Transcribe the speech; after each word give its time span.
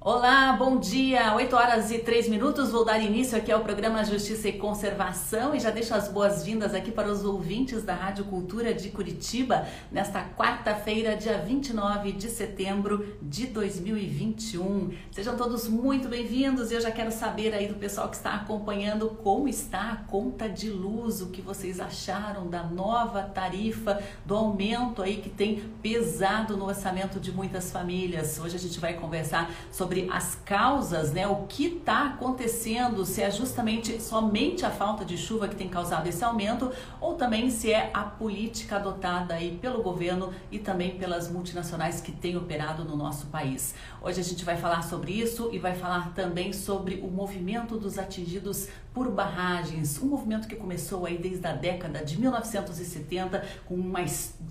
Olá, 0.00 0.52
bom 0.52 0.78
dia! 0.78 1.34
8 1.34 1.56
horas 1.56 1.90
e 1.90 1.98
3 1.98 2.28
minutos. 2.28 2.70
Vou 2.70 2.84
dar 2.84 3.00
início 3.00 3.36
aqui 3.36 3.50
ao 3.50 3.64
programa 3.64 4.04
Justiça 4.04 4.48
e 4.48 4.52
Conservação 4.52 5.56
e 5.56 5.58
já 5.58 5.70
deixo 5.70 5.92
as 5.92 6.06
boas-vindas 6.06 6.72
aqui 6.72 6.92
para 6.92 7.10
os 7.10 7.24
ouvintes 7.24 7.82
da 7.82 7.94
Rádio 7.94 8.24
Cultura 8.26 8.72
de 8.72 8.90
Curitiba 8.90 9.66
nesta 9.90 10.22
quarta-feira, 10.22 11.16
dia 11.16 11.38
29 11.38 12.12
de 12.12 12.30
setembro 12.30 13.18
de 13.20 13.48
2021. 13.48 14.92
Sejam 15.10 15.36
todos 15.36 15.66
muito 15.66 16.06
bem-vindos 16.06 16.70
e 16.70 16.74
eu 16.74 16.80
já 16.80 16.92
quero 16.92 17.10
saber 17.10 17.52
aí 17.52 17.66
do 17.66 17.74
pessoal 17.74 18.08
que 18.08 18.16
está 18.16 18.34
acompanhando 18.34 19.08
como 19.24 19.48
está 19.48 19.90
a 19.90 19.96
conta 19.96 20.48
de 20.48 20.70
luz, 20.70 21.20
o 21.20 21.26
que 21.26 21.42
vocês 21.42 21.80
acharam 21.80 22.46
da 22.46 22.62
nova 22.62 23.22
tarifa, 23.22 24.00
do 24.24 24.36
aumento 24.36 25.02
aí 25.02 25.16
que 25.16 25.28
tem 25.28 25.56
pesado 25.82 26.56
no 26.56 26.66
orçamento 26.66 27.18
de 27.18 27.32
muitas 27.32 27.72
famílias. 27.72 28.38
Hoje 28.38 28.54
a 28.54 28.60
gente 28.60 28.78
vai 28.78 28.94
conversar 28.94 29.50
sobre 29.72 29.97
sobre 29.98 30.08
as 30.10 30.34
causas, 30.44 31.12
né? 31.12 31.26
O 31.26 31.46
que 31.46 31.66
está 31.66 32.06
acontecendo, 32.06 33.04
se 33.04 33.22
é 33.22 33.30
justamente 33.30 34.00
somente 34.00 34.64
a 34.64 34.70
falta 34.70 35.04
de 35.04 35.16
chuva 35.16 35.48
que 35.48 35.56
tem 35.56 35.68
causado 35.68 36.06
esse 36.06 36.22
aumento, 36.22 36.70
ou 37.00 37.14
também 37.14 37.50
se 37.50 37.72
é 37.72 37.90
a 37.92 38.02
política 38.02 38.76
adotada 38.76 39.34
aí 39.34 39.58
pelo 39.60 39.82
governo 39.82 40.32
e 40.50 40.58
também 40.58 40.96
pelas 40.96 41.30
multinacionais 41.30 42.00
que 42.00 42.12
têm 42.12 42.36
operado 42.36 42.84
no 42.84 42.96
nosso 42.96 43.26
país. 43.26 43.74
Hoje 44.00 44.20
a 44.20 44.24
gente 44.24 44.44
vai 44.44 44.56
falar 44.56 44.82
sobre 44.82 45.12
isso 45.12 45.50
e 45.52 45.58
vai 45.58 45.74
falar 45.74 46.12
também 46.14 46.52
sobre 46.52 46.96
o 46.96 47.08
movimento 47.08 47.76
dos 47.76 47.98
atingidos 47.98 48.68
por 48.92 49.10
barragens, 49.10 50.00
um 50.02 50.06
movimento 50.06 50.48
que 50.48 50.56
começou 50.56 51.06
aí 51.06 51.18
desde 51.18 51.46
a 51.46 51.52
década 51.52 52.04
de 52.04 52.20
1970 52.20 53.44
com 53.66 53.74
uma 53.74 54.04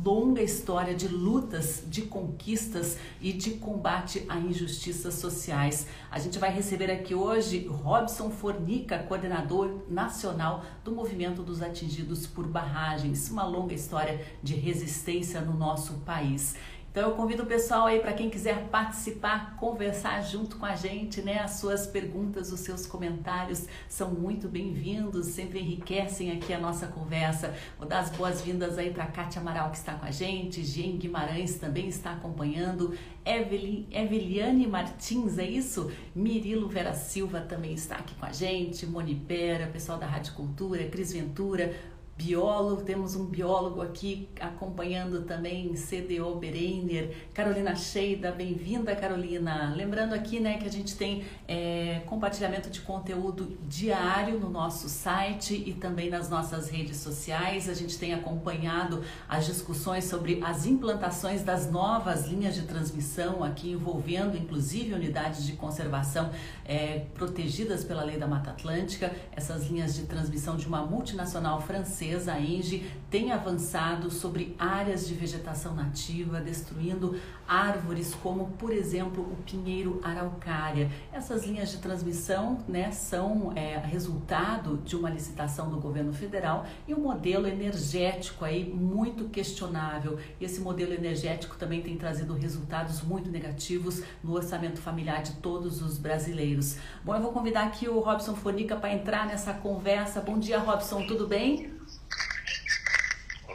longa 0.04 0.42
história 0.42 0.96
de 0.96 1.08
lutas, 1.08 1.84
de 1.88 2.04
conquistas 2.04 2.98
e 3.20 3.34
de 3.34 3.52
combate 3.52 4.26
a 4.30 4.38
injustiças 4.38 5.16
sociais. 5.16 5.88
A 6.10 6.20
gente 6.20 6.40
vai 6.40 6.52
receber 6.52 6.90
aqui 6.92 7.14
hoje 7.14 7.68
Robson 7.68 8.30
Fornica, 8.30 9.00
coordenador 9.00 9.84
nacional 9.90 10.64
do 10.84 10.92
movimento 10.92 11.44
dos 11.44 11.62
atingidos 11.62 12.26
por 12.26 12.48
barragens, 12.48 13.30
uma 13.30 13.46
longa 13.46 13.74
história 13.74 14.26
de 14.42 14.56
resistência 14.56 15.42
no 15.42 15.54
nosso 15.54 15.94
país. 16.06 16.56
Então 16.98 17.10
eu 17.12 17.16
convido 17.16 17.44
o 17.44 17.46
pessoal 17.46 17.86
aí 17.86 18.00
para 18.00 18.12
quem 18.12 18.28
quiser 18.28 18.70
participar, 18.70 19.56
conversar 19.58 20.20
junto 20.24 20.56
com 20.56 20.66
a 20.66 20.76
gente, 20.76 21.22
né? 21.22 21.38
As 21.38 21.60
suas 21.60 21.86
perguntas, 21.86 22.52
os 22.52 22.62
seus 22.62 22.88
comentários 22.88 23.68
são 23.88 24.10
muito 24.10 24.50
bem-vindos, 24.50 25.28
sempre 25.28 25.60
enriquecem 25.60 26.32
aqui 26.32 26.52
a 26.52 26.60
nossa 26.60 26.88
conversa. 26.88 27.54
Vou 27.78 27.88
dar 27.88 28.00
as 28.00 28.10
boas-vindas 28.10 28.80
aí 28.80 28.90
para 28.90 29.06
Kátia 29.06 29.40
Amaral 29.40 29.70
que 29.70 29.78
está 29.78 29.94
com 29.94 30.08
a 30.08 30.10
gente, 30.10 30.64
Jean 30.64 30.98
Guimarães 30.98 31.60
também 31.60 31.88
está 31.88 32.14
acompanhando, 32.14 32.98
Evelyn, 33.24 33.86
Eveliane 33.92 34.66
Martins, 34.66 35.38
é 35.38 35.46
isso? 35.46 35.92
Mirilo 36.16 36.68
Vera 36.68 36.96
Silva 36.96 37.42
também 37.42 37.76
está 37.76 37.98
aqui 37.98 38.16
com 38.16 38.26
a 38.26 38.32
gente, 38.32 38.88
Moni 38.88 39.14
Pera, 39.14 39.68
pessoal 39.68 40.00
da 40.00 40.08
Rádio 40.08 40.34
Cultura, 40.34 40.84
Cris 40.86 41.14
Ventura, 41.14 41.76
biólogo, 42.18 42.82
temos 42.82 43.16
um 43.16 43.26
biólogo 43.26 43.80
aqui 43.80 44.28
acompanhando 44.40 45.22
também, 45.22 45.72
CDO 45.76 46.36
Bereiner, 46.36 47.16
Carolina 47.32 47.76
Sheida, 47.76 48.32
bem-vinda 48.32 48.96
Carolina. 48.96 49.72
Lembrando 49.76 50.14
aqui 50.14 50.40
né, 50.40 50.58
que 50.58 50.66
a 50.66 50.72
gente 50.72 50.96
tem 50.98 51.24
é, 51.48 52.02
compartilhamento 52.08 52.72
de 52.72 52.82
conteúdo 52.82 53.56
diário 53.68 54.40
no 54.40 54.50
nosso 54.50 54.90
site 54.90 55.64
e 55.64 55.74
também 55.74 56.10
nas 56.10 56.28
nossas 56.28 56.70
redes 56.70 56.98
sociais. 56.98 57.70
A 57.70 57.76
gente 57.76 58.00
tem 58.00 58.16
acompanhado 58.16 59.04
as 59.30 59.46
discussões 59.46 60.06
sobre 60.06 60.42
as 60.44 60.66
implantações 60.66 61.44
das 61.44 61.72
novas 61.72 62.26
linhas 62.28 62.56
de 62.56 62.64
transmissão 62.64 63.44
aqui 63.44 63.72
envolvendo 63.72 64.36
inclusive 64.36 64.92
unidades 64.92 65.46
de 65.46 65.54
conservação 65.54 66.32
é, 66.66 67.06
protegidas 67.14 67.84
pela 67.84 68.04
lei 68.04 68.18
da 68.18 68.26
Mata 68.26 68.50
Atlântica, 68.50 69.16
essas 69.32 69.68
linhas 69.68 69.96
de 69.96 70.04
transmissão 70.04 70.58
de 70.58 70.66
uma 70.66 70.84
multinacional 70.84 71.62
francesa 71.62 72.07
a 72.28 72.40
ENGIE, 72.40 72.86
tem 73.10 73.32
avançado 73.32 74.12
sobre 74.12 74.56
áreas 74.60 75.08
de 75.08 75.14
vegetação 75.14 75.74
nativa, 75.74 76.42
destruindo 76.42 77.16
árvores 77.48 78.14
como, 78.16 78.48
por 78.58 78.74
exemplo, 78.74 79.24
o 79.24 79.36
pinheiro 79.44 80.02
araucária. 80.04 80.92
Essas 81.14 81.46
linhas 81.46 81.72
de 81.72 81.78
transmissão 81.78 82.60
né, 82.68 82.92
são 82.92 83.54
é, 83.56 83.78
resultado 83.78 84.78
de 84.84 84.96
uma 84.96 85.10
licitação 85.10 85.70
do 85.70 85.78
governo 85.78 86.12
federal 86.12 86.66
e 86.86 86.94
um 86.94 87.00
modelo 87.00 87.48
energético 87.48 88.44
aí 88.44 88.66
muito 88.66 89.30
questionável. 89.30 90.20
Esse 90.42 90.60
modelo 90.60 90.94
energético 90.94 91.56
também 91.56 91.82
tem 91.82 91.96
trazido 91.96 92.34
resultados 92.34 93.02
muito 93.02 93.30
negativos 93.30 94.04
no 94.22 94.34
orçamento 94.34 94.82
familiar 94.82 95.24
de 95.24 95.34
todos 95.38 95.82
os 95.82 95.98
brasileiros. 95.98 96.78
Bom, 97.06 97.16
eu 97.16 97.22
vou 97.22 97.32
convidar 97.32 97.64
aqui 97.64 97.88
o 97.88 98.00
Robson 98.00 98.36
Fonica 98.36 98.76
para 98.76 98.94
entrar 98.94 99.26
nessa 99.26 99.54
conversa. 99.54 100.20
Bom 100.20 100.38
dia, 100.38 100.60
Robson, 100.60 101.08
tudo 101.08 101.26
bem? 101.26 101.77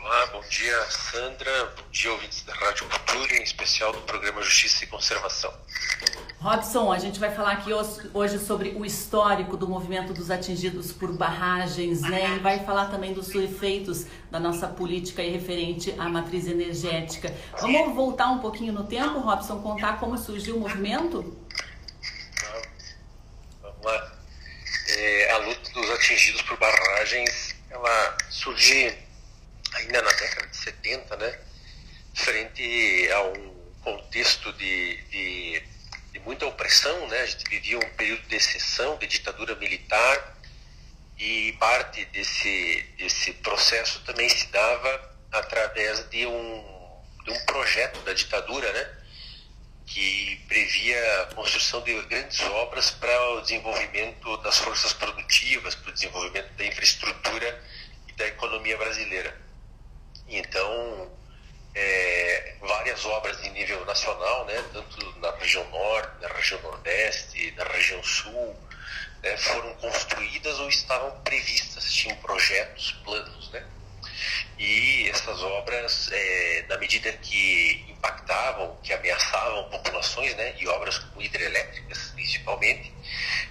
Olá, 0.05 0.27
bom 0.33 0.43
dia 0.51 0.85
Sandra, 0.91 1.67
bom 1.77 1.85
dia 1.93 2.11
ouvintes 2.11 2.43
da 2.43 2.53
Rádio 2.53 2.89
Cultura, 2.89 3.37
em 3.37 3.43
especial 3.45 3.93
do 3.93 4.01
programa 4.01 4.43
Justiça 4.43 4.83
e 4.83 4.89
Conservação. 4.89 5.55
Robson, 6.41 6.93
a 6.93 6.99
gente 6.99 7.21
vai 7.21 7.33
falar 7.33 7.53
aqui 7.53 7.71
hoje 8.13 8.41
sobre 8.41 8.71
o 8.71 8.85
histórico 8.85 9.57
do 9.57 9.69
movimento 9.69 10.13
dos 10.13 10.29
atingidos 10.29 10.91
por 10.91 11.13
barragens, 11.13 12.01
né? 12.01 12.35
E 12.35 12.41
vai 12.41 12.65
falar 12.65 12.87
também 12.87 13.15
dos 13.15 13.33
efeitos 13.33 14.05
da 14.29 14.41
nossa 14.41 14.67
política 14.67 15.23
referente 15.23 15.95
à 15.97 16.09
matriz 16.09 16.49
energética. 16.49 17.33
Vamos 17.61 17.95
voltar 17.95 18.27
um 18.27 18.41
pouquinho 18.41 18.73
no 18.73 18.83
tempo, 18.83 19.21
Robson, 19.21 19.63
contar 19.63 20.01
como 20.01 20.19
surgiu 20.19 20.57
o 20.57 20.61
movimento? 20.61 21.37
Vamos 23.63 23.85
lá. 23.85 24.13
É, 24.89 25.31
a 25.31 25.39
luta 25.39 25.71
dos 25.71 25.91
atingidos 25.91 26.43
por 26.43 26.59
barragens, 26.59 27.55
ela 27.71 28.19
surge 28.31 29.02
ainda 29.83 30.03
na 30.03 30.13
década 30.13 30.47
de 30.47 30.57
70, 30.57 31.17
né, 31.17 31.39
frente 32.15 33.11
a 33.13 33.23
um 33.23 33.73
contexto 33.83 34.53
de, 34.55 34.97
de, 35.05 35.63
de, 36.13 36.19
muita 36.21 36.47
opressão, 36.47 37.09
né, 37.09 37.21
a 37.21 37.27
gente 37.27 37.49
vivia 37.49 37.79
um 37.79 37.91
período 37.97 38.23
de 38.29 38.37
exceção, 38.37 38.97
de 38.99 39.07
ditadura 39.07 39.55
militar, 39.57 40.39
e 41.19 41.53
parte 41.59 42.05
desse, 42.07 42.83
desse 42.97 43.33
processo 43.35 44.01
também 44.01 44.29
se 44.29 44.47
dava 44.49 45.13
através 45.31 46.09
de 46.11 46.27
um, 46.27 47.01
de 47.25 47.31
um 47.31 47.45
projeto 47.47 48.01
da 48.01 48.13
ditadura, 48.13 48.73
né, 48.73 48.99
que 49.87 50.37
previa 50.49 51.23
a 51.23 51.35
construção 51.35 51.83
de 51.83 52.01
grandes 52.03 52.41
obras 52.41 52.91
para 52.93 53.31
o 53.33 53.41
desenvolvimento 53.43 54.37
das 54.39 54.59
forças 54.59 54.93
produtivas, 54.93 55.75
para 55.75 55.91
o 55.91 55.93
desenvolvimento 55.93 56.51
da 56.55 56.65
infraestrutura 56.65 57.65
e 58.09 58.13
da 58.13 58.27
economia 58.27 58.77
brasileira. 58.79 59.37
Então, 60.33 61.11
é, 61.75 62.55
várias 62.61 63.05
obras 63.05 63.43
em 63.45 63.51
nível 63.51 63.85
nacional, 63.85 64.47
né, 64.47 64.65
tanto 64.73 65.21
na 65.21 65.31
região 65.37 65.69
norte, 65.71 66.23
na 66.23 66.29
região 66.29 66.61
nordeste, 66.63 67.51
na 67.53 67.65
região 67.65 68.03
sul, 68.03 68.57
né, 69.23 69.37
foram 69.37 69.75
construídas 69.75 70.59
ou 70.59 70.69
estavam 70.69 71.11
previstas, 71.23 71.93
tinham 71.93 72.17
projetos, 72.17 72.93
planos. 73.05 73.51
Né? 73.51 73.63
E 74.59 75.09
essas 75.09 75.43
obras, 75.43 76.11
é, 76.13 76.65
na 76.69 76.77
medida 76.79 77.13
que 77.13 77.85
impactavam, 77.89 78.77
que 78.83 78.93
ameaçavam 78.93 79.69
populações, 79.71 80.35
né, 80.37 80.55
e 80.59 80.69
obras 80.69 80.99
como 80.99 81.23
hidrelétricas 81.23 82.13
principalmente, 82.15 82.93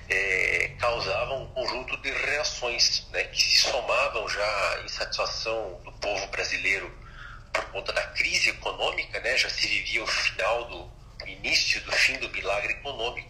é, 0.10 0.72
causavam 0.80 1.44
um 1.44 1.48
conjunto 1.48 1.98
de 1.98 2.12
reações 2.12 3.08
né, 3.12 3.24
que 3.26 3.42
se 3.42 3.70
somavam 3.70 4.28
já 4.30 4.76
à 4.76 4.84
insatisfação 4.86 5.82
do 5.84 5.92
povo 5.94 6.28
brasileiro 6.28 6.92
por 7.52 7.66
conta 7.66 7.92
da 7.92 8.04
crise 8.08 8.50
econômica, 8.50 9.20
né, 9.20 9.38
já 9.38 9.50
se 9.50 9.68
vivia 9.68 10.04
o 10.04 10.08
final 10.08 10.66
do 10.66 11.02
o 11.24 11.28
início 11.28 11.80
do 11.82 11.92
fim 11.92 12.18
do 12.18 12.30
milagre 12.30 12.74
econômico 12.74 13.30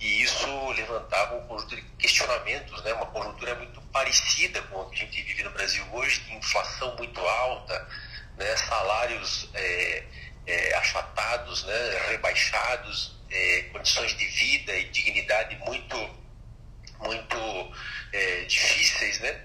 e 0.00 0.22
isso 0.22 0.70
levantava 0.72 1.36
um 1.36 1.46
conjunto 1.46 1.74
de 1.74 1.82
questionamentos, 1.98 2.82
né, 2.84 2.92
uma 2.94 3.06
conjuntura 3.06 3.54
muito 3.56 3.80
parecida 3.92 4.62
com 4.62 4.82
a 4.82 4.90
que 4.90 4.94
a 4.94 4.98
gente 4.98 5.22
vive 5.22 5.42
no 5.42 5.50
Brasil 5.50 5.84
hoje, 5.92 6.20
de 6.20 6.34
inflação 6.34 6.96
muito 6.96 7.20
alta, 7.20 7.88
né, 8.36 8.56
salários 8.56 9.48
é, 9.54 10.04
é, 10.46 10.74
achatados, 10.76 11.64
né, 11.64 12.06
rebaixados, 12.10 13.18
é, 13.30 13.62
condições 13.72 14.16
de 14.16 14.24
vida 14.24 14.76
e 14.76 14.84
dignidade 14.84 15.56
muito, 15.56 15.96
muito 17.00 17.72
é, 18.12 18.44
difíceis, 18.44 19.18
né? 19.20 19.44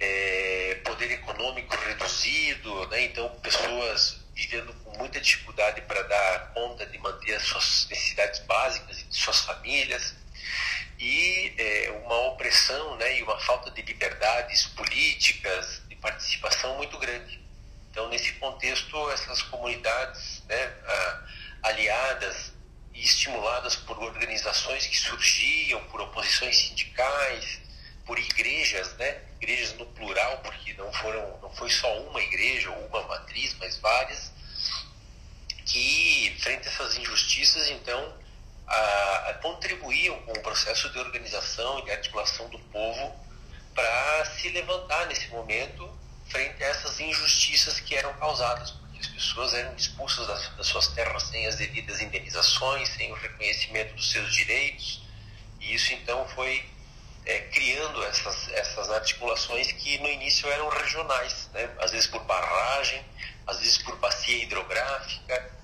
É, 0.00 0.80
poder 0.84 1.10
econômico 1.10 1.76
reduzido, 1.76 2.86
né? 2.86 3.02
então 3.02 3.28
pessoas 3.40 4.24
vivendo 4.32 4.72
com 4.84 4.87
muita 4.98 5.20
dificuldade 5.20 5.80
para 5.82 6.02
dar 6.02 6.52
conta 6.52 6.84
de 6.84 6.98
manter 6.98 7.34
as 7.34 7.42
suas 7.44 7.86
necessidades 7.88 8.40
básicas 8.40 9.00
e 9.00 9.04
de 9.04 9.16
suas 9.16 9.40
famílias 9.40 10.14
e 10.98 11.54
é, 11.56 11.90
uma 12.04 12.16
opressão 12.28 12.96
né, 12.96 13.18
e 13.18 13.22
uma 13.22 13.38
falta 13.40 13.70
de 13.70 13.80
liberdades 13.82 14.66
políticas, 14.66 15.80
de 15.88 15.96
participação 15.96 16.76
muito 16.76 16.98
grande. 16.98 17.40
Então, 17.90 18.08
nesse 18.08 18.32
contexto, 18.34 19.10
essas 19.10 19.42
comunidades 19.42 20.42
né, 20.46 20.72
aliadas 21.62 22.52
e 22.92 23.02
estimuladas 23.02 23.76
por 23.76 23.98
organizações 24.02 24.86
que 24.86 24.98
surgiam, 24.98 25.82
por 25.84 26.00
oposições 26.00 26.56
sindicais, 26.56 27.60
por 28.04 28.18
igrejas, 28.18 28.92
né? 28.94 29.20
Igrejas 29.40 29.74
no 29.74 29.86
plural, 29.86 30.38
porque 30.38 30.72
não 30.72 30.92
foram, 30.92 31.38
não 31.40 31.50
foi 31.54 31.70
só 31.70 32.02
uma 32.02 32.20
igreja 32.22 32.70
ou 32.70 32.86
uma 32.86 33.02
matriz, 33.02 33.54
mas 33.60 33.76
várias, 33.78 34.32
que 35.68 36.36
frente 36.40 36.66
a 36.66 36.70
essas 36.70 36.96
injustiças, 36.96 37.68
então, 37.70 38.14
a, 38.66 39.30
a 39.30 39.34
contribuíam 39.34 40.20
com 40.22 40.32
o 40.32 40.40
processo 40.40 40.90
de 40.90 40.98
organização 40.98 41.78
e 41.78 41.84
de 41.84 41.90
articulação 41.90 42.48
do 42.48 42.58
povo 42.58 43.14
para 43.74 44.24
se 44.24 44.48
levantar 44.50 45.06
nesse 45.06 45.28
momento 45.28 45.88
frente 46.26 46.62
a 46.62 46.66
essas 46.68 46.98
injustiças 47.00 47.80
que 47.80 47.94
eram 47.94 48.12
causadas, 48.14 48.70
porque 48.72 48.98
as 48.98 49.06
pessoas 49.06 49.54
eram 49.54 49.74
expulsas 49.74 50.26
das, 50.26 50.48
das 50.56 50.66
suas 50.66 50.88
terras 50.88 51.22
sem 51.24 51.46
as 51.46 51.56
devidas 51.56 52.00
indenizações, 52.00 52.88
sem 52.90 53.10
o 53.12 53.14
reconhecimento 53.14 53.94
dos 53.94 54.10
seus 54.10 54.34
direitos, 54.34 55.02
e 55.60 55.74
isso 55.74 55.92
então 55.94 56.26
foi 56.28 56.68
é, 57.24 57.40
criando 57.40 58.02
essas, 58.04 58.48
essas 58.52 58.90
articulações 58.90 59.70
que 59.72 59.98
no 59.98 60.08
início 60.08 60.48
eram 60.50 60.68
regionais, 60.68 61.48
né? 61.52 61.70
às 61.78 61.90
vezes 61.90 62.06
por 62.06 62.22
barragem, 62.24 63.04
às 63.46 63.58
vezes 63.58 63.78
por 63.78 63.96
bacia 63.96 64.42
hidrográfica. 64.42 65.57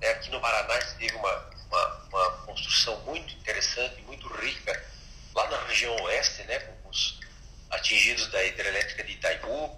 É, 0.00 0.10
aqui 0.10 0.30
no 0.30 0.40
Paraná 0.40 0.78
teve 0.98 1.14
uma, 1.16 1.50
uma, 1.68 1.86
uma, 2.08 2.30
construção 2.46 2.98
muito 3.00 3.32
interessante, 3.34 4.00
muito 4.02 4.26
rica, 4.28 4.84
lá 5.34 5.48
na 5.48 5.64
região 5.66 5.94
oeste, 6.02 6.42
né? 6.44 6.58
com 6.58 6.88
os 6.88 7.20
atingidos 7.70 8.28
da 8.28 8.44
hidrelétrica 8.44 9.04
de 9.04 9.12
Itaipu, 9.12 9.76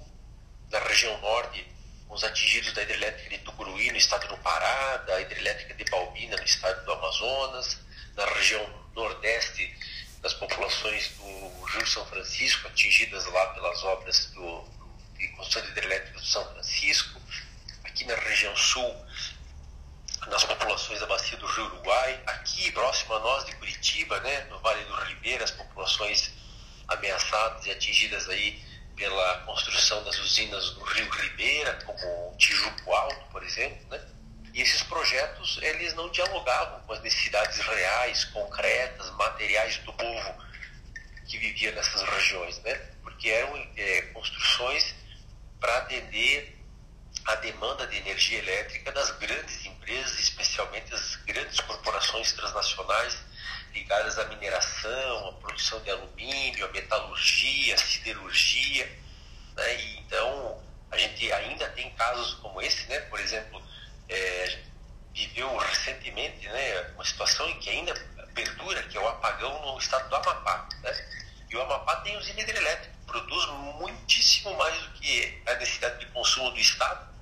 na 0.70 0.78
região 0.80 1.18
norte, 1.20 1.66
com 2.06 2.14
os 2.14 2.24
atingidos 2.24 2.72
da 2.72 2.82
hidrelétrica 2.82 3.30
de 3.30 3.38
Tucuruí, 3.38 3.90
no 3.90 3.96
estado 3.96 4.26
do 4.28 4.36
Pará, 4.38 4.96
da 4.98 5.20
hidrelétrica 5.20 5.74
de 5.74 5.84
Balbina, 5.84 6.36
no 6.36 6.44
estado 6.44 6.84
do 6.84 6.92
Amazonas, 6.92 7.78
na 8.16 8.26
região 8.26 8.66
nordeste, 8.94 9.74
das 10.20 10.34
populações 10.34 11.10
do 11.16 11.64
Rio 11.64 11.86
São 11.86 12.04
Francisco, 12.06 12.66
atingidas 12.66 13.24
lá 13.26 13.46
pelas 13.54 13.82
obras 13.84 14.26
do, 14.32 14.64
de 15.16 15.28
construção 15.28 15.70
hidrelétrica 15.70 16.18
do 16.18 16.26
São 16.26 16.44
Francisco, 16.52 17.20
aqui 17.84 18.04
na 18.04 18.16
região 18.16 18.54
sul, 18.56 19.06
nas 20.28 20.44
populações 20.44 21.00
da 21.00 21.06
bacia 21.06 21.36
do 21.38 21.46
Rio 21.46 21.64
Uruguai, 21.66 22.22
aqui 22.26 22.70
próximo 22.72 23.14
a 23.14 23.20
nós 23.20 23.44
de 23.44 23.54
Curitiba, 23.56 24.20
né, 24.20 24.44
no 24.50 24.58
Vale 24.60 24.84
do 24.84 24.94
Ribeira, 24.94 25.44
as 25.44 25.50
populações 25.50 26.32
ameaçadas 26.86 27.66
e 27.66 27.70
atingidas 27.70 28.28
aí 28.28 28.62
pela 28.96 29.38
construção 29.42 30.02
das 30.04 30.18
usinas 30.18 30.70
do 30.70 30.82
Rio 30.82 31.08
Ribeira, 31.10 31.78
como 31.84 32.36
Tijuco 32.36 32.92
Alto, 32.92 33.26
por 33.30 33.42
exemplo, 33.42 33.78
né? 33.90 34.00
E 34.52 34.60
esses 34.60 34.82
projetos, 34.82 35.58
eles 35.62 35.94
não 35.94 36.10
dialogavam 36.10 36.80
com 36.80 36.92
as 36.92 37.00
necessidades 37.00 37.58
reais, 37.58 38.24
concretas, 38.24 39.08
materiais 39.12 39.76
do 39.78 39.92
povo 39.92 40.34
que 41.28 41.38
vivia 41.38 41.70
nessas 41.72 42.02
regiões, 42.02 42.58
né? 42.62 42.74
Porque 43.02 43.28
eram 43.28 43.56
é, 43.76 44.02
construções 44.12 44.94
para 45.60 45.78
atender 45.78 46.57
a 47.28 47.34
demanda 47.34 47.86
de 47.86 47.96
energia 47.98 48.38
elétrica 48.38 48.90
das 48.90 49.10
grandes 49.18 49.66
empresas, 49.66 50.18
especialmente 50.18 50.94
as 50.94 51.16
grandes 51.26 51.60
corporações 51.60 52.32
transnacionais 52.32 53.18
ligadas 53.74 54.18
à 54.18 54.24
mineração, 54.24 55.28
à 55.28 55.32
produção 55.34 55.78
de 55.82 55.90
alumínio, 55.90 56.64
à 56.64 56.68
metalurgia, 56.68 57.74
à 57.74 57.78
siderurgia. 57.78 58.86
Né? 59.54 59.76
E, 59.78 59.98
então, 59.98 60.64
a 60.90 60.96
gente 60.96 61.30
ainda 61.30 61.68
tem 61.70 61.90
casos 61.96 62.32
como 62.36 62.62
esse, 62.62 62.86
né? 62.86 62.98
por 63.00 63.20
exemplo, 63.20 63.62
é, 64.08 64.58
viveu 65.12 65.54
recentemente 65.58 66.48
né, 66.48 66.80
uma 66.94 67.04
situação 67.04 67.46
em 67.50 67.58
que 67.58 67.68
ainda 67.68 67.94
perdura, 68.34 68.82
que 68.84 68.96
é 68.96 69.00
o 69.00 69.06
apagão 69.06 69.66
no 69.66 69.78
estado 69.78 70.08
do 70.08 70.16
Amapá. 70.16 70.66
Né? 70.82 71.08
E 71.50 71.56
o 71.56 71.60
Amapá 71.60 71.96
tem 71.96 72.16
usina 72.16 72.40
hidrelétrica, 72.40 72.94
produz 73.06 73.46
muitíssimo 73.78 74.56
mais 74.56 74.80
do 74.80 74.92
que 74.92 75.42
a 75.46 75.54
necessidade 75.56 75.98
de 75.98 76.06
consumo 76.06 76.50
do 76.52 76.58
estado, 76.58 77.17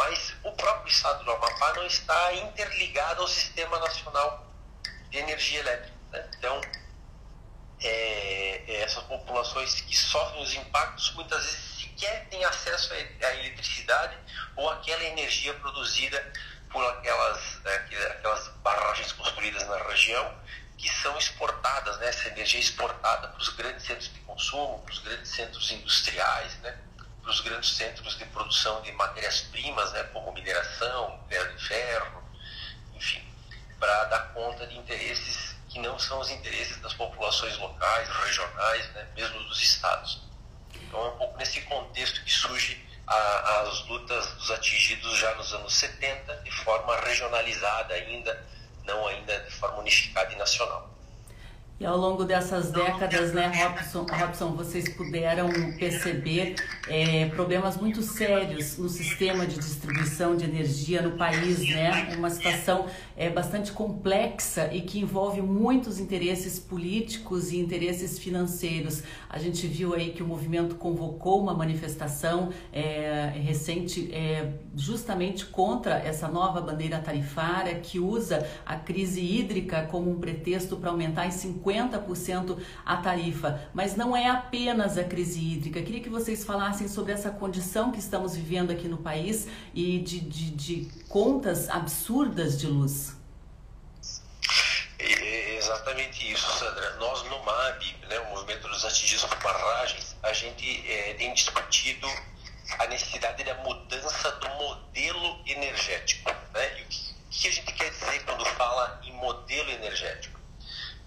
mas 0.00 0.34
o 0.42 0.52
próprio 0.52 0.90
estado 0.90 1.22
do 1.24 1.30
Amapá 1.30 1.74
não 1.74 1.84
está 1.84 2.32
interligado 2.32 3.20
ao 3.20 3.28
sistema 3.28 3.78
nacional 3.80 4.50
de 5.10 5.18
energia 5.18 5.60
elétrica. 5.60 5.94
Né? 6.10 6.30
Então, 6.38 6.58
é, 7.82 8.64
é, 8.66 8.80
essas 8.80 9.02
populações 9.04 9.82
que 9.82 9.94
sofrem 9.94 10.42
os 10.42 10.54
impactos 10.54 11.12
muitas 11.12 11.44
vezes 11.44 11.80
sequer 11.80 12.28
têm 12.30 12.42
acesso 12.46 12.94
à 12.94 13.34
eletricidade 13.36 14.16
ou 14.56 14.70
àquela 14.70 15.04
energia 15.04 15.52
produzida 15.54 16.32
por 16.70 16.82
aquelas, 16.82 17.60
né, 17.62 17.74
aquelas 17.74 18.48
barragens 18.62 19.12
construídas 19.12 19.66
na 19.68 19.82
região 19.82 20.34
que 20.78 20.88
são 20.88 21.14
exportadas, 21.18 21.98
né, 21.98 22.08
essa 22.08 22.28
energia 22.28 22.58
é 22.58 22.62
exportada 22.62 23.28
para 23.28 23.38
os 23.38 23.48
grandes 23.50 23.84
centros 23.84 24.10
de 24.10 24.20
consumo, 24.20 24.80
para 24.80 24.92
os 24.92 24.98
grandes 25.00 25.30
centros 25.30 25.70
industriais, 25.70 26.54
né, 26.60 26.78
para 27.22 27.30
os 27.30 27.40
grandes 27.40 27.76
centros 27.76 28.16
de 28.16 28.24
produção 28.26 28.80
de 28.82 28.92
matérias-primas, 28.92 29.92
né, 29.92 30.02
como 30.12 30.32
mineração, 30.32 31.20
minério 31.28 31.56
de 31.56 31.64
ferro, 31.66 32.22
enfim, 32.94 33.22
para 33.78 34.04
dar 34.04 34.32
conta 34.32 34.66
de 34.66 34.76
interesses 34.76 35.54
que 35.68 35.78
não 35.78 35.98
são 35.98 36.20
os 36.20 36.30
interesses 36.30 36.78
das 36.80 36.92
populações 36.94 37.56
locais, 37.58 38.08
regionais, 38.08 38.88
né, 38.92 39.06
mesmo 39.14 39.42
dos 39.44 39.62
estados. 39.62 40.22
Então 40.74 41.06
é 41.06 41.08
um 41.10 41.16
pouco 41.18 41.38
nesse 41.38 41.60
contexto 41.62 42.22
que 42.24 42.32
surge 42.32 42.84
a, 43.06 43.60
as 43.60 43.86
lutas 43.86 44.26
dos 44.34 44.50
atingidos 44.50 45.18
já 45.18 45.34
nos 45.34 45.52
anos 45.52 45.74
70 45.74 46.36
de 46.38 46.50
forma 46.50 46.96
regionalizada 47.00 47.94
ainda, 47.94 48.46
não 48.84 49.06
ainda 49.06 49.38
de 49.40 49.50
forma 49.52 49.78
unificada 49.78 50.32
e 50.32 50.36
nacional. 50.36 50.90
E 51.80 51.86
ao 51.86 51.96
longo 51.96 52.26
dessas 52.26 52.70
décadas, 52.70 53.32
né, 53.32 53.46
Robson, 53.46 54.04
Robson 54.04 54.52
vocês 54.52 54.86
puderam 54.90 55.48
perceber 55.78 56.56
é, 56.86 57.24
problemas 57.30 57.78
muito 57.78 58.02
sérios 58.02 58.76
no 58.76 58.86
sistema 58.86 59.46
de 59.46 59.56
distribuição 59.56 60.36
de 60.36 60.44
energia 60.44 61.00
no 61.00 61.12
país, 61.12 61.66
né? 61.70 62.14
Uma 62.18 62.28
situação 62.28 62.84
é, 63.16 63.30
bastante 63.30 63.72
complexa 63.72 64.68
e 64.70 64.82
que 64.82 64.98
envolve 65.00 65.40
muitos 65.40 65.98
interesses 65.98 66.58
políticos 66.58 67.50
e 67.50 67.56
interesses 67.56 68.18
financeiros. 68.18 69.02
A 69.26 69.38
gente 69.38 69.66
viu 69.66 69.94
aí 69.94 70.10
que 70.10 70.22
o 70.22 70.26
movimento 70.26 70.74
convocou 70.74 71.40
uma 71.40 71.54
manifestação 71.54 72.50
é, 72.74 73.32
recente 73.36 74.12
é, 74.12 74.52
justamente 74.74 75.46
contra 75.46 75.98
essa 75.98 76.28
nova 76.28 76.60
bandeira 76.60 76.98
tarifária 77.00 77.80
que 77.80 77.98
usa 77.98 78.48
a 78.64 78.76
crise 78.76 79.20
hídrica 79.20 79.86
como 79.90 80.10
um 80.10 80.20
pretexto 80.20 80.76
para 80.76 80.90
aumentar 80.90 81.26
em 81.26 81.30
50 81.30 81.90
50% 81.90 82.58
a 82.84 82.96
tarifa, 82.96 83.68
mas 83.74 83.96
não 83.96 84.16
é 84.16 84.28
apenas 84.28 84.96
a 84.96 85.04
crise 85.04 85.40
hídrica. 85.40 85.82
Queria 85.82 86.00
que 86.00 86.08
vocês 86.08 86.44
falassem 86.44 86.88
sobre 86.88 87.12
essa 87.12 87.30
condição 87.30 87.90
que 87.90 87.98
estamos 87.98 88.36
vivendo 88.36 88.70
aqui 88.70 88.88
no 88.88 88.98
país 88.98 89.48
e 89.74 89.98
de, 89.98 90.20
de, 90.20 90.50
de 90.50 91.04
contas 91.08 91.68
absurdas 91.68 92.58
de 92.58 92.66
luz. 92.66 93.16
É 94.98 95.56
exatamente 95.56 96.30
isso, 96.30 96.46
Sandra. 96.58 96.96
Nós 96.96 97.22
no 97.24 97.42
MAB, 97.42 97.82
né, 98.08 98.18
o 98.20 98.30
Movimento 98.30 98.68
dos 98.68 98.84
Atingidos 98.84 99.24
por 99.24 99.38
Barragens, 99.42 100.16
a 100.22 100.32
gente 100.32 100.84
é, 100.86 101.14
tem 101.14 101.32
discutido 101.32 102.06
a 102.78 102.86
necessidade 102.86 103.42
da 103.44 103.54
mudança 103.56 104.30
do 104.32 104.48
modelo 104.50 105.42
energético. 105.46 106.30
Né? 106.52 106.80
E 106.80 106.82
o 106.82 106.86
que, 107.30 107.48
a 107.48 107.52
gente 107.52 107.72
quer 107.72 107.90
dizer 107.90 108.24
quando 108.24 108.44
fala 108.44 109.00
em 109.04 109.12
modelo 109.12 109.70
energético? 109.70 110.38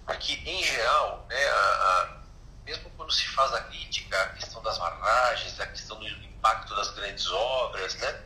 Porque, 0.06 0.34
em 0.44 0.62
geral, 0.62 1.26
né, 1.28 1.46
a, 1.48 1.54
a, 1.54 2.16
mesmo 2.64 2.90
quando 2.90 3.12
se 3.12 3.26
faz 3.28 3.52
a 3.54 3.60
crítica 3.62 4.20
à 4.20 4.28
questão 4.30 4.62
das 4.62 4.78
barragens, 4.78 5.58
a 5.60 5.66
questão 5.66 5.98
do 5.98 6.06
impacto 6.06 6.74
das 6.74 6.90
grandes 6.90 7.26
obras, 7.30 7.94
né, 7.96 8.22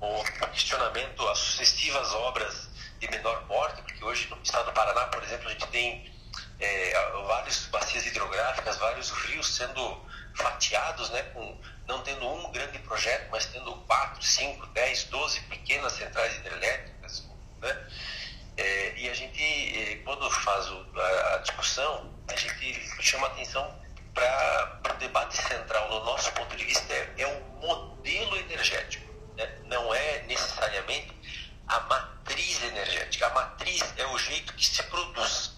o 0.00 0.22
questionamento 0.52 1.28
às 1.28 1.38
sucessivas 1.38 2.12
obras 2.12 2.68
de 3.00 3.08
menor 3.10 3.42
porte, 3.46 3.82
porque 3.82 4.04
hoje 4.04 4.28
no 4.28 4.40
estado 4.42 4.66
do 4.66 4.72
Paraná, 4.72 5.06
por 5.06 5.22
exemplo, 5.22 5.48
a 5.48 5.50
gente 5.50 5.66
tem 5.68 6.12
é, 6.60 7.10
várias 7.26 7.66
bacias 7.66 8.06
hidrográficas, 8.06 8.76
vários 8.76 9.10
rios 9.10 9.54
sendo 9.54 10.06
fatiados, 10.34 11.10
né, 11.10 11.22
com, 11.34 11.60
não 11.88 12.02
tendo 12.02 12.28
um 12.28 12.52
grande 12.52 12.78
projeto, 12.80 13.28
mas 13.30 13.46
tendo 13.46 13.74
quatro, 13.86 14.22
cinco, 14.22 14.66
dez, 14.68 15.04
doze 15.04 15.40
pequenas 15.42 15.92
centrais 15.94 16.36
hidrelétricas, 16.36 17.26
né, 17.60 17.88
é, 18.58 18.92
e 18.96 19.08
a 19.08 19.14
gente, 19.14 19.40
é, 19.40 19.96
quando 20.04 20.28
faz 20.30 20.68
o, 20.68 20.86
a, 20.96 21.34
a, 21.34 21.38
discussão, 21.38 22.12
a 22.26 22.34
gente 22.34 22.74
chama 23.00 23.28
atenção 23.28 23.72
para 24.12 24.94
o 24.94 24.98
debate 24.98 25.36
central, 25.36 25.88
no 25.88 26.04
nosso 26.04 26.32
ponto 26.32 26.56
de 26.56 26.64
vista, 26.64 26.92
é, 26.92 27.14
é 27.18 27.26
o 27.26 27.40
modelo 27.60 28.36
energético. 28.36 29.06
Né? 29.36 29.46
Não 29.66 29.94
é 29.94 30.22
necessariamente 30.24 31.14
a 31.68 31.78
matriz 31.80 32.60
energética. 32.64 33.28
A 33.28 33.30
matriz 33.30 33.94
é 33.96 34.06
o 34.06 34.18
jeito 34.18 34.52
que 34.54 34.66
se 34.66 34.82
produz. 34.84 35.56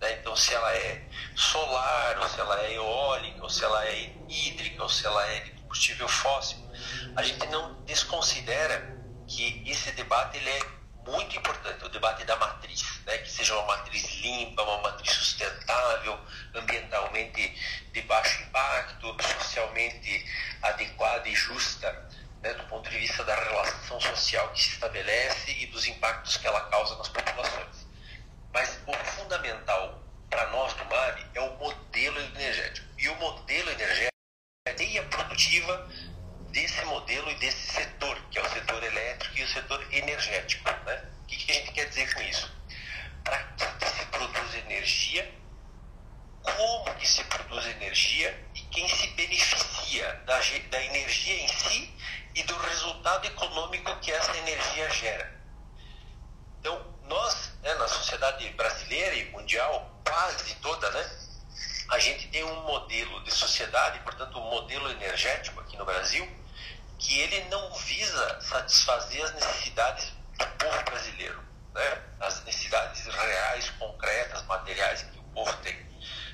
Né? 0.00 0.12
Então, 0.20 0.36
se 0.36 0.54
ela 0.54 0.72
é 0.72 1.02
solar, 1.34 2.18
ou 2.20 2.28
se 2.28 2.40
ela 2.40 2.62
é 2.62 2.74
eólica, 2.74 3.42
ou 3.42 3.50
se 3.50 3.64
ela 3.64 3.84
é 3.86 4.12
hídrica, 4.28 4.84
ou 4.84 4.88
se 4.88 5.04
ela 5.04 5.26
é 5.26 5.40
de 5.40 5.55
combustível 5.76 6.08
fóssil, 6.08 6.58
a 7.14 7.22
gente 7.22 7.46
não 7.48 7.74
desconsidera 7.84 8.96
que 9.28 9.62
esse 9.66 9.92
debate 9.92 10.38
ele 10.38 10.48
é 10.48 10.60
muito 11.04 11.36
importante, 11.36 11.84
o 11.84 11.88
debate 11.88 12.24
da 12.24 12.36
matriz. 12.36 12.84
né, 13.06 13.18
que 13.18 13.30
seja 13.30 13.54
uma 13.54 13.76
matriz 13.76 14.02
limpa, 14.20 14.62
uma 14.62 14.78
matriz 14.78 15.12
sustentável, 15.12 16.18
ambientalmente 16.54 17.88
de 17.92 18.02
baixo 18.02 18.42
impacto, 18.42 19.16
socialmente 19.22 20.26
adequada 20.62 21.28
e 21.28 21.34
justa, 21.34 22.08
né, 22.42 22.54
do 22.54 22.64
ponto 22.64 22.90
de 22.90 22.98
vista 22.98 23.22
da 23.22 23.34
relação 23.36 24.00
social 24.00 24.48
que 24.48 24.62
se 24.62 24.70
estabelece 24.70 25.52
e 25.52 25.66
dos 25.66 25.86
impactos 25.86 26.36
que 26.38 26.46
ela 26.46 26.68
causa 26.68 26.96
nas 26.96 27.08
populações. 27.08 27.86
Mas 28.52 28.80
o 28.86 28.92
fundamental 28.92 30.02
para 30.28 30.50
nós 30.50 30.72
do 30.74 30.84
MAB 30.86 31.24
é 31.34 31.40
o 31.40 31.56
modelo 31.58 32.18
energético. 32.18 32.86
E 32.98 33.08
o 33.08 33.14
modelo 33.16 33.70
energético 33.70 34.16
é 34.66 34.70
a 34.70 34.74
produtiva 35.36 35.86
desse 36.48 36.82
modelo 36.86 37.30
e 37.30 37.34
desse 37.34 37.72
setor, 37.72 38.18
que 38.30 38.38
é 38.38 38.42
o 38.42 38.48
setor 38.48 38.82
elétrico 38.82 39.36
e 39.36 39.42
o 39.42 39.48
setor 39.48 39.86
energético. 39.92 40.70
Né? 40.86 41.04
O 41.22 41.26
que, 41.26 41.36
que 41.36 41.52
a 41.52 41.54
gente 41.56 41.72
quer 41.72 41.88
dizer 41.90 42.14
com 42.14 42.22
isso? 42.22 42.50
Para 43.22 43.42
que 43.42 43.86
se 43.86 44.06
produz 44.06 44.54
energia, 44.54 45.34
como 46.42 46.94
que 46.94 47.06
se 47.06 47.22
produz 47.24 47.66
energia 47.66 48.48
e 48.54 48.60
quem 48.62 48.88
se 48.88 49.08
beneficia 49.08 50.14
da, 50.24 50.38
da 50.70 50.82
energia 50.84 51.42
em 51.42 51.48
si 51.48 51.94
e 52.34 52.42
do 52.44 52.56
resultado 52.56 53.26
econômico 53.26 53.94
que 54.00 54.10
essa 54.10 54.34
energia 54.38 54.90
gera. 54.90 55.36
Então, 56.60 56.94
nós, 57.02 57.52
né, 57.62 57.74
na 57.74 57.88
sociedade 57.88 58.48
brasileira 58.50 59.14
e 59.16 59.30
mundial, 59.32 60.00
quase 60.02 60.54
toda, 60.56 60.90
né, 60.92 61.25
a 61.96 61.98
gente 61.98 62.28
tem 62.28 62.44
um 62.44 62.62
modelo 62.64 63.24
de 63.24 63.30
sociedade, 63.30 63.98
portanto, 64.00 64.38
um 64.38 64.50
modelo 64.50 64.90
energético 64.90 65.58
aqui 65.60 65.78
no 65.78 65.84
Brasil, 65.86 66.28
que 66.98 67.18
ele 67.20 67.48
não 67.48 67.72
visa 67.72 68.40
satisfazer 68.42 69.24
as 69.24 69.32
necessidades 69.32 70.12
do 70.38 70.46
povo 70.58 70.82
brasileiro, 70.84 71.42
né? 71.72 72.02
as 72.20 72.44
necessidades 72.44 73.06
reais, 73.06 73.70
concretas, 73.78 74.42
materiais 74.44 75.02
que 75.04 75.18
o 75.18 75.22
povo 75.22 75.56
tem. 75.62 75.74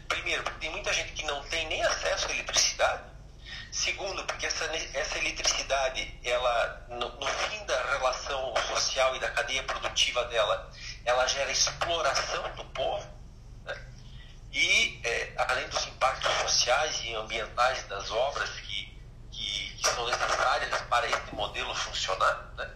Primeiro, 0.09 0.43
porque 0.43 0.59
tem 0.59 0.71
muita 0.71 0.93
gente 0.93 1.13
que 1.13 1.25
não 1.27 1.41
tem 1.45 1.65
nem 1.69 1.81
acesso 1.85 2.27
à 2.27 2.33
eletricidade. 2.33 3.05
Segundo, 3.71 4.25
porque 4.25 4.47
essa, 4.47 4.65
essa 4.95 5.19
eletricidade, 5.19 6.19
ela, 6.25 6.87
no, 6.89 7.09
no 7.09 7.27
fim 7.27 7.65
da 7.67 7.83
relação 7.85 8.53
social 8.75 9.15
e 9.15 9.21
da 9.21 9.31
cadeia 9.31 9.63
produtiva 9.63 10.25
dela, 10.25 10.71
ela 11.05 11.25
gera 11.29 11.53
exploração 11.53 12.51
do 12.57 12.65
povo. 12.65 13.22
E, 14.53 15.01
é, 15.05 15.35
além 15.39 15.69
dos 15.69 15.87
impactos 15.87 16.31
sociais 16.43 17.01
e 17.05 17.15
ambientais 17.15 17.83
das 17.89 18.11
obras 18.11 18.51
que 18.51 18.93
que 19.83 19.89
são 19.89 20.07
necessárias 20.07 20.81
para 20.83 21.09
este 21.09 21.35
modelo 21.35 21.75
funcionar, 21.75 22.53
né? 22.57 22.71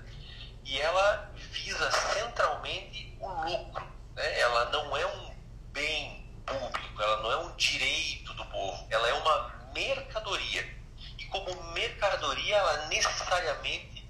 e 0.64 0.80
ela 0.80 1.30
visa 1.52 1.90
centralmente 1.92 3.16
o 3.20 3.28
lucro. 3.28 3.86
Né? 4.14 4.40
Ela 4.40 4.70
não 4.70 4.96
é 4.96 5.06
um 5.06 5.36
bem 5.72 6.42
público, 6.44 7.02
ela 7.02 7.22
não 7.22 7.32
é 7.32 7.36
um 7.38 7.56
direito 7.56 8.34
do 8.34 8.44
povo, 8.46 8.86
ela 8.90 9.08
é 9.08 9.12
uma 9.14 9.70
mercadoria. 9.72 10.76
E 11.18 11.24
como 11.26 11.72
mercadoria, 11.72 12.56
ela 12.56 12.86
necessariamente 12.86 14.08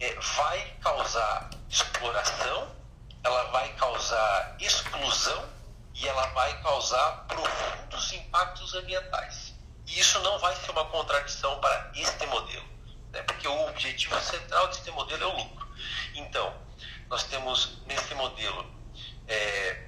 é, 0.00 0.14
vai 0.14 0.76
causar 0.82 1.50
exploração, 1.68 2.74
ela 3.22 3.44
vai 3.52 3.72
causar 3.74 4.56
exclusão 4.58 5.48
e 5.94 6.08
ela 6.08 6.26
vai 6.28 6.60
causar 6.62 7.24
profundos 7.26 8.12
impactos 8.12 8.74
ambientais. 8.74 9.54
E 9.86 10.00
isso 10.00 10.18
não 10.20 10.38
vai 10.38 10.54
ser 10.56 10.70
uma 10.72 10.84
contradição 10.86 11.60
para 11.60 11.92
este 11.94 12.26
modelo, 12.26 12.64
né? 13.12 13.22
porque 13.22 13.46
o 13.46 13.68
objetivo 13.68 14.18
central 14.20 14.66
deste 14.68 14.90
modelo 14.90 15.22
é 15.22 15.26
o 15.26 15.36
lucro. 15.36 15.68
Então, 16.14 16.54
nós 17.08 17.22
temos 17.24 17.78
nesse 17.86 18.14
modelo 18.14 18.66
é, 19.28 19.86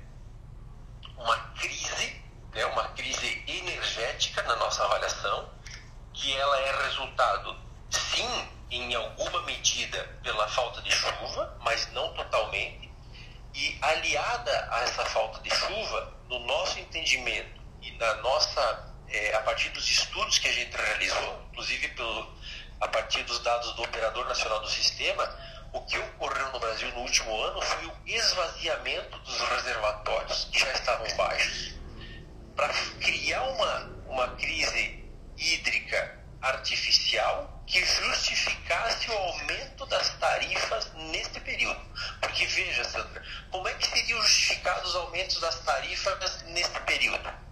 uma 1.16 1.36
crise, 1.54 2.22
né? 2.52 2.66
uma 2.66 2.88
crise 2.88 3.44
energética 3.46 4.42
na 4.42 4.56
nossa 4.56 4.84
avaliação, 4.84 5.50
que 6.12 6.34
ela 6.36 6.60
é 6.60 6.84
resultado, 6.84 7.56
sim, 7.90 8.48
em 8.70 8.94
alguma 8.94 9.42
medida 9.42 10.02
pela 10.22 10.46
falta 10.48 10.80
de 10.82 10.90
chuva, 10.90 11.56
mas 11.60 11.90
não 11.92 12.12
totalmente, 12.14 12.85
e 13.56 13.78
aliada 13.80 14.68
a 14.70 14.82
essa 14.82 15.04
falta 15.06 15.40
de 15.40 15.50
chuva, 15.50 16.14
no 16.28 16.38
nosso 16.40 16.78
entendimento 16.78 17.60
e 17.80 17.90
na 17.92 18.14
nossa 18.16 18.94
é, 19.08 19.34
a 19.34 19.40
partir 19.40 19.70
dos 19.70 19.88
estudos 19.88 20.38
que 20.38 20.48
a 20.48 20.52
gente 20.52 20.76
realizou, 20.76 21.42
inclusive 21.50 21.88
pelo, 21.88 22.36
a 22.80 22.88
partir 22.88 23.22
dos 23.22 23.38
dados 23.40 23.72
do 23.72 23.82
Operador 23.82 24.26
Nacional 24.28 24.60
do 24.60 24.68
Sistema, 24.68 25.24
o 25.72 25.80
que 25.82 25.98
ocorreu 25.98 26.52
no 26.52 26.60
Brasil 26.60 26.90
no 26.92 27.00
último 27.00 27.34
ano 27.42 27.62
foi 27.62 27.86
o 27.86 27.92
esvaziamento 28.06 29.18
dos 29.20 29.40
reservatórios 29.40 30.48
que 30.52 30.58
já 30.58 30.72
estavam 30.72 31.16
baixos. 31.16 31.74
Para 32.54 32.68
criar 33.00 33.42
uma, 33.42 33.78
uma 34.08 34.28
crise 34.36 35.04
hídrica 35.36 36.15
artificial 36.42 37.62
que 37.66 37.84
justificasse 37.84 39.10
o 39.10 39.14
aumento 39.14 39.86
das 39.86 40.10
tarifas 40.18 40.92
neste 40.94 41.40
período. 41.40 41.80
Porque 42.20 42.46
veja, 42.46 42.84
Sandra, 42.84 43.22
como 43.50 43.66
é 43.68 43.74
que 43.74 43.86
seriam 43.86 44.20
justificados 44.22 44.90
os 44.90 44.96
aumentos 44.96 45.40
das 45.40 45.58
tarifas 45.60 46.42
neste 46.44 46.78
período? 46.80 47.46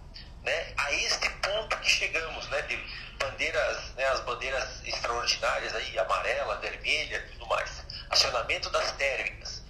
né, 0.45 0.73
a 0.77 0.91
este 0.93 1.29
ponto 1.29 1.75
que 1.77 1.89
chegamos, 1.89 2.47
né, 2.49 2.61
de 2.63 2.77
bandeiras, 3.17 3.93
né, 3.95 4.05
as 4.05 4.21
bandeiras 4.21 4.81
extraordinárias 4.85 5.75
aí, 5.75 5.97
amarela, 5.97 6.57
vermelha, 6.57 7.27
tudo 7.33 7.47
mais, 7.47 7.83
acionamento 8.11 8.69
das 8.69 8.91
térmicas, 8.93 9.63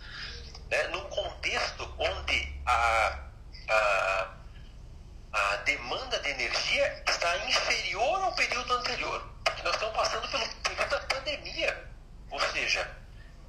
né, 0.69 0.83
num 0.89 1.03
contexto 1.05 1.95
onde 1.97 2.61
a, 2.65 3.19
a, 3.69 4.27
a 5.35 5.57
demanda 5.57 6.17
de 6.19 6.29
energia 6.29 7.03
está 7.09 7.37
inferior 7.45 8.23
ao 8.23 8.33
período 8.35 8.73
anterior, 8.73 9.29
nós 9.63 9.73
estamos 9.73 9.95
passando 9.95 10.27
pelo 10.29 10.47
período 10.47 10.89
da 10.89 10.99
pandemia, 11.01 11.91
ou 12.31 12.39
seja, 12.39 12.89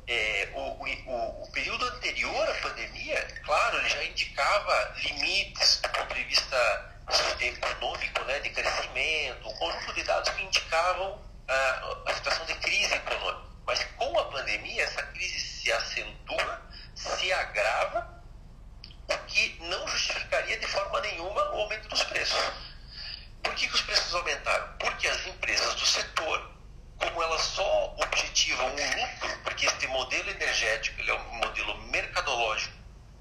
é, 0.08 0.48
o, 0.52 0.60
o, 0.60 1.42
o, 1.44 1.52
período 1.52 1.84
anterior 1.84 2.48
à 2.48 2.54
pandemia, 2.54 3.24
claro, 3.44 3.78
ele 3.78 3.88
já 3.88 4.04
indicava 4.04 4.94
limites 4.96 5.80
do 5.80 5.88
ponto 5.90 6.14
de 6.14 6.24
vista 6.24 6.96
econômico, 7.40 8.24
né, 8.24 8.40
de 8.40 8.50
crescimento, 8.50 9.48
um 9.48 9.54
conjunto 9.54 9.92
de 9.94 10.02
dados 10.02 10.30
que 10.30 10.42
indicavam 10.42 11.22
a, 11.46 11.96
a 12.06 12.14
situação 12.14 12.46
de 12.46 12.54
crise 12.54 12.94
econômica. 12.94 13.46
Mas 13.64 13.84
com 13.96 14.18
a 14.18 14.24
pandemia, 14.26 14.82
essa 14.82 15.02
crise 15.02 15.38
se 15.38 15.72
acentua, 15.72 16.62
se 16.94 17.32
agrava, 17.32 18.15
que 19.26 19.56
não 19.60 19.86
justificaria 19.88 20.58
de 20.58 20.66
forma 20.66 21.00
nenhuma 21.00 21.42
o 21.52 21.60
aumento 21.60 21.88
dos 21.88 22.02
preços. 22.04 22.38
Por 23.42 23.54
que, 23.54 23.68
que 23.68 23.74
os 23.74 23.82
preços 23.82 24.14
aumentaram? 24.14 24.76
Porque 24.78 25.06
as 25.06 25.26
empresas 25.26 25.74
do 25.74 25.86
setor, 25.86 26.50
como 26.98 27.22
elas 27.22 27.42
só 27.42 27.94
objetivam 27.98 28.66
um 28.66 29.00
lucro, 29.00 29.38
porque 29.44 29.66
este 29.66 29.86
modelo 29.88 30.30
energético 30.30 31.00
é 31.02 31.14
um 31.14 31.34
modelo 31.36 31.78
mercadológico, 31.88 32.74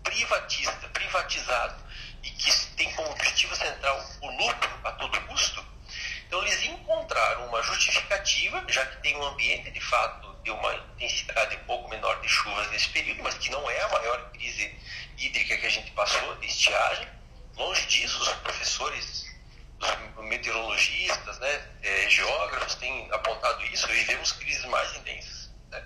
privatista, 0.04 0.88
privatizado, 0.90 1.84
e 2.24 2.30
que 2.32 2.52
tem 2.76 2.92
como 2.94 3.12
objetivo 3.12 3.56
central 3.56 4.04
o 4.22 4.30
lucro 4.32 4.80
a 4.84 4.92
todo 4.94 5.22
custo, 5.28 5.66
então 6.28 6.42
eles 6.42 6.64
encontraram 6.64 7.48
uma 7.48 7.62
justificativa, 7.62 8.64
já 8.68 8.86
que 8.86 9.02
tem 9.02 9.16
um 9.16 9.24
ambiente 9.24 9.72
de 9.72 9.80
fato 9.80 10.35
de 10.46 10.52
uma 10.52 10.76
intensidade 10.76 11.56
um 11.56 11.64
pouco 11.66 11.90
menor 11.90 12.22
de 12.22 12.30
chuvas 12.30 12.70
nesse 12.70 12.88
período, 12.90 13.24
mas 13.24 13.34
que 13.34 13.50
não 13.50 13.68
é 13.70 13.82
a 13.82 13.90
maior 13.90 14.32
crise 14.32 14.74
hídrica 15.18 15.58
que 15.58 15.66
a 15.66 15.70
gente 15.70 15.92
passou 15.92 16.36
de 16.36 16.46
estiagem. 16.46 17.08
Longe 17.58 17.86
disso, 17.88 18.22
os 18.22 18.30
professores, 18.30 19.26
os 20.16 20.26
meteorologistas, 20.26 21.40
né, 21.40 21.68
é, 21.82 22.10
geógrafos 22.10 22.76
têm 22.76 23.12
apontado 23.12 23.66
isso, 23.66 23.88
vivemos 23.88 24.34
crises 24.34 24.66
mais 24.66 24.96
intensas. 24.98 25.50
Né? 25.72 25.84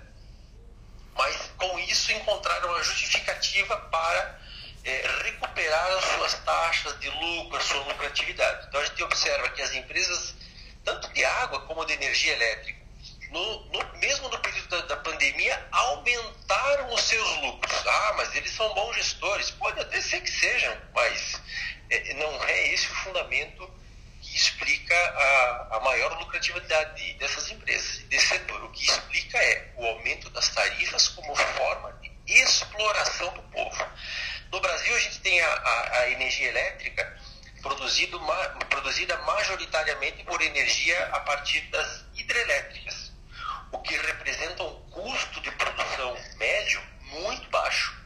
Mas 1.14 1.36
com 1.56 1.78
isso 1.78 2.12
encontraram 2.12 2.76
a 2.76 2.82
justificativa 2.82 3.78
para 3.90 4.40
é, 4.84 5.08
recuperar 5.22 5.86
as 5.96 6.04
suas 6.04 6.34
taxas 6.44 7.00
de 7.00 7.08
lucro, 7.08 7.56
a 7.56 7.60
sua 7.60 7.82
lucratividade. 7.84 8.66
Então 8.68 8.78
a 8.78 8.84
gente 8.84 9.02
observa 9.04 9.48
que 9.50 9.62
as 9.62 9.72
empresas, 9.72 10.34
tanto 10.84 11.10
de 11.14 11.24
água 11.24 11.60
como 11.62 11.86
de 11.86 11.94
energia 11.94 12.34
elétrica, 12.34 12.79
no, 13.30 13.64
no, 13.66 13.98
mesmo 13.98 14.28
no 14.28 14.38
período 14.38 14.68
da, 14.68 14.80
da, 14.82 14.96
pandemia, 14.98 15.66
aumentaram 15.70 16.92
os 16.92 17.02
seus 17.02 17.36
lucros. 17.42 17.86
Ah, 17.86 18.14
mas 18.16 18.34
eles 18.34 18.50
são 18.52 18.72
bons 18.74 18.94
gestores. 18.96 19.50
Pode 19.52 19.80
até 19.80 20.00
ser 20.00 20.20
que 20.20 20.30
sejam, 20.30 20.76
mas 20.94 21.40
é, 21.90 22.14
não 22.14 22.44
é 22.44 22.68
esse 22.68 22.86
o 22.86 22.94
fundamento 22.96 23.70
que 24.20 24.36
explica 24.36 24.94
a, 24.94 25.76
a 25.76 25.80
maior 25.80 26.18
lucratividade 26.18 27.14
dessas 27.14 27.50
empresas, 27.50 27.98
desse 28.04 28.28
setor. 28.28 28.64
O 28.64 28.70
que 28.70 28.84
explica 28.84 29.38
é 29.38 29.72
o 29.76 29.86
aumento 29.86 30.28
das 30.30 30.48
tarifas 30.50 31.08
como 31.08 31.34
forma 31.34 31.92
de 31.94 32.10
exploração 32.32 33.32
do 33.32 33.42
povo. 33.44 33.88
No 34.52 34.60
Brasil, 34.60 34.94
a 34.94 34.98
gente 35.00 35.20
tem 35.20 35.40
a, 35.40 35.48
a, 35.48 35.98
a 36.00 36.10
energia 36.10 36.48
elétrica 36.48 37.20
produzido, 37.62 38.20
ma, 38.20 38.48
produzida 38.68 39.16
majoritariamente 39.18 40.24
por 40.24 40.40
energia 40.40 41.06
a 41.12 41.20
partir 41.20 41.60
das 41.70 42.04
hidrelétricas, 42.14 43.12
o 43.72 43.78
que 43.78 43.96
representa 43.96 44.62
um 44.64 44.90
custo 44.90 45.40
de 45.40 45.50
produção 45.52 46.16
médio 46.36 46.82
muito 47.02 47.48
baixo. 47.50 47.98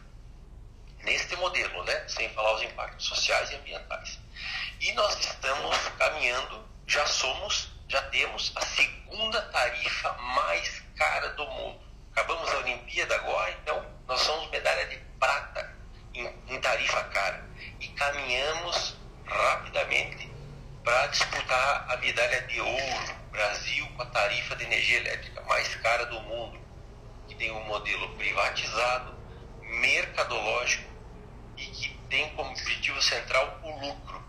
Neste 1.03 1.37
modelo 1.37 1.83
falar 2.31 2.55
os 2.55 2.63
impactos 2.63 3.07
sociais 3.07 3.51
e 3.51 3.57
ambientais. 3.57 4.19
E 4.81 4.93
nós 4.93 5.19
estamos 5.19 5.77
caminhando, 5.99 6.69
já 6.87 7.07
somos, 7.07 7.71
já 7.89 8.03
temos 8.11 8.53
a 8.57 8.61
segunda 8.61 9.41
tarifa 9.43 10.13
mais 10.13 10.83
cara 10.97 11.29
do 11.31 11.47
mundo. 11.47 11.81
Acabamos 12.13 12.49
a 12.51 12.59
Olimpíada 12.59 13.15
agora, 13.15 13.51
então 13.63 13.85
nós 14.07 14.21
somos 14.21 14.51
medalha 14.51 14.87
de 14.87 14.97
prata 15.19 15.75
em, 16.13 16.27
em 16.49 16.61
tarifa 16.61 17.03
cara. 17.05 17.45
E 17.81 17.89
caminhamos 17.89 18.97
rapidamente 19.27 20.31
para 20.85 21.07
disputar 21.09 21.87
a 21.91 21.97
medalha 21.97 22.43
de 22.43 22.61
ouro. 22.61 23.25
Brasil 23.31 23.85
com 23.97 24.03
a 24.03 24.07
tarifa 24.07 24.55
de 24.55 24.63
energia 24.63 24.99
elétrica 24.99 25.41
mais 25.43 25.75
cara 25.77 26.07
do 26.07 26.21
mundo, 26.21 26.61
que 27.27 27.35
tem 27.35 27.51
um 27.51 27.65
modelo 27.65 28.15
privatizado, 28.17 29.13
mercadológico 29.61 30.94
tem 32.09 32.35
como 32.35 32.51
objetivo 32.51 33.01
central 33.03 33.61
o 33.63 33.87
lucro. 33.87 34.23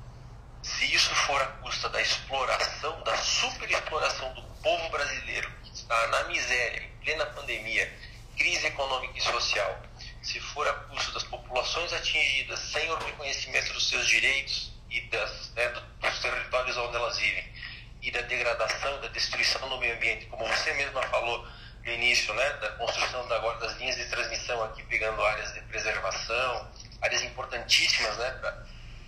Se 0.61 0.93
isso 0.93 1.13
for 1.13 1.41
à 1.41 1.45
custa 1.45 1.89
da 1.89 2.01
exploração, 2.01 3.01
da 3.03 3.15
superexploração 3.17 4.33
do 4.33 4.41
povo 4.63 4.89
brasileiro, 4.89 5.51
que 5.63 5.71
está 5.71 6.07
na 6.07 6.23
miséria, 6.25 6.83
em 6.83 7.03
plena 7.03 7.25
pandemia, 7.27 7.91
crise 8.35 8.65
econômica 8.67 9.17
e 9.17 9.21
social, 9.21 9.81
se 10.21 10.39
for 10.39 10.67
a 10.67 10.73
custo 10.73 11.11
das 11.11 11.23
populações 11.23 11.93
atingidas 11.93 12.59
sem 12.59 12.89
o 12.89 12.97
reconhecimento 12.97 13.73
dos 13.73 13.87
seus 13.87 14.07
direitos 14.07 14.73
e 14.89 15.01
das, 15.01 15.51
né, 15.51 15.67
dos 15.69 16.19
territórios 16.19 16.75
onde 16.77 16.95
elas 16.95 17.17
vivem, 17.17 17.53
e 18.01 18.11
da 18.11 18.21
degradação, 18.21 19.01
da 19.01 19.07
destruição 19.07 19.67
do 19.69 19.77
meio 19.77 19.95
ambiente, 19.95 20.25
como 20.27 20.47
você 20.47 20.73
mesma 20.73 21.01
falou 21.03 21.47
no 21.83 21.91
início, 21.91 22.33
né, 22.33 22.49
da 22.53 22.69
construção 22.71 23.21
agora 23.31 23.59
das 23.59 23.77
linhas 23.77 23.95
de 23.95 24.05
transmissão 24.05 24.63
aqui, 24.63 24.83
pegando 24.83 25.23
áreas 25.23 25.53
de 25.53 25.61
preservação, 25.61 26.71
áreas 27.05 27.23
importantíssimas 27.23 28.17
né, 28.17 28.31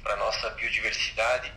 para 0.03 0.13
a 0.13 0.17
nossa 0.17 0.49
biodiversidade, 0.51 1.51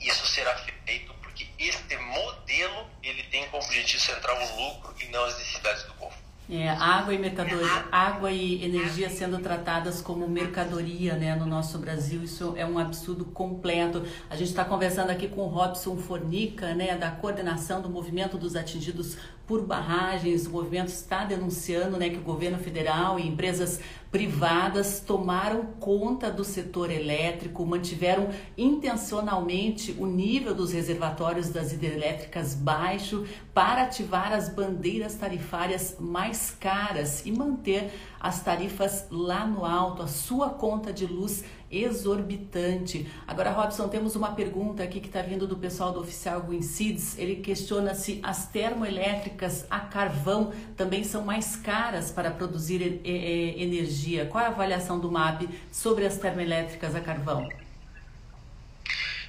isso 0.00 0.26
será 0.26 0.56
feito 0.56 1.14
porque 1.14 1.46
este 1.58 1.96
modelo 1.96 2.90
ele 3.02 3.22
tem 3.24 3.48
como 3.48 3.62
objetivo 3.62 4.02
central 4.02 4.36
o 4.36 4.68
lucro 4.68 4.94
e 5.00 5.06
não 5.06 5.24
as 5.24 5.38
necessidades 5.38 5.84
do 5.84 5.94
povo. 5.94 6.14
É, 6.50 6.68
água 6.68 7.14
e 7.14 7.18
mercadoria, 7.18 7.86
água 7.92 8.30
e 8.30 8.64
energia 8.64 9.08
sendo 9.08 9.38
tratadas 9.38 10.02
como 10.02 10.28
mercadoria, 10.28 11.14
né, 11.14 11.36
no 11.36 11.46
nosso 11.46 11.78
Brasil, 11.78 12.24
isso 12.24 12.54
é 12.56 12.66
um 12.66 12.78
absurdo 12.78 13.24
completo. 13.24 14.04
A 14.28 14.34
gente 14.34 14.48
está 14.48 14.64
conversando 14.64 15.10
aqui 15.10 15.28
com 15.28 15.42
o 15.42 15.46
Robson 15.46 15.96
Fornica, 15.96 16.74
né, 16.74 16.96
da 16.96 17.12
coordenação 17.12 17.80
do 17.80 17.88
movimento 17.88 18.36
dos 18.36 18.56
atingidos 18.56 19.16
por 19.52 19.66
barragens. 19.66 20.46
O 20.46 20.50
movimento 20.50 20.88
está 20.88 21.26
denunciando, 21.26 21.98
né, 21.98 22.08
que 22.08 22.16
o 22.16 22.22
governo 22.22 22.56
federal 22.56 23.20
e 23.20 23.28
empresas 23.28 23.78
privadas 24.10 25.00
tomaram 25.00 25.64
conta 25.78 26.30
do 26.30 26.42
setor 26.42 26.90
elétrico, 26.90 27.64
mantiveram 27.66 28.30
intencionalmente 28.56 29.94
o 29.98 30.06
nível 30.06 30.54
dos 30.54 30.72
reservatórios 30.72 31.50
das 31.50 31.70
hidrelétricas 31.72 32.54
baixo 32.54 33.26
para 33.52 33.82
ativar 33.82 34.32
as 34.32 34.48
bandeiras 34.48 35.14
tarifárias 35.14 35.96
mais 36.00 36.50
caras 36.58 37.26
e 37.26 37.32
manter 37.32 37.90
as 38.22 38.40
tarifas 38.40 39.06
lá 39.10 39.44
no 39.44 39.64
alto, 39.64 40.00
a 40.00 40.06
sua 40.06 40.50
conta 40.50 40.92
de 40.92 41.04
luz 41.06 41.42
exorbitante. 41.68 43.10
Agora, 43.26 43.50
Robson, 43.50 43.88
temos 43.88 44.14
uma 44.14 44.32
pergunta 44.32 44.80
aqui 44.80 45.00
que 45.00 45.08
está 45.08 45.22
vindo 45.22 45.44
do 45.44 45.56
pessoal 45.56 45.90
do 45.90 45.98
Oficial 45.98 46.46
Seeds. 46.62 47.18
Ele 47.18 47.36
questiona 47.36 47.96
se 47.96 48.20
as 48.22 48.46
termoelétricas 48.46 49.66
a 49.68 49.80
carvão 49.80 50.52
também 50.76 51.02
são 51.02 51.24
mais 51.24 51.56
caras 51.56 52.12
para 52.12 52.30
produzir 52.30 53.00
energia. 53.04 54.26
Qual 54.26 54.44
é 54.44 54.46
a 54.46 54.50
avaliação 54.50 55.00
do 55.00 55.10
MAP 55.10 55.48
sobre 55.72 56.06
as 56.06 56.16
termoelétricas 56.16 56.94
a 56.94 57.00
carvão? 57.00 57.48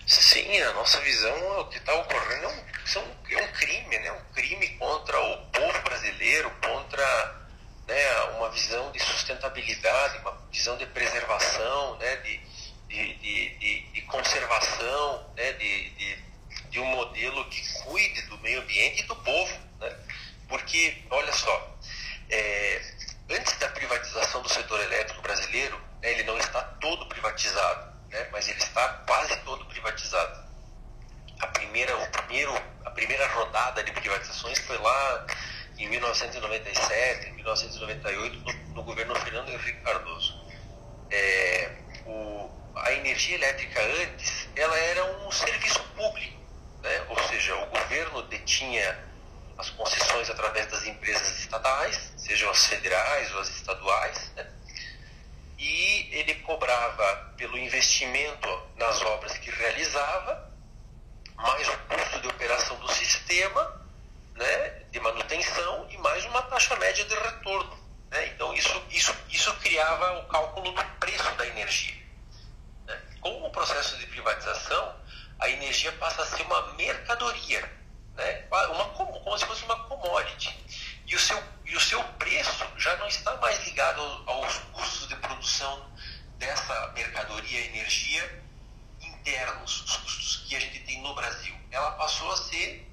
Sim, 0.05 0.61
a 0.61 0.73
nossa 0.73 0.99
visão, 0.99 1.61
o 1.61 1.65
que 1.65 1.77
está 1.77 1.95
ocorrendo 1.95 2.45
é 2.45 2.99
um, 2.99 3.37
é 3.37 3.43
um 3.43 3.47
crime, 3.53 3.97
né? 3.97 4.11
um 4.11 4.33
crime 4.35 4.67
contra 4.77 5.19
o 5.19 5.37
povo 5.47 5.81
brasileiro, 5.83 6.51
contra 6.61 7.42
né, 7.87 8.21
uma 8.37 8.49
visão 8.49 8.91
de 8.91 8.99
sustentabilidade, 8.99 10.19
uma 10.19 10.37
visão 10.51 10.77
de 10.77 10.85
preservação, 10.87 11.97
né, 11.97 12.15
de, 12.17 12.37
de, 12.87 13.13
de, 13.15 13.81
de 13.91 14.01
conservação, 14.03 15.29
né, 15.35 15.53
de, 15.53 15.89
de, 15.91 16.23
de, 16.69 16.79
um 16.79 16.85
modelo 16.85 17.43
que 17.49 17.61
cuide 17.83 18.21
do 18.23 18.37
meio 18.39 18.61
ambiente 18.61 19.03
e 19.03 19.07
do 19.07 19.15
povo. 19.17 19.53
Né? 19.79 19.95
Porque, 20.47 21.03
olha 21.09 21.33
só, 21.33 21.77
é, 22.29 22.81
antes 23.29 23.57
da 23.57 23.67
privatização 23.69 24.41
do 24.41 24.49
setor 24.49 24.79
elétrico 24.81 25.21
brasileiro, 25.21 25.77
né, 26.01 26.11
ele 26.11 26.23
não 26.23 26.37
está 26.37 26.61
todo 26.79 27.05
privatizado, 27.07 27.93
né, 28.09 28.27
mas 28.31 28.47
ele 28.47 28.59
está 28.59 28.87
quase 29.05 29.35
todo 29.37 29.65
privatizado. 29.65 30.43
A 31.39 31.47
primeira, 31.47 31.97
o 31.97 32.11
primeiro, 32.11 32.53
a 32.85 32.91
primeira 32.91 33.27
rodada 33.27 33.83
de 33.83 33.91
privatizações 33.91 34.59
foi 34.59 34.77
lá 34.77 35.27
em 35.77 35.89
1997, 35.89 37.29
em 37.29 37.33
1998, 37.33 38.39
no, 38.39 38.75
no 38.75 38.83
governo 38.83 39.15
Fernando 39.15 39.49
Henrique 39.49 39.81
Cardoso. 39.81 40.41
É, 41.09 41.71
o, 42.05 42.49
a 42.75 42.91
energia 42.93 43.35
elétrica 43.35 43.81
antes, 44.01 44.47
ela 44.55 44.77
era 44.77 45.05
um 45.25 45.31
serviço 45.31 45.83
público, 45.95 46.39
né? 46.81 47.05
ou 47.09 47.19
seja, 47.27 47.55
o 47.55 47.65
governo 47.67 48.21
detinha 48.23 49.13
as 49.57 49.69
concessões 49.69 50.29
através 50.29 50.67
das 50.67 50.85
empresas 50.87 51.39
estatais, 51.39 52.13
sejam 52.17 52.49
as 52.49 52.65
federais 52.65 53.31
ou 53.33 53.39
as 53.39 53.49
estaduais, 53.49 54.31
né? 54.35 54.47
e 55.59 56.09
ele 56.11 56.35
cobrava 56.35 57.33
pelo 57.37 57.57
investimento 57.57 58.61
nas 58.75 59.01
obras 59.01 59.37
que 59.37 59.49
realizava, 59.51 60.51
mais 61.35 61.67
o 61.67 61.77
custo 61.77 62.21
de 62.21 62.27
operação 62.27 62.75
do 62.77 62.91
sistema, 62.91 63.82
de 64.93 64.99
manutenção 64.99 65.87
e 65.89 65.97
mais 65.97 66.23
uma 66.25 66.43
taxa 66.43 66.75
média 66.75 67.03
de 67.03 67.15
retorno. 67.15 67.75
Né? 68.11 68.27
Então, 68.27 68.53
isso, 68.53 68.85
isso, 68.91 69.15
isso 69.27 69.51
criava 69.55 70.19
o 70.19 70.27
cálculo 70.27 70.71
do 70.71 70.85
preço 70.99 71.31
da 71.31 71.47
energia. 71.47 71.95
Né? 72.85 73.01
Com 73.19 73.43
o 73.43 73.49
processo 73.49 73.97
de 73.97 74.05
privatização, 74.05 74.95
a 75.39 75.49
energia 75.49 75.91
passa 75.93 76.21
a 76.21 76.25
ser 76.27 76.43
uma 76.43 76.73
mercadoria, 76.73 77.61
né? 78.13 78.45
uma, 78.51 78.85
como 78.89 79.35
se 79.35 79.45
fosse 79.47 79.63
uma 79.63 79.83
commodity. 79.85 80.55
E 81.07 81.15
o, 81.15 81.19
seu, 81.19 81.43
e 81.65 81.75
o 81.75 81.79
seu 81.79 82.03
preço 82.19 82.63
já 82.77 82.95
não 82.97 83.07
está 83.07 83.35
mais 83.37 83.65
ligado 83.65 83.99
aos 84.27 84.59
custos 84.73 85.07
de 85.07 85.15
produção 85.15 85.91
dessa 86.37 86.91
mercadoria 86.93 87.65
energia 87.65 88.43
internos, 89.01 89.81
os 89.85 89.97
custos 89.97 90.45
que 90.47 90.55
a 90.55 90.59
gente 90.59 90.81
tem 90.81 91.01
no 91.01 91.15
Brasil. 91.15 91.55
Ela 91.71 91.93
passou 91.93 92.31
a 92.31 92.37
ser 92.37 92.92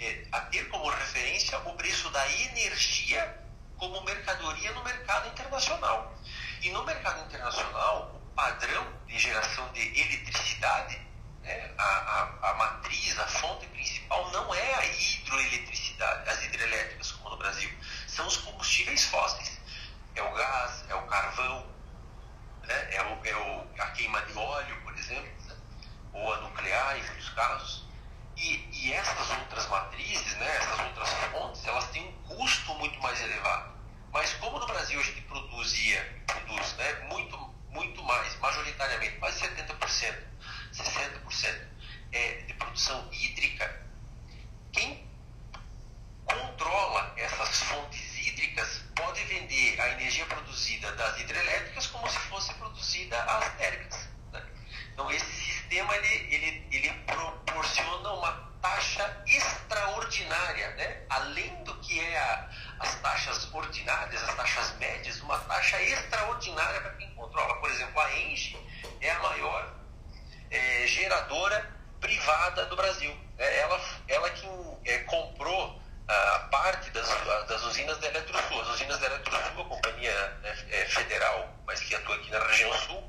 é, 0.00 0.26
a 0.32 0.40
ter 0.40 0.68
como 0.68 0.88
referência 0.88 1.58
o 1.60 1.74
preço 1.74 2.10
da 2.10 2.28
energia 2.28 3.44
como 3.76 4.00
mercadoria 4.02 4.72
no 4.72 4.82
mercado 4.82 5.28
internacional. 5.28 6.14
E 6.62 6.70
no 6.70 6.84
mercado 6.84 7.24
internacional, 7.26 8.12
o 8.14 8.34
padrão 8.34 8.86
de 9.06 9.18
geração 9.18 9.70
de 9.72 9.80
eletricidade, 9.80 10.98
né, 11.42 11.70
a, 11.76 11.82
a, 11.82 12.50
a 12.50 12.54
matriz, 12.54 13.18
a 13.18 13.26
fonte 13.26 13.66
principal 13.68 14.30
não 14.30 14.54
é 14.54 14.74
a 14.74 14.86
hidroeletricidade, 14.86 16.30
as 16.30 16.42
hidrelétricas 16.44 17.12
como 17.12 17.30
no 17.30 17.36
Brasil, 17.36 17.70
são 18.06 18.26
os 18.26 18.36
combustíveis 18.38 19.04
fósseis. 19.06 19.60
É 20.14 20.22
o 20.22 20.32
gás, 20.32 20.84
é 20.88 20.94
o 20.94 21.02
carvão, 21.06 21.66
né, 22.62 22.94
é, 22.94 23.02
o, 23.02 23.26
é 23.26 23.36
o, 23.36 23.82
a 23.82 23.86
queima 23.90 24.22
de 24.22 24.38
óleo, 24.38 24.80
por 24.82 24.96
exemplo, 24.96 25.42
né, 25.46 25.56
ou 26.12 26.32
a 26.32 26.40
nuclear 26.40 26.96
em 26.96 27.02
muitos 27.02 27.28
casos. 27.30 27.83
E, 28.44 28.68
e 28.72 28.92
essas 28.92 29.30
outras 29.30 29.66
matrizes, 29.68 30.36
né, 30.36 30.56
essas 30.56 30.78
outras 30.80 31.10
fontes, 31.32 31.66
elas 31.66 31.88
têm 31.92 32.06
um 32.06 32.12
custo 32.36 32.74
muito 32.74 33.00
mais 33.00 33.18
elevado. 33.22 33.72
Mas 34.12 34.34
como 34.34 34.58
no 34.58 34.66
Brasil 34.66 35.00
a 35.00 35.02
gente 35.02 35.22
produzia, 35.22 36.22
produz 36.26 36.74
né, 36.74 36.92
muito, 37.08 37.38
muito 37.70 38.02
mais, 38.02 38.38
majoritariamente, 38.40 39.16
quase 39.16 39.40
70%, 39.40 40.14
60% 40.74 41.68
é, 42.12 42.32
de 42.42 42.52
produção 42.52 43.08
hídrica, 43.10 43.82
quem 44.72 45.08
controla 46.26 47.14
essas 47.16 47.62
fontes 47.62 48.18
hídricas 48.18 48.82
pode 48.94 49.24
vender 49.24 49.80
a 49.80 49.88
energia 49.92 50.26
produzida 50.26 50.92
das 50.92 51.18
hidrelétricas 51.18 51.86
como 51.86 52.06
se 52.10 52.18
fosse 52.18 52.52
produzida 52.54 53.22
as 53.22 53.56
térmicas. 53.56 54.08
Né? 54.32 54.42
Então 54.92 55.10
esse 55.10 55.44
sistema 55.74 55.96
ele, 55.96 56.34
ele, 56.34 56.68
ele 56.70 56.90
proporciona 57.06 58.12
uma 58.12 58.32
taxa 58.60 59.22
extraordinária, 59.26 60.70
né? 60.76 61.02
além 61.10 61.64
do 61.64 61.74
que 61.80 61.98
é 61.98 62.18
a, 62.18 62.48
as 62.80 62.94
taxas 63.00 63.52
ordinárias, 63.52 64.22
as 64.22 64.34
taxas 64.34 64.76
médias, 64.78 65.20
uma 65.20 65.38
taxa 65.40 65.80
extraordinária 65.82 66.80
para 66.80 66.94
quem 66.94 67.12
controla. 67.14 67.56
Por 67.56 67.70
exemplo, 67.70 68.00
a 68.00 68.18
Engie 68.18 68.56
é 69.00 69.10
a 69.10 69.18
maior 69.20 69.74
é, 70.50 70.86
geradora 70.86 71.70
privada 72.00 72.66
do 72.66 72.76
Brasil. 72.76 73.16
É, 73.38 73.60
ela, 73.60 73.80
ela 74.08 74.30
que 74.30 74.46
é, 74.84 74.98
comprou 75.00 75.82
a 76.06 76.38
parte 76.50 76.90
das, 76.90 77.08
das 77.48 77.62
usinas 77.64 77.98
da 77.98 78.08
Eletrosul. 78.08 78.60
As 78.60 78.68
usinas 78.68 78.98
da 78.98 79.06
Eletrosul, 79.06 79.62
a 79.62 79.64
companhia 79.64 80.38
né, 80.42 80.56
é, 80.70 80.84
federal, 80.86 81.48
mas 81.66 81.80
que 81.80 81.94
atua 81.94 82.16
aqui 82.16 82.30
na 82.30 82.38
região 82.46 82.72
sul, 82.80 83.04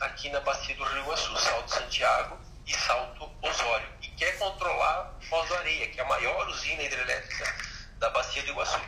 aqui 0.00 0.30
na 0.30 0.40
bacia 0.40 0.74
do 0.76 0.84
Rio 0.84 1.00
Iguaçu, 1.00 1.36
Salto 1.36 1.70
Santiago 1.70 2.38
e 2.66 2.74
Salto 2.74 3.30
Osório, 3.42 3.88
e 4.00 4.08
quer 4.08 4.38
controlar 4.38 5.14
Foz 5.28 5.48
do 5.48 5.54
Areia, 5.56 5.88
que 5.88 6.00
é 6.00 6.02
a 6.02 6.06
maior 6.06 6.48
usina 6.48 6.82
hidrelétrica 6.82 7.54
da 7.98 8.08
bacia 8.10 8.42
do 8.42 8.50
Iguaçu. 8.50 8.80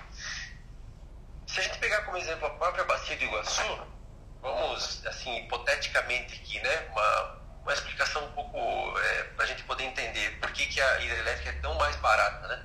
Se 1.46 1.60
a 1.60 1.62
gente 1.62 1.78
pegar 1.78 2.02
como 2.02 2.16
exemplo 2.16 2.46
a 2.46 2.50
própria 2.50 2.84
bacia 2.84 3.16
do 3.16 3.24
Iguaçu, 3.24 3.86
vamos, 4.40 5.04
assim, 5.06 5.44
hipoteticamente 5.44 6.34
aqui, 6.34 6.60
né, 6.60 6.88
uma, 6.92 7.42
uma 7.62 7.72
explicação 7.72 8.24
um 8.24 8.32
pouco 8.32 8.98
é, 8.98 9.22
para 9.34 9.44
a 9.44 9.48
gente 9.48 9.62
poder 9.64 9.84
entender 9.84 10.38
por 10.40 10.50
que, 10.52 10.66
que 10.66 10.80
a 10.80 11.00
hidrelétrica 11.00 11.50
é 11.50 11.60
tão 11.60 11.74
mais 11.74 11.96
barata, 11.96 12.48
né? 12.48 12.64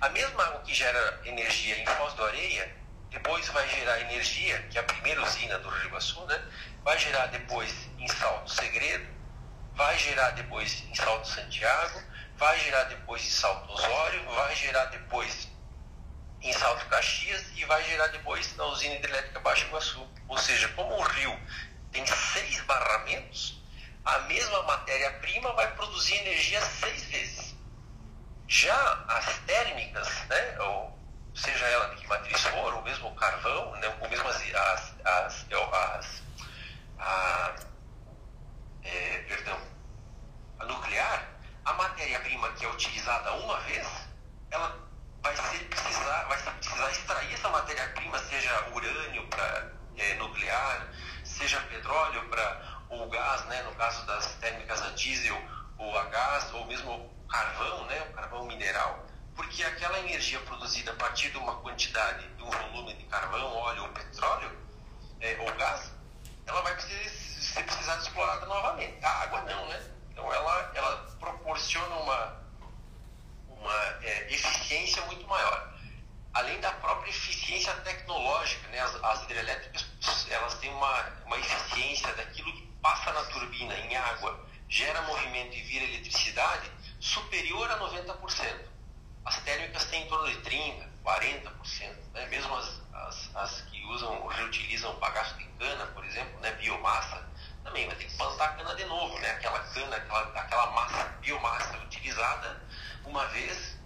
A 0.00 0.08
mesma 0.10 0.44
água 0.44 0.60
que 0.60 0.74
gera 0.74 1.20
energia 1.24 1.78
em 1.78 1.86
Foz 1.86 2.12
do 2.14 2.24
Areia, 2.24 2.76
depois 3.10 3.48
vai 3.48 3.66
gerar 3.68 4.00
energia, 4.00 4.60
que 4.68 4.76
é 4.76 4.80
a 4.80 4.84
primeira 4.84 5.22
usina 5.22 5.58
do 5.60 5.68
Rio 5.68 5.86
Iguaçu, 5.86 6.26
né? 6.26 6.42
Vai 6.82 6.98
gerar 6.98 7.26
depois 7.26 7.72
em 7.98 8.08
Salto 8.08 8.50
Segredo, 8.50 9.06
vai 9.74 9.96
gerar 9.98 10.30
depois 10.32 10.82
em 10.90 10.94
Salto 10.94 11.28
Santiago, 11.28 12.02
vai 12.36 12.58
gerar 12.58 12.84
depois 12.84 13.24
em 13.24 13.30
Salto 13.30 13.73
Osório, 13.84 14.24
vai 14.24 14.56
gerar 14.56 14.86
depois 14.86 15.48
em 16.40 16.52
Salto 16.52 16.86
Caxias 16.86 17.44
e 17.56 17.64
vai 17.64 17.82
gerar 17.84 18.08
depois 18.08 18.54
na 18.56 18.64
usina 18.66 18.94
hidrelétrica 18.94 19.40
Baixo 19.40 19.66
Iguaçu. 19.66 20.06
Ou 20.28 20.38
seja, 20.38 20.68
como 20.68 20.94
o 20.94 21.02
rio 21.02 21.38
tem 21.92 22.04
seis 22.06 22.60
barramentos, 22.62 23.62
a 24.04 24.18
mesma 24.20 24.62
matéria-prima 24.64 25.52
vai 25.54 25.74
produzir 25.74 26.14
energia 26.16 26.60
seis 26.60 27.04
vezes. 27.04 27.54
Já 28.46 29.04
as 29.08 29.38
térmicas, 29.40 30.08
né, 30.28 30.60
ou 30.60 30.98
seja 31.34 31.64
ela 31.66 31.94
de 31.94 32.02
que 32.02 32.06
matriz 32.06 32.40
for, 32.42 32.74
ou 32.74 32.82
mesmo 32.82 33.08
o 33.08 33.14
carvão, 33.14 33.74
né, 33.76 33.88
ou 34.00 34.08
mesmo 34.08 34.28
as, 34.28 34.54
as, 34.54 34.94
as, 35.04 35.46
as 35.50 36.22
a, 36.98 37.54
é, 38.82 39.18
perdão, 39.28 39.58
a 40.58 40.64
nuclear, 40.66 41.33
a 41.64 41.72
matéria-prima 41.72 42.52
que 42.52 42.64
é 42.64 42.68
utilizada 42.68 43.32
uma 43.32 43.58
vez, 43.60 43.86
ela 44.50 44.78
vai 45.22 45.34
ser 45.34 45.64
precisar, 45.64 46.24
vai 46.24 46.38
ser 46.38 46.50
precisar 46.52 46.90
extrair 46.90 47.32
essa 47.32 47.48
matéria-prima, 47.48 48.18
seja 48.18 48.68
urânio 48.72 49.26
para 49.28 49.72
é, 49.96 50.14
nuclear, 50.14 50.88
seja 51.24 51.60
petróleo 51.62 52.28
para 52.28 52.78
o 52.90 53.06
gás, 53.08 53.44
né, 53.46 53.62
no 53.62 53.74
caso 53.76 54.04
das 54.06 54.34
térmicas 54.34 54.82
a 54.82 54.90
diesel 54.90 55.40
ou 55.78 55.98
a 55.98 56.04
gás, 56.04 56.52
ou 56.52 56.66
mesmo 56.66 57.10
carvão, 57.28 57.86
né, 57.86 58.02
o 58.10 58.12
carvão 58.12 58.44
mineral, 58.46 59.06
porque 59.34 59.64
aquela 59.64 59.98
energia 60.00 60.40
produzida 60.40 60.92
a 60.92 60.96
partir 60.96 61.30
de 61.30 61.38
uma 61.38 61.56
quantidade, 61.56 62.28
de 62.28 62.42
um 62.42 62.50
volume 62.50 62.94
de 62.94 63.04
carvão, 63.04 63.56
óleo 63.56 63.84
ou 63.84 63.88
petróleo, 63.88 64.50
é, 65.20 65.36
ou 65.40 65.52
gás, 65.54 65.92
ela 66.46 66.60
vai 66.60 66.74
precisar, 66.74 67.08
ser 67.54 67.64
precisada 67.64 68.02
explorada 68.02 68.46
novamente. 68.46 69.02
A 69.02 69.22
água 69.22 69.40
não, 69.42 69.66
né? 69.68 69.93
Então 70.14 70.32
ela, 70.32 70.72
ela 70.74 70.96
proporciona 71.18 71.94
uma, 71.96 72.40
uma 73.48 73.74
é, 74.00 74.32
eficiência 74.32 75.04
muito 75.06 75.26
maior. 75.26 75.74
Além 76.32 76.60
da 76.60 76.70
própria 76.74 77.10
eficiência 77.10 77.72
tecnológica, 77.80 78.68
né? 78.68 78.80
as, 78.80 78.94
as 79.02 79.22
hidrelétricas 79.24 79.84
elas 80.30 80.54
têm 80.54 80.70
uma, 80.70 81.02
uma 81.26 81.38
eficiência 81.38 82.12
daquilo 82.14 82.52
que 82.52 82.66
passa 82.80 83.12
na 83.12 83.24
turbina 83.24 83.76
em 83.76 83.96
água, 83.96 84.38
gera 84.68 85.02
movimento 85.02 85.56
e 85.56 85.62
vira 85.62 85.84
eletricidade 85.84 86.70
superior 87.00 87.68
a 87.70 87.78
90%. 87.78 88.74
As 89.24 89.36
térmicas 89.42 89.84
têm 89.86 90.04
em 90.04 90.08
torno 90.08 90.30
de 90.30 90.38
30%, 90.48 90.88
40%. 91.04 91.96
Né? 92.12 92.26
Mesmo 92.26 92.54
as, 92.56 92.80
as, 92.92 93.36
as 93.36 93.60
que 93.62 93.84
usam, 93.86 94.26
reutilizam 94.28 94.94
bagaço 95.00 95.36
de 95.38 95.44
cana, 95.58 95.86
por 95.88 96.04
exemplo, 96.04 96.38
né? 96.40 96.52
biomassa, 96.52 97.26
também 97.64 97.86
vai 97.86 97.96
ter 97.96 98.04
que 98.04 98.16
plantar 98.16 98.44
a 98.44 98.52
cana 98.52 98.74
de 98.74 98.84
novo. 98.84 99.18
Né? 99.18 99.30
Aquela 99.30 99.58
cana, 99.60 99.96
aquela, 99.96 100.40
aquela 100.40 100.66
massa, 100.72 101.04
biomassa 101.20 101.76
utilizada 101.78 102.62
uma 103.04 103.26
vez 103.28 103.76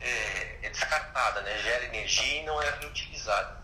é, 0.00 0.58
é 0.62 0.70
descartada, 0.70 1.42
né? 1.42 1.58
gera 1.58 1.84
energia 1.84 2.42
e 2.42 2.44
não 2.44 2.60
é 2.60 2.70
reutilizada. 2.80 3.58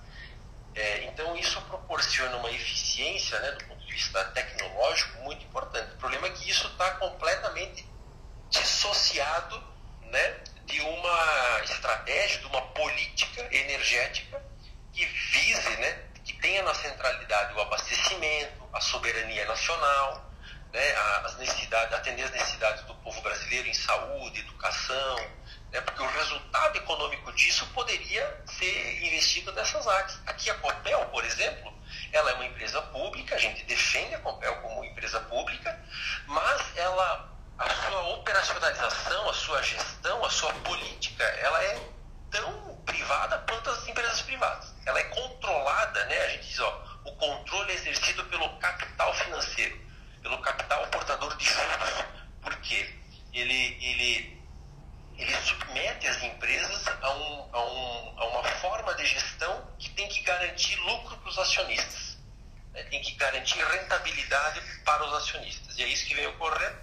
É, 0.74 1.04
então 1.04 1.36
isso 1.36 1.60
proporciona 1.62 2.36
uma 2.36 2.50
eficiência 2.50 3.38
né, 3.38 3.52
do 3.52 3.64
ponto 3.66 3.86
de 3.86 3.92
vista 3.92 4.24
tecnológico 4.26 5.18
muito 5.22 5.44
importante. 5.44 5.94
O 5.94 5.98
problema 5.98 6.26
é 6.26 6.30
que 6.30 6.50
isso 6.50 6.66
está 6.66 6.90
completamente 6.94 7.88
dissociado 8.50 9.62
né, 10.02 10.40
de 10.66 10.80
uma 10.80 11.60
estratégia, 11.62 12.40
de 12.40 12.46
uma 12.46 12.62
política 12.72 13.48
energética 13.54 14.42
que 14.92 15.04
vise, 15.04 15.76
né, 15.76 16.02
que 16.24 16.32
tenha 16.34 16.62
na 16.62 16.74
centralidade 16.74 17.54
o 17.54 17.60
abastecimento, 17.60 18.68
a 18.72 18.80
soberania 18.80 19.44
nacional, 19.46 20.30
né, 20.72 20.96
as 21.24 21.36
necessidades, 21.36 21.94
atender 21.94 22.24
as 22.24 22.30
necessidades 22.32 22.82
do 22.84 22.94
povo 22.96 23.20
brasileiro 23.20 23.68
em 23.68 23.74
saúde, 23.74 24.40
educação, 24.40 25.16
né, 25.70 25.80
porque 25.82 26.02
o 26.02 26.06
resultado 26.06 26.76
econômico 26.76 27.32
disso 27.32 27.66
poderia 27.74 28.42
ser 28.46 29.04
investido 29.04 29.52
nessas 29.52 29.86
áreas. 29.86 30.20
Aqui 30.26 30.50
a 30.50 30.54
Copel, 30.54 31.06
por 31.06 31.24
exemplo, 31.24 31.72
ela 32.12 32.30
é 32.30 32.34
uma 32.34 32.46
empresa 32.46 32.82
pública, 32.82 33.36
a 33.36 33.38
gente 33.38 33.62
defende 33.64 34.14
a 34.14 34.18
Copel 34.18 34.54
como 34.62 34.84
empresa 34.84 35.20
pública, 35.20 35.78
mas 36.26 36.76
ela, 36.76 37.28
a 37.58 37.70
sua 37.70 38.08
operacionalização, 38.14 39.30
a 39.30 39.34
sua 39.34 39.62
gestão, 39.62 40.24
a 40.24 40.30
sua 40.30 40.52
política, 40.54 41.22
ela 41.22 41.62
é 41.62 41.80
tão 42.30 42.73
privada 42.84 43.38
quanto 43.48 43.70
as 43.70 43.86
empresas 43.88 44.22
privadas. 44.22 44.74
Ela 44.86 45.00
é 45.00 45.04
controlada, 45.04 46.04
né? 46.06 46.18
A 46.18 46.28
gente 46.30 46.48
diz, 46.48 46.60
ó, 46.60 46.84
o 47.04 47.12
controle 47.16 47.72
é 47.72 47.74
exercido 47.74 48.24
pelo 48.26 48.48
capital 48.58 49.12
financeiro, 49.14 49.78
pelo 50.22 50.38
capital 50.38 50.86
portador 50.88 51.36
de 51.36 51.44
juros. 51.44 52.04
Por 52.42 52.56
quê? 52.60 52.94
Ele, 53.32 53.78
ele, 53.82 54.42
ele 55.18 55.36
submete 55.42 56.06
as 56.06 56.22
empresas 56.22 56.86
a, 56.86 57.10
um, 57.10 57.48
a, 57.52 57.64
um, 57.64 58.20
a 58.20 58.24
uma 58.26 58.44
forma 58.44 58.94
de 58.94 59.06
gestão 59.06 59.74
que 59.78 59.90
tem 59.90 60.08
que 60.08 60.20
garantir 60.22 60.76
lucro 60.76 61.16
para 61.18 61.30
os 61.30 61.38
acionistas. 61.38 62.18
Né? 62.72 62.82
Tem 62.84 63.00
que 63.02 63.12
garantir 63.14 63.58
rentabilidade 63.64 64.60
para 64.84 65.04
os 65.04 65.12
acionistas. 65.14 65.76
E 65.78 65.82
é 65.82 65.88
isso 65.88 66.06
que 66.06 66.14
vem 66.14 66.26
ocorrendo, 66.28 66.78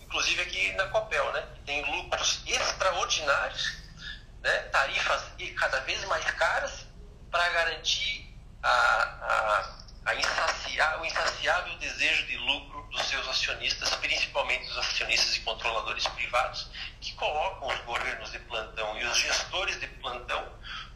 inclusive 0.00 0.42
aqui 0.42 0.72
na 0.72 0.88
Copel, 0.88 1.32
né? 1.32 1.46
Tem 1.64 1.84
lucros 1.84 2.42
extraordinários 2.46 3.79
né, 4.42 4.58
tarifas 4.72 5.30
cada 5.60 5.80
vez 5.80 6.02
mais 6.06 6.24
caras 6.32 6.86
para 7.30 7.46
garantir 7.50 8.34
a, 8.62 8.68
a, 8.68 9.78
a 10.06 10.14
insaciar, 10.14 11.00
o 11.00 11.04
insaciável 11.04 11.76
desejo 11.78 12.26
de 12.26 12.36
lucro 12.38 12.82
dos 12.90 13.02
seus 13.06 13.28
acionistas, 13.28 13.94
principalmente 13.96 14.68
os 14.70 14.78
acionistas 14.78 15.36
e 15.36 15.40
controladores 15.40 16.06
privados, 16.08 16.68
que 17.00 17.12
colocam 17.14 17.68
os 17.68 17.78
governos 17.80 18.32
de 18.32 18.38
plantão 18.40 18.98
e 18.98 19.04
os 19.04 19.18
gestores 19.18 19.78
de 19.78 19.86
plantão 19.86 20.50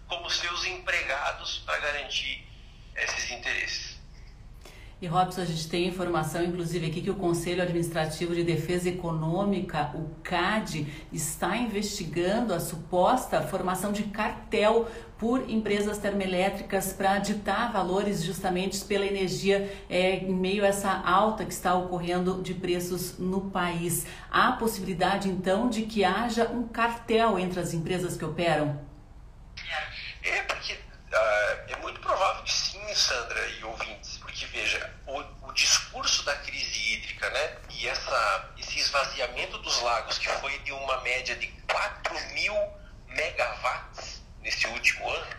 como 0.09 0.29
seus 0.31 0.65
empregados 0.65 1.59
para 1.59 1.79
garantir 1.79 2.49
esses 2.97 3.31
interesses. 3.31 3.94
E 5.03 5.07
Robson, 5.07 5.43
a 5.43 5.45
gente 5.45 5.69
tem 5.69 5.89
informação, 5.89 6.43
inclusive, 6.43 6.87
aqui 6.87 7.03
que 7.03 7.11
o 7.11 7.17
Conselho 7.17 7.63
Administrativo 7.63 8.35
de 8.35 8.45
Defesa 8.45 8.89
Econômica, 8.89 9.91
o 9.95 10.09
CAD, 10.23 10.87
está 11.13 11.57
investigando 11.57 12.55
a 12.55 12.61
suposta 12.61 13.43
formação 13.43 13.93
de 13.93 14.05
cartel 14.05 14.89
por 15.19 15.51
empresas 15.51 15.99
termoelétricas 15.99 16.93
para 16.93 17.19
ditar 17.19 17.73
valores 17.73 18.23
justamente 18.23 18.83
pela 18.85 19.05
energia 19.05 19.71
é, 19.91 20.17
em 20.17 20.33
meio 20.33 20.65
a 20.65 20.69
essa 20.69 20.91
alta 20.91 21.45
que 21.45 21.53
está 21.53 21.75
ocorrendo 21.75 22.41
de 22.41 22.55
preços 22.55 23.19
no 23.19 23.51
país. 23.51 24.07
Há 24.31 24.53
possibilidade, 24.53 25.29
então, 25.29 25.69
de 25.69 25.83
que 25.83 26.05
haja 26.05 26.49
um 26.49 26.69
cartel 26.69 27.39
entre 27.39 27.59
as 27.59 27.75
empresas 27.75 28.17
que 28.17 28.25
operam? 28.25 28.81
É, 30.23 30.43
porque 30.43 30.73
uh, 30.73 30.77
é 31.69 31.77
muito 31.83 32.01
provável 32.01 32.45
que 32.45 32.53
sim, 32.53 32.81
Sandra 32.95 33.41
e 33.61 33.65
ouvintes 33.65 34.15
porque, 34.35 34.47
veja, 34.47 34.91
o, 35.07 35.23
o, 35.49 35.53
discurso 35.53 36.25
da 36.25 36.35
crise 36.35 36.93
hídrica, 36.93 37.31
né, 37.31 37.57
e 37.85 37.89
essa, 37.89 38.51
esse 38.57 38.79
esvaziamento 38.81 39.59
dos 39.59 39.83
lagos, 39.83 40.17
que 40.17 40.27
foi 40.27 40.59
de 40.61 40.73
uma 40.73 41.03
média 41.03 41.37
de 41.37 41.49
4 41.71 42.15
mil 42.33 42.55
megawatts 43.09 44.23
nesse 44.41 44.67
último 44.69 45.07
ano, 45.11 45.37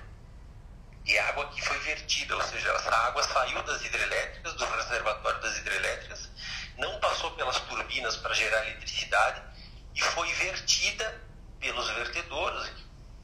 de 1.04 1.18
água 1.18 1.48
que 1.50 1.60
foi 1.64 1.80
vertida, 1.80 2.36
ou 2.36 2.44
seja, 2.44 2.70
essa 2.70 2.96
água 2.96 3.24
saiu 3.24 3.64
das 3.64 3.84
hidrelétricas, 3.84 4.54
do 4.54 4.64
reservatório 4.64 5.42
das 5.42 5.58
hidrelétricas, 5.58 6.30
não 6.78 7.00
passou 7.00 7.32
pelas 7.32 7.60
turbinas 7.62 8.16
para 8.18 8.36
gerar 8.36 8.64
eletricidade 8.68 9.42
e 9.96 10.02
foi 10.02 10.32
vertida 10.34 11.20
pelos 11.60 11.90
vertedouros, 11.90 12.70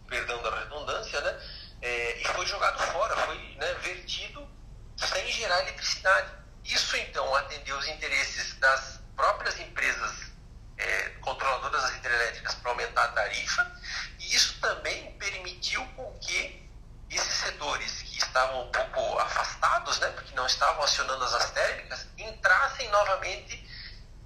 perdão 0.07 0.41
da 0.41 0.61
redundância, 0.61 1.21
né? 1.21 1.39
É, 1.83 2.21
e 2.21 2.23
foi 2.25 2.47
jogado 2.47 2.79
fora, 2.91 3.15
foi 3.17 3.37
né, 3.37 3.73
vertido 3.83 4.49
sem 4.97 5.31
gerar 5.31 5.61
eletricidade. 5.61 6.31
Isso 6.63 6.97
então 6.97 7.35
atendeu 7.35 7.77
os 7.77 7.87
interesses 7.87 8.55
das 8.59 9.00
próprias 9.21 9.59
empresas 9.59 10.31
é, 10.79 11.09
controladoras 11.21 11.83
das 11.83 11.95
hidrelétricas 11.97 12.55
para 12.55 12.71
aumentar 12.71 13.03
a 13.03 13.07
tarifa, 13.09 13.71
e 14.17 14.35
isso 14.35 14.59
também 14.59 15.11
permitiu 15.19 15.85
com 15.95 16.11
que 16.17 16.67
esses 17.07 17.33
setores 17.35 18.01
que 18.01 18.17
estavam 18.17 18.67
um 18.67 18.71
pouco 18.71 19.19
afastados, 19.19 19.99
né, 19.99 20.09
porque 20.15 20.33
não 20.33 20.47
estavam 20.47 20.83
acionando 20.83 21.23
as 21.23 21.51
térmicas, 21.51 22.07
entrassem 22.17 22.89
novamente 22.89 23.63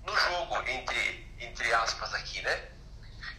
no 0.05 0.15
jogo, 0.15 0.63
entre, 0.65 1.29
entre 1.39 1.73
aspas 1.73 2.13
aqui, 2.13 2.41
né? 2.41 2.69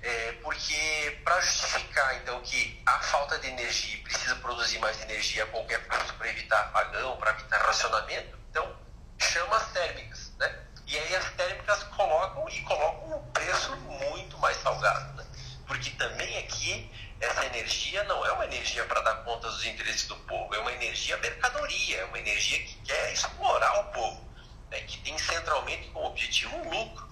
É, 0.03 0.33
porque 0.42 1.23
para 1.25 1.40
justificar 1.40 2.16
então 2.16 2.38
que 2.42 2.83
a 2.85 3.01
falta 3.01 3.38
de 3.38 3.49
energia 3.49 4.03
precisa 4.03 4.37
produzir 4.37 4.79
mais 4.79 5.01
energia 5.01 5.45
a 5.45 5.47
qualquer 5.47 5.88
custo 5.88 6.12
para 6.14 6.29
evitar 6.29 6.61
apagão, 6.61 7.16
para 7.16 7.31
evitar 7.31 7.62
racionamento, 7.62 8.37
então 8.51 8.79
chama 9.19 9.57
as 9.57 9.73
térmicas, 9.73 10.33
né? 10.38 10.65
E 10.87 10.96
aí 10.96 11.16
as 11.16 11.31
térmicas 11.33 11.83
colocam 11.85 12.49
e 12.49 12.61
colocam 12.62 13.18
um 13.18 13.33
preço 13.33 13.77
muito 13.77 14.38
mais 14.38 14.57
salgado, 14.59 15.14
né? 15.14 15.27
Porque 15.66 15.90
também 15.90 16.38
aqui 16.38 16.90
essa 17.20 17.44
energia 17.46 18.05
não 18.05 18.25
é 18.25 18.33
uma 18.33 18.44
energia 18.44 18.85
para 18.85 19.01
dar 19.01 19.16
conta 19.25 19.49
dos 19.49 19.64
interesses 19.64 20.07
do 20.07 20.16
povo, 20.16 20.55
é 20.55 20.59
uma 20.59 20.72
energia 20.72 21.16
mercadoria, 21.16 21.99
é 21.99 22.05
uma 22.05 22.18
energia 22.18 22.59
que 22.62 22.75
quer 22.83 23.12
explorar 23.12 23.81
o 23.81 23.85
povo, 23.92 24.25
né? 24.70 24.81
que 24.81 24.99
tem 24.99 25.18
centralmente 25.18 25.88
como 25.88 26.07
objetivo 26.07 26.57
o 26.57 26.70
lucro. 26.70 27.09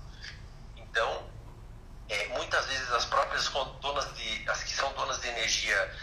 Então, 0.77 1.29
é, 2.09 2.29
muitas 2.29 2.67
vezes 2.67 2.93
as 2.93 3.07
próprias 3.07 3.49
donas 3.81 4.15
de, 4.15 4.49
as 4.49 4.63
que 4.63 4.71
são 4.71 4.93
donas 4.93 5.21
de 5.21 5.29
energia 5.29 5.95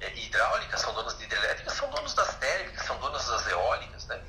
é, 0.00 0.14
hidráulica, 0.14 0.76
são 0.76 0.92
donas 0.94 1.16
de 1.16 1.24
hidrelétrica, 1.24 1.70
são 1.70 1.90
donos 1.90 2.14
das 2.14 2.34
térmicas, 2.36 2.86
são 2.86 2.98
donas 2.98 3.26
das 3.26 3.46
eólicas, 3.48 4.06
né? 4.06 4.22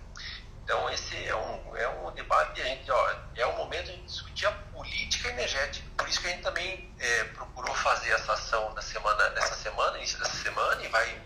Então 0.67 0.89
esse 0.89 1.15
é 1.25 1.33
um, 1.33 1.77
é 1.77 1.87
um 1.87 2.11
debate, 2.11 2.61
a 2.61 2.65
gente, 2.65 2.91
ó, 2.91 3.15
é 3.37 3.45
o 3.45 3.55
momento 3.55 3.85
de 3.85 4.01
discutir 4.01 4.47
a 4.47 4.51
política 4.51 5.29
energética. 5.29 5.87
Por 5.95 6.09
isso 6.09 6.19
que 6.19 6.27
a 6.27 6.29
gente 6.31 6.43
também 6.43 6.93
é, 6.99 7.23
procurou 7.23 7.73
fazer 7.73 8.09
essa 8.09 8.33
ação 8.33 8.73
na 8.73 8.81
semana, 8.81 9.29
nessa 9.29 9.55
semana, 9.55 9.97
início 9.97 10.19
dessa 10.19 10.35
semana, 10.43 10.83
e 10.83 10.89
vai 10.89 11.21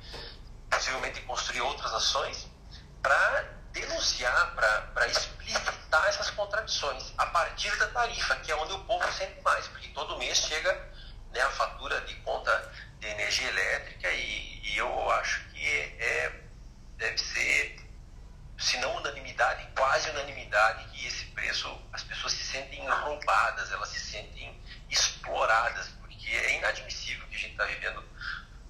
possivelmente 0.69 1.21
construir 1.21 1.62
outras 1.62 1.91
ações 1.91 2.47
para 3.01 3.45
denunciar, 3.71 4.54
para 4.54 5.08
explicitar 5.08 6.08
essas 6.08 6.30
contradições 6.30 7.12
a 7.17 7.25
partir 7.25 7.75
da 7.80 7.88
tarifa, 7.88 8.36
que 8.36 8.51
é 8.51 8.56
onde 8.56 8.73
o 8.73 8.84
povo 8.84 9.12
sente 9.12 9.41
mais, 9.41 9.67
porque 9.69 9.88
todo 9.88 10.19
mês 10.19 10.38
chega 10.38 10.71
né, 11.34 11.41
a 11.41 11.49
fatura 11.49 11.99
de 12.01 12.13
conta 12.17 12.71
de 12.99 13.08
energia 13.08 13.47
elétrica 13.47 14.08
e, 14.08 14.62
e 14.65 14.77
eu 14.77 15.12
acho 15.13 15.43
que 15.49 15.65
é, 15.67 16.41
deve 16.97 17.17
ser 17.17 17.90
se 18.62 18.78
não 18.78 18.95
unanimidade, 18.97 19.67
quase 19.76 20.10
unanimidade, 20.12 20.86
que 20.93 21.08
esse 21.08 21.26
preço, 21.28 21.67
as 21.91 22.04
pessoas 22.04 22.34
se 22.34 22.43
sentem 22.43 22.88
roubadas, 22.88 23.71
elas 23.71 23.89
se 23.89 24.00
sentem 24.00 24.56
exploradas, 24.89 25.88
porque 26.00 26.30
é 26.30 26.58
inadmissível 26.58 27.26
o 27.26 27.30
que 27.30 27.36
a 27.36 27.39
gente 27.39 27.52
está 27.52 27.65
vivendo 27.65 28.04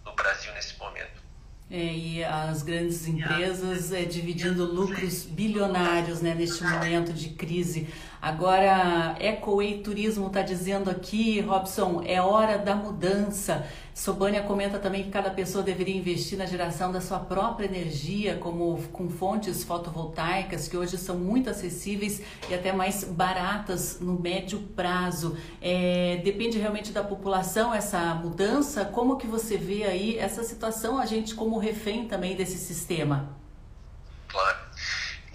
no 0.05 0.13
Brasil 0.15 0.53
nesse 0.53 0.77
momento. 0.77 1.21
É, 1.69 1.77
e 1.77 2.21
as 2.21 2.63
grandes 2.63 3.07
empresas 3.07 3.93
é, 3.93 4.03
dividindo 4.03 4.65
lucros 4.65 5.23
bilionários 5.23 6.21
né, 6.21 6.35
neste 6.35 6.61
momento 6.63 7.13
de 7.13 7.29
crise. 7.29 7.87
Agora, 8.21 9.15
Ecoway 9.21 9.81
Turismo 9.81 10.27
está 10.27 10.41
dizendo 10.41 10.89
aqui, 10.89 11.39
Robson, 11.39 12.03
é 12.05 12.21
hora 12.21 12.57
da 12.57 12.75
mudança. 12.75 13.65
Sobânia 13.93 14.41
comenta 14.43 14.79
também 14.79 15.03
que 15.03 15.11
cada 15.11 15.29
pessoa 15.29 15.63
deveria 15.63 15.95
investir 15.95 16.37
na 16.37 16.45
geração 16.45 16.91
da 16.91 17.01
sua 17.01 17.19
própria 17.19 17.65
energia, 17.65 18.37
como 18.37 18.81
com 18.87 19.09
fontes 19.09 19.63
fotovoltaicas, 19.63 20.67
que 20.67 20.77
hoje 20.77 20.97
são 20.97 21.17
muito 21.17 21.49
acessíveis 21.49 22.21
e 22.49 22.53
até 22.53 22.71
mais 22.71 23.03
baratas 23.03 23.99
no 23.99 24.17
médio 24.19 24.59
prazo. 24.75 25.37
É, 25.61 26.21
depende 26.23 26.57
realmente 26.57 26.91
da 26.91 27.03
população 27.03 27.73
essa 27.73 27.99
mudança. 28.15 28.85
Como 28.85 29.17
que 29.17 29.27
você 29.27 29.57
vê 29.57 29.83
aí 29.83 30.17
essa 30.17 30.43
situação, 30.43 30.97
a 30.97 31.05
gente 31.05 31.35
como 31.35 31.57
refém 31.57 32.07
também 32.07 32.35
desse 32.35 32.57
sistema? 32.57 33.35
Claro. 34.29 34.57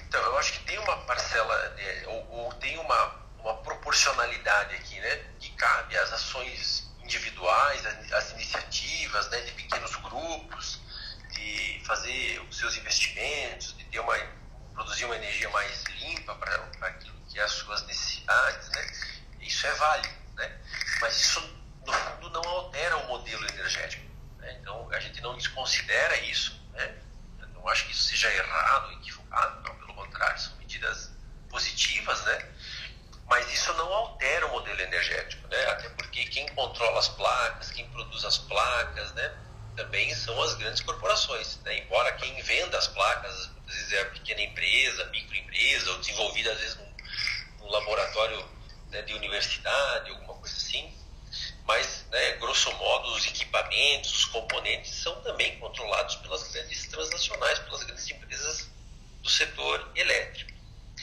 Então, 0.09 0.21
eu 0.23 0.39
acho 0.39 0.55
que 0.55 0.65
tem 0.65 0.79
uma 0.79 0.97
parcela, 0.99 1.75
né, 1.77 2.07
ou, 2.07 2.39
ou, 2.39 2.53
tem 2.55 2.79
uma, 2.79 3.15
uma 3.41 3.55
proporcionalidade 3.55 4.75
aqui, 4.77 4.99
né? 4.99 5.21
Que 5.39 5.51
cabe 5.53 5.97
às 5.99 6.13
ações 6.13 6.86
individuais, 7.07 7.87
às 8.13 8.33
iniciativas, 8.33 9.31
né? 9.31 9.41
De 9.41 9.53
pequenos 9.53 9.95
grupos, 9.97 10.81
de 11.33 11.81
fazer 11.85 12.41
os 12.51 12.59
seus 12.59 12.77
investimentos, 12.77 13.77
de 13.77 13.85
ter 13.85 14.01
uma, 14.01 14.15
produzir 14.75 15.05
uma 15.05 15.17
energia 15.17 15.49
mais 15.51 15.85
limpa 16.01 16.35
para 16.35 16.89
aquilo 16.89 17.17
que 17.29 17.39
é 17.39 17.43
as 17.43 17.53
suas 17.53 17.87
necessidades, 17.87 18.69
né? 18.71 18.87
Isso 19.41 19.67
é 19.67 19.73
válido, 19.75 20.15
né? 20.35 20.59
Mas 21.01 21.17
isso, 21.21 21.41
no 21.87 21.93
fundo, 21.93 22.31
não 22.31 22.43
altera 22.43 22.97
o 22.97 23.07
modelo 23.07 23.49
energético. 23.49 24.05
Né? 24.39 24.59
Então, 24.61 24.91
a 24.91 24.99
gente 24.99 25.21
não 25.21 25.37
desconsidera 25.37 26.17
isso, 26.23 26.61
né? 26.73 26.99
Eu 27.41 27.49
não 27.49 27.69
acho 27.69 27.87
que 27.87 27.93
isso 27.93 28.03
seja 28.03 28.33
errado, 28.33 28.93
equivocado, 28.93 29.63
não 29.63 29.95
contrário, 29.95 30.41
são 30.41 30.57
medidas 30.57 31.13
positivas, 31.49 32.25
né? 32.25 32.53
Mas 33.29 33.53
isso 33.53 33.73
não 33.75 33.93
altera 33.93 34.47
o 34.47 34.53
modelo 34.53 34.81
energético, 34.81 35.49
né? 35.49 35.67
Até 35.67 35.89
porque 35.91 36.25
quem 36.27 36.47
controla 36.55 36.99
as 36.99 37.09
placas, 37.09 37.71
quem 37.71 37.89
produz 37.91 38.25
as 38.25 38.39
placas, 38.39 39.13
né? 39.15 39.35
Também 39.77 40.15
são 40.15 40.41
as 40.43 40.55
grandes 40.55 40.81
corporações, 40.83 41.59
né? 41.65 41.79
Embora 41.79 42.13
quem 42.13 42.41
venda 42.43 42.79
as 42.79 42.87
placas, 42.89 43.51
às 43.67 43.75
vezes 43.75 43.93
é 43.93 44.01
a 44.03 44.07
pequena 44.07 44.43
empresa, 44.43 45.05
microempresa, 45.07 45.91
ou 45.91 45.99
desenvolvida 45.99 46.53
às 46.53 46.61
vezes 46.61 46.77
num, 46.77 46.95
num 47.61 47.71
laboratório 47.71 48.49
né, 48.91 49.03
de 49.03 49.15
universidade, 49.15 50.11
alguma 50.11 50.35
coisa 50.35 50.57
assim. 50.57 50.93
Mas, 51.67 52.07
né, 52.11 52.33
grosso 52.35 52.73
modo, 52.77 53.09
os 53.15 53.27
equipamentos, 53.27 54.13
os 54.13 54.25
componentes 54.27 54.93
são 54.95 55.21
também 55.23 55.59
controlados 55.59 56.15
pelas 56.17 56.49
grandes 56.53 56.87
transnacionais, 56.87 57.59
pelas 57.59 57.83
grandes 57.83 58.09
empresas 58.09 58.71
do 59.21 59.29
setor 59.29 59.91
elétrico. 59.97 60.53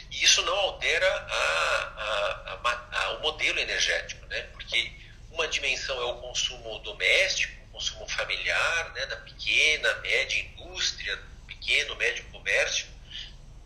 E 0.09 0.23
isso 0.23 0.41
não 0.43 0.55
altera 0.55 1.07
a, 1.07 2.57
a, 2.63 2.87
a, 2.91 3.09
o 3.17 3.21
modelo 3.21 3.59
energético, 3.59 4.25
né? 4.27 4.41
porque 4.53 4.91
uma 5.31 5.47
dimensão 5.63 5.97
é 6.01 6.05
o 6.05 6.15
consumo 6.17 6.77
doméstico, 6.79 7.53
o 7.69 7.71
consumo 7.73 8.07
familiar, 8.09 8.91
né? 8.93 9.05
da 9.05 9.15
pequena, 9.17 9.93
média 9.95 10.39
indústria, 10.41 11.17
pequeno, 11.47 11.95
médio 11.95 12.25
comércio, 12.25 12.85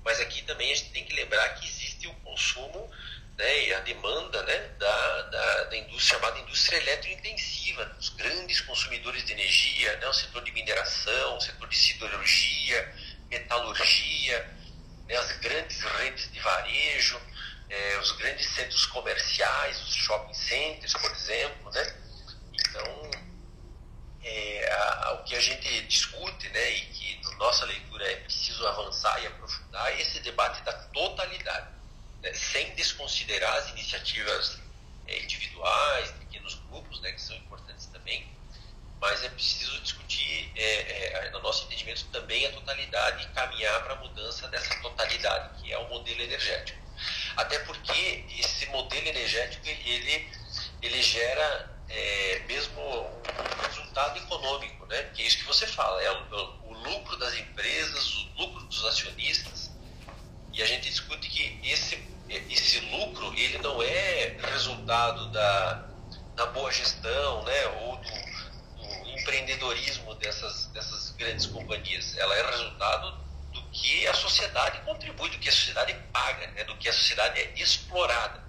mas 0.06 0.20
aqui 0.20 0.44
também 0.44 0.72
a 0.72 0.76
gente 0.76 0.92
tem 0.92 1.04
que 1.04 1.16
lembrar 1.16 1.50
que 1.56 1.68
existe 1.68 2.08
o 2.08 2.14
consumo 2.16 2.90
né, 3.36 3.68
e 3.68 3.74
a 3.74 3.80
demanda 3.82 4.42
né, 4.44 4.58
da, 4.80 5.22
da, 5.24 5.64
da, 5.66 5.78
indústria 5.78 6.20
chamada 6.20 6.40
indústria 6.40 6.78
eletrointensiva, 6.78 7.96
os 8.00 8.10
grandes 8.10 8.62
consumidores 8.62 9.26
de 9.26 9.34
energia, 9.34 9.98
né, 9.98 10.08
o 10.08 10.14
setor 10.14 10.44
de 10.44 10.52
mineração, 10.52 11.38
o 11.38 11.42
setor 11.42 11.68
de 11.68 11.76
siderurgia, 11.76 12.96
metalurgia, 13.30 14.50
né, 15.08 15.16
as 15.18 15.32
grandes 15.40 15.82
redes 15.82 16.32
de 16.32 16.40
varejo, 16.40 17.20
é, 17.70 17.98
os 18.00 18.12
grandes 18.14 18.48
centros 18.50 18.86
comerciais, 18.86 19.82
os 19.82 19.94
shopping 19.94 20.34
centers, 20.34 20.94
por 20.94 21.12
exemplo, 21.12 21.72
né? 21.72 21.96
Então, 22.54 23.12
é, 24.24 24.72
a, 24.72 25.08
a, 25.08 25.14
o 25.14 25.24
que 25.24 25.36
a 25.36 25.40
gente 25.40 25.82
discute, 25.84 26.50
né, 26.50 26.72
e 26.72 26.82
que 26.88 27.22
na 27.24 27.36
nossa 27.38 27.66
leitura 27.66 28.10
é 28.10 28.16
preciso 28.18 28.66
avançar 28.68 29.22
e 29.22 29.28
aprofundar, 29.28 29.92
é 29.92 30.02
esse 30.02 30.20
debate 30.22 30.62
da 30.64 30.74
totalidade, 30.74 31.68
né, 32.22 32.34
sem 32.34 32.74
desconsiderar 32.76 33.54
as 33.56 33.70
iniciativas 33.70 34.60
é, 35.08 35.20
individuais, 35.20 36.12
pequenos 36.12 36.56
grupos, 36.70 37.02
né, 37.02 37.12
que 37.12 37.22
são 37.22 37.36
importantes 37.36 37.88
também, 37.88 38.28
mas 39.00 39.24
é 39.24 39.30
preciso 39.30 39.80
discutir, 39.82 40.52
é, 40.56 41.26
é, 41.26 41.30
no 41.32 41.42
nosso 41.42 41.66
entendimento, 41.66 42.06
também 42.06 42.46
a 42.48 42.52
totalidade 42.52 43.26
e 43.26 43.28
caminhar 43.34 43.84
para 43.84 43.94
a 43.94 43.98
mudança 43.98 44.48
dessa 44.48 44.74
totalidade, 44.82 45.62
que 45.62 45.72
é 45.72 45.78
o 45.78 45.88
modelo 45.90 46.22
energético. 46.22 46.88
Até 47.36 47.60
porque 47.60 48.26
esse 48.40 48.66
modelo 48.68 49.08
energético 49.08 49.68
ele, 49.68 50.28
ele 50.82 51.02
gera 51.02 51.70
é, 51.88 52.40
mesmo 52.48 52.82
um 52.82 53.62
resultado 53.68 54.18
econômico, 54.18 54.86
né? 54.88 55.04
que 55.14 55.22
é 55.22 55.26
isso 55.26 55.38
que 55.38 55.46
você 55.46 55.68
fala, 55.68 56.02
é 56.02 56.12
o, 56.12 56.70
o 56.70 56.74
lucro 56.74 57.16
das 57.18 57.36
empresas, 57.36 58.16
o 58.16 58.42
lucro 58.42 58.66
dos 58.66 58.84
acionistas, 58.86 59.72
e 60.52 60.64
a 60.64 60.66
gente 60.66 60.90
discute 60.90 61.30
que 61.30 61.60
esse, 61.64 62.04
esse 62.50 62.80
lucro 62.80 63.32
ele 63.36 63.60
não 63.60 63.82
é 63.84 64.36
resultado 64.52 65.32
da, 65.32 65.88
da 66.36 66.48
boa 66.48 66.72
gestão 66.72 67.44
né? 67.44 67.68
ou 67.82 67.98
do 67.98 69.10
empreendedorismo 69.12 70.16
dessas, 70.16 70.66
dessas 70.68 71.12
grandes 71.12 71.46
companhias. 71.46 72.18
Ela 72.18 72.36
é 72.36 72.50
resultado 72.50 73.20
do 73.54 73.62
que 73.70 74.08
a 74.08 74.14
sociedade 74.38 74.80
contribui, 74.82 75.30
do 75.30 75.40
que 75.40 75.50
a 75.50 75.52
sociedade 75.52 75.94
paga, 76.14 76.48
né? 76.48 76.64
do 76.64 76.76
que 76.78 76.88
a 76.88 76.94
sociedade 76.94 77.40
é 77.40 77.54
explorada. 77.56 78.44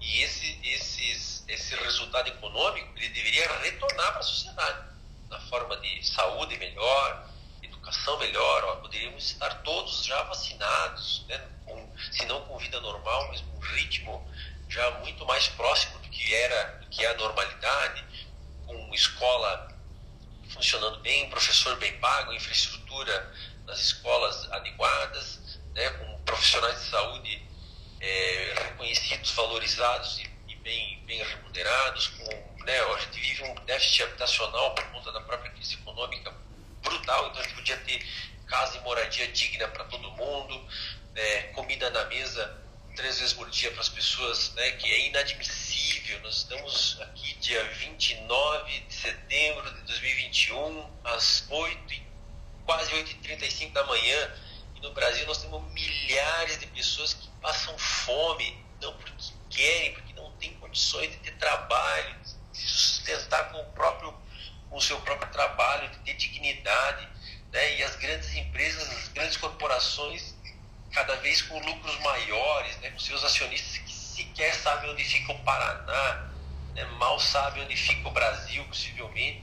E 0.00 0.22
esse, 0.22 0.60
esses, 0.62 1.44
esse 1.48 1.74
resultado 1.74 2.28
econômico 2.28 2.92
ele 2.96 3.08
deveria 3.08 3.52
retornar 3.58 4.12
para 4.12 4.20
a 4.20 4.22
sociedade, 4.22 4.88
na 5.28 5.40
forma 5.40 5.76
de 5.78 6.06
saúde 6.06 6.56
melhor, 6.56 7.28
educação 7.62 8.16
melhor. 8.18 8.64
Ó, 8.64 8.76
poderíamos 8.76 9.24
estar 9.24 9.62
todos 9.62 10.04
já 10.04 10.22
vacinados, 10.22 11.24
né? 11.28 11.48
com, 11.66 11.96
se 12.12 12.24
não 12.26 12.40
com 12.42 12.56
vida 12.58 12.80
normal, 12.80 13.28
mas 13.28 13.40
com 13.40 13.56
um 13.56 13.60
ritmo 13.60 14.32
já 14.68 14.88
muito 15.00 15.26
mais 15.26 15.48
próximo 15.48 15.98
do 15.98 16.08
que 16.08 16.34
era, 16.34 16.78
do 16.80 16.86
que 16.86 17.04
é 17.04 17.10
a 17.10 17.16
normalidade, 17.16 18.04
com 18.66 18.94
escola 18.94 19.68
funcionando 20.50 21.00
bem, 21.00 21.28
professor 21.28 21.76
bem 21.76 21.98
pago, 21.98 22.32
infraestrutura 22.32 23.34
nas 23.68 23.80
escolas 23.80 24.50
adequadas, 24.50 25.60
né, 25.74 25.88
com 25.90 26.18
profissionais 26.22 26.82
de 26.82 26.90
saúde 26.90 27.48
desvalorizados 29.20 30.18
e, 30.18 30.30
e 30.48 30.54
bem, 30.56 31.02
bem 31.06 31.22
remunerados, 31.22 32.08
com, 32.08 32.64
né, 32.64 32.80
a 32.80 32.98
gente 32.98 33.20
vive 33.20 33.44
um 33.44 33.54
déficit 33.66 34.04
habitacional 34.04 34.74
por 34.74 34.84
conta 34.90 35.12
da 35.12 35.20
própria 35.20 35.50
crise 35.52 35.74
econômica 35.74 36.32
brutal, 36.82 37.28
então 37.28 37.40
a 37.40 37.44
gente 37.44 37.54
podia 37.54 37.76
ter 37.78 38.04
casa 38.46 38.78
e 38.78 38.80
moradia 38.80 39.28
digna 39.28 39.68
para 39.68 39.84
todo 39.84 40.10
mundo, 40.12 40.68
né, 41.14 41.42
comida 41.52 41.90
na 41.90 42.04
mesa 42.06 42.64
três 42.96 43.20
vezes 43.20 43.34
por 43.34 43.48
dia 43.50 43.70
para 43.70 43.80
as 43.80 43.88
pessoas, 43.88 44.52
né, 44.54 44.72
que 44.72 44.90
é 44.90 45.06
inadmissível. 45.06 46.18
Nós 46.20 46.38
estamos 46.38 47.00
aqui 47.00 47.34
dia 47.34 47.62
29 47.62 48.80
de 48.80 48.94
setembro 48.94 49.72
de 49.72 49.82
2021, 49.82 50.90
às 51.04 51.44
8 51.48 52.07
quase 52.68 52.92
8h35 52.92 53.72
da 53.72 53.82
manhã, 53.86 54.30
e 54.74 54.80
no 54.82 54.92
Brasil 54.92 55.26
nós 55.26 55.38
temos 55.38 55.72
milhares 55.72 56.60
de 56.60 56.66
pessoas 56.66 57.14
que 57.14 57.26
passam 57.40 57.76
fome, 57.78 58.62
não 58.82 58.92
porque 58.92 59.10
querem, 59.48 59.94
porque 59.94 60.12
não 60.12 60.30
têm 60.32 60.52
condições 60.56 61.10
de 61.10 61.16
ter 61.16 61.34
trabalho, 61.38 62.14
de 62.20 62.58
se 62.58 62.68
sustentar 62.68 63.50
com 63.50 63.58
o 63.58 63.64
próprio 63.72 64.14
com 64.68 64.76
o 64.76 64.82
seu 64.82 65.00
próprio 65.00 65.32
trabalho, 65.32 65.88
de 65.88 65.96
ter 66.00 66.12
dignidade, 66.12 67.08
né? 67.50 67.78
E 67.78 67.82
as 67.82 67.96
grandes 67.96 68.34
empresas, 68.34 68.86
as 68.86 69.08
grandes 69.08 69.38
corporações, 69.38 70.34
cada 70.92 71.16
vez 71.16 71.40
com 71.40 71.58
lucros 71.58 71.98
maiores, 72.00 72.76
né? 72.80 72.90
Com 72.90 72.98
seus 72.98 73.24
acionistas 73.24 73.78
que 73.78 73.90
sequer 73.90 74.54
sabem 74.54 74.90
onde 74.90 75.02
fica 75.04 75.32
o 75.32 75.38
Paraná, 75.38 76.30
né? 76.74 76.84
mal 76.98 77.18
sabem 77.18 77.64
onde 77.64 77.76
fica 77.78 78.06
o 78.06 78.10
Brasil, 78.10 78.62
possivelmente, 78.64 79.42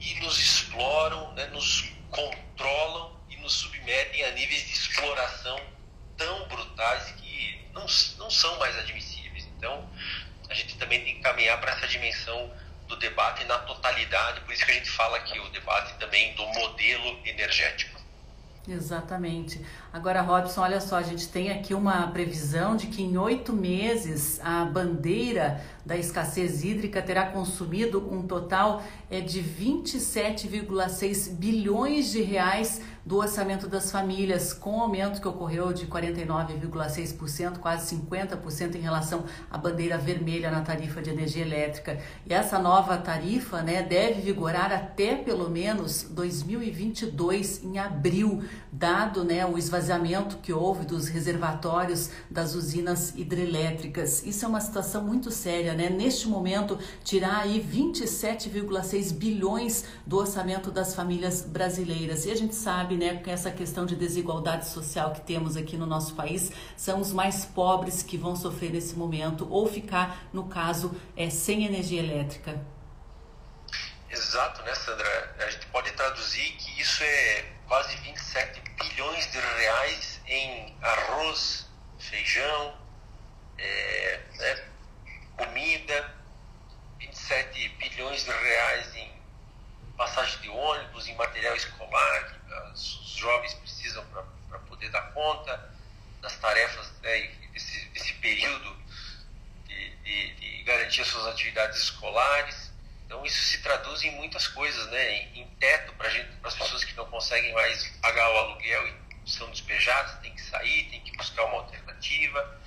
e 0.00 0.14
nos 0.14 0.36
exploram, 0.36 1.32
né? 1.34 1.46
nos 1.46 1.95
controlam 2.10 3.16
e 3.28 3.36
nos 3.36 3.52
submetem 3.54 4.24
a 4.24 4.30
níveis 4.32 4.66
de 4.66 4.72
exploração 4.72 5.60
tão 6.16 6.48
brutais 6.48 7.12
que 7.12 7.68
não, 7.72 7.86
não 8.18 8.30
são 8.30 8.58
mais 8.58 8.76
admissíveis. 8.78 9.46
Então, 9.56 9.88
a 10.48 10.54
gente 10.54 10.76
também 10.76 11.04
tem 11.04 11.16
que 11.16 11.20
caminhar 11.20 11.60
para 11.60 11.72
essa 11.72 11.86
dimensão 11.86 12.52
do 12.86 12.96
debate 12.96 13.44
na 13.44 13.58
totalidade, 13.58 14.40
por 14.42 14.52
isso 14.52 14.64
que 14.64 14.70
a 14.70 14.74
gente 14.74 14.90
fala 14.90 15.16
aqui 15.16 15.38
o 15.38 15.48
debate 15.50 15.94
também 15.98 16.34
do 16.34 16.46
modelo 16.46 17.20
energético. 17.26 17.95
Exatamente. 18.68 19.60
Agora, 19.92 20.20
Robson, 20.20 20.60
olha 20.60 20.80
só, 20.80 20.96
a 20.96 21.02
gente 21.02 21.28
tem 21.28 21.52
aqui 21.52 21.72
uma 21.72 22.08
previsão 22.08 22.76
de 22.76 22.88
que 22.88 23.00
em 23.00 23.16
oito 23.16 23.52
meses 23.52 24.40
a 24.42 24.64
bandeira 24.64 25.60
da 25.84 25.96
escassez 25.96 26.64
hídrica 26.64 27.00
terá 27.00 27.26
consumido 27.26 28.12
um 28.12 28.26
total 28.26 28.82
é, 29.08 29.20
de 29.20 29.40
27,6 29.40 31.30
bilhões 31.30 32.10
de 32.10 32.22
reais 32.22 32.80
do 33.06 33.18
orçamento 33.18 33.68
das 33.68 33.92
famílias, 33.92 34.52
com 34.52 34.78
o 34.78 34.80
aumento 34.80 35.20
que 35.20 35.28
ocorreu 35.28 35.72
de 35.72 35.86
49,6%, 35.86 37.58
quase 37.58 37.94
50% 37.94 38.74
em 38.74 38.80
relação 38.80 39.24
à 39.48 39.56
bandeira 39.56 39.96
vermelha 39.96 40.50
na 40.50 40.62
tarifa 40.62 41.00
de 41.00 41.10
energia 41.10 41.42
elétrica. 41.42 42.00
E 42.26 42.34
essa 42.34 42.58
nova 42.58 42.98
tarifa 42.98 43.62
né, 43.62 43.80
deve 43.80 44.22
vigorar 44.22 44.72
até 44.72 45.14
pelo 45.14 45.48
menos 45.48 46.02
2022, 46.10 47.62
em 47.62 47.78
abril, 47.78 48.42
dado 48.72 49.22
né, 49.22 49.46
o 49.46 49.56
esvaziamento 49.56 50.38
que 50.38 50.52
houve 50.52 50.84
dos 50.84 51.06
reservatórios 51.06 52.10
das 52.28 52.56
usinas 52.56 53.14
hidrelétricas. 53.14 54.26
Isso 54.26 54.44
é 54.44 54.48
uma 54.48 54.60
situação 54.60 55.04
muito 55.04 55.30
séria, 55.30 55.74
né? 55.74 55.88
Neste 55.88 56.26
momento, 56.26 56.76
tirar 57.04 57.42
aí 57.42 57.64
27,6 57.64 59.12
bilhões 59.12 59.84
do 60.04 60.16
orçamento 60.16 60.72
das 60.72 60.92
famílias 60.92 61.42
brasileiras. 61.42 62.26
E 62.26 62.32
a 62.32 62.34
gente 62.34 62.56
sabe 62.56 62.95
né, 62.96 63.20
com 63.22 63.30
essa 63.30 63.50
questão 63.50 63.86
de 63.86 63.94
desigualdade 63.94 64.68
social 64.68 65.12
que 65.12 65.20
temos 65.20 65.56
aqui 65.56 65.76
no 65.76 65.86
nosso 65.86 66.14
país, 66.14 66.50
são 66.76 67.00
os 67.00 67.12
mais 67.12 67.44
pobres 67.44 68.02
que 68.02 68.16
vão 68.16 68.34
sofrer 68.34 68.70
nesse 68.70 68.94
momento 68.96 69.46
ou 69.50 69.66
ficar, 69.66 70.26
no 70.32 70.48
caso, 70.48 70.94
é, 71.16 71.30
sem 71.30 71.64
energia 71.64 72.00
elétrica. 72.00 72.60
Exato, 74.10 74.62
né, 74.62 74.74
Sandra? 74.74 75.34
A 75.38 75.50
gente 75.50 75.66
pode 75.66 75.90
traduzir 75.92 76.52
que 76.52 76.80
isso 76.80 77.02
é 77.02 77.44
quase 77.66 77.96
27 77.96 78.62
bilhões 78.80 79.30
de 79.30 79.38
reais 79.38 80.20
em 80.26 80.76
arroz, 80.80 81.66
feijão, 81.98 82.74
é, 83.58 84.20
né, 84.38 84.64
comida, 85.36 86.14
27 86.98 87.68
bilhões 87.80 88.24
de 88.24 88.30
reais 88.30 88.94
em 88.94 89.16
passagem 89.96 90.40
de 90.40 90.48
ônibus, 90.48 91.08
em 91.08 91.14
material 91.16 91.56
escolar, 91.56 92.35
os 92.72 93.14
jovens 93.16 93.54
precisam 93.54 94.04
para 94.06 94.58
poder 94.60 94.90
dar 94.90 95.12
conta 95.12 95.74
das 96.20 96.36
tarefas 96.38 96.92
né, 97.02 97.28
desse, 97.52 97.84
desse 97.90 98.12
período 98.14 98.76
de, 99.66 99.96
de, 99.96 100.34
de, 100.34 100.62
garantir 100.62 101.02
as 101.02 101.08
suas 101.08 101.26
atividades 101.26 101.78
escolares. 101.78 102.72
Então 103.04 103.24
isso 103.24 103.40
se 103.40 103.62
traduz 103.62 104.02
em 104.02 104.10
muitas 104.12 104.48
coisas, 104.48 104.86
né? 104.90 105.12
em, 105.12 105.42
em 105.42 105.48
teto 105.60 105.92
para 105.94 106.08
as 106.44 106.54
pessoas 106.54 106.84
que 106.84 106.94
não 106.94 107.06
conseguem 107.06 107.52
mais 107.52 107.86
pagar 108.00 108.28
o 108.32 108.38
aluguel 108.38 108.88
e 108.88 109.30
são 109.30 109.48
despejadas, 109.50 110.18
tem 110.20 110.34
que 110.34 110.42
sair, 110.42 110.90
tem 110.90 111.00
que 111.00 111.16
buscar 111.16 111.44
uma 111.44 111.58
alternativa. 111.58 112.60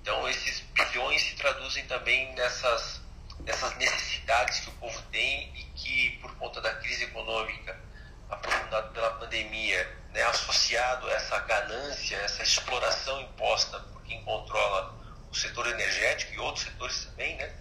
Então 0.00 0.28
esses 0.28 0.60
bilhões 0.60 1.22
se 1.22 1.34
traduzem 1.36 1.84
também 1.86 2.32
nessas, 2.34 3.00
nessas 3.40 3.76
necessidades 3.76 4.60
que 4.60 4.68
o 4.68 4.72
povo 4.74 5.02
tem 5.10 5.52
e 5.56 5.64
que 5.74 6.18
por 6.20 6.34
conta 6.36 6.60
da 6.60 6.74
crise 6.74 7.04
econômica 7.04 7.91
aprofundado 8.32 8.92
pela 8.92 9.10
pandemia, 9.12 9.96
né, 10.12 10.22
associado 10.24 11.06
a 11.08 11.12
essa 11.12 11.38
ganância, 11.40 12.16
essa 12.16 12.42
exploração 12.42 13.20
imposta 13.20 13.78
por 13.80 14.02
quem 14.02 14.22
controla 14.24 14.94
o 15.30 15.34
setor 15.34 15.66
energético 15.68 16.34
e 16.34 16.38
outros 16.38 16.64
setores 16.64 17.04
também, 17.06 17.36
né, 17.36 17.54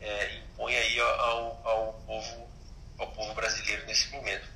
é, 0.00 0.36
impõe 0.36 0.76
aí 0.76 1.00
ao, 1.00 1.66
ao, 1.66 1.92
povo, 2.06 2.50
ao 2.98 3.06
povo 3.12 3.34
brasileiro 3.34 3.86
nesse 3.86 4.08
momento. 4.10 4.46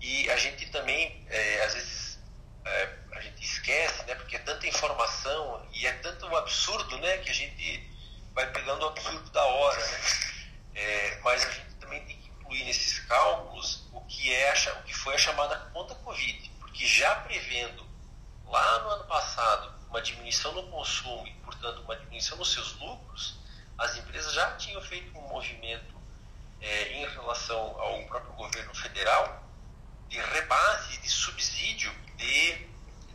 E 0.00 0.30
a 0.30 0.36
gente 0.36 0.66
também, 0.66 1.24
é, 1.30 1.64
às 1.64 1.74
vezes, 1.74 2.18
é, 2.64 2.88
a 3.12 3.20
gente 3.20 3.44
esquece, 3.44 4.04
né, 4.04 4.14
porque 4.14 4.36
é 4.36 4.40
tanta 4.40 4.66
informação 4.66 5.66
e 5.72 5.86
é 5.86 5.92
tanto 5.94 6.26
absurdo, 6.36 6.98
né, 6.98 7.18
que 7.18 7.30
a 7.30 7.34
gente 7.34 7.90
vai 8.32 8.50
pegando 8.52 8.84
o 8.84 8.88
absurdo 8.88 9.30
da 9.30 9.44
hora, 9.44 9.86
né, 9.86 10.00
é, 10.74 11.18
mas 11.22 11.44
a 11.44 11.50
gente 11.50 11.74
também 11.80 12.04
tem 12.04 12.16
que 12.16 12.23
incluir 12.54 12.64
nesses 12.64 13.00
cálculos 13.00 13.82
que, 14.08 14.32
é 14.32 14.50
a, 14.50 14.74
o 14.74 14.82
que 14.84 14.94
foi 14.94 15.14
a 15.14 15.18
chamada 15.18 15.56
conta 15.72 15.94
Covid, 15.96 16.50
porque 16.60 16.86
já 16.86 17.16
prevendo 17.16 17.84
lá 18.46 18.78
no 18.80 18.90
ano 18.90 19.04
passado 19.04 19.74
uma 19.88 20.00
diminuição 20.00 20.52
no 20.52 20.70
consumo 20.70 21.26
e, 21.26 21.32
portanto, 21.44 21.82
uma 21.82 21.96
diminuição 21.96 22.38
nos 22.38 22.52
seus 22.52 22.78
lucros, 22.78 23.38
as 23.78 23.96
empresas 23.96 24.32
já 24.32 24.56
tinham 24.56 24.80
feito 24.82 25.16
um 25.18 25.28
movimento 25.28 25.94
é, 26.60 26.92
em 26.92 27.08
relação 27.08 27.80
ao 27.80 28.04
próprio 28.04 28.32
governo 28.34 28.74
federal 28.74 29.42
de 30.08 30.18
repasse, 30.20 30.98
de 30.98 31.08
subsídio 31.08 31.92
de, 32.16 32.68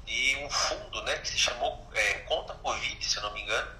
de 0.05 0.35
um 0.37 0.49
fundo 0.49 1.01
né, 1.03 1.17
que 1.19 1.29
se 1.29 1.37
chamou 1.37 1.87
é, 1.93 2.13
Conta 2.19 2.53
Covid, 2.55 3.05
se 3.05 3.19
não 3.21 3.33
me 3.33 3.41
engano, 3.41 3.71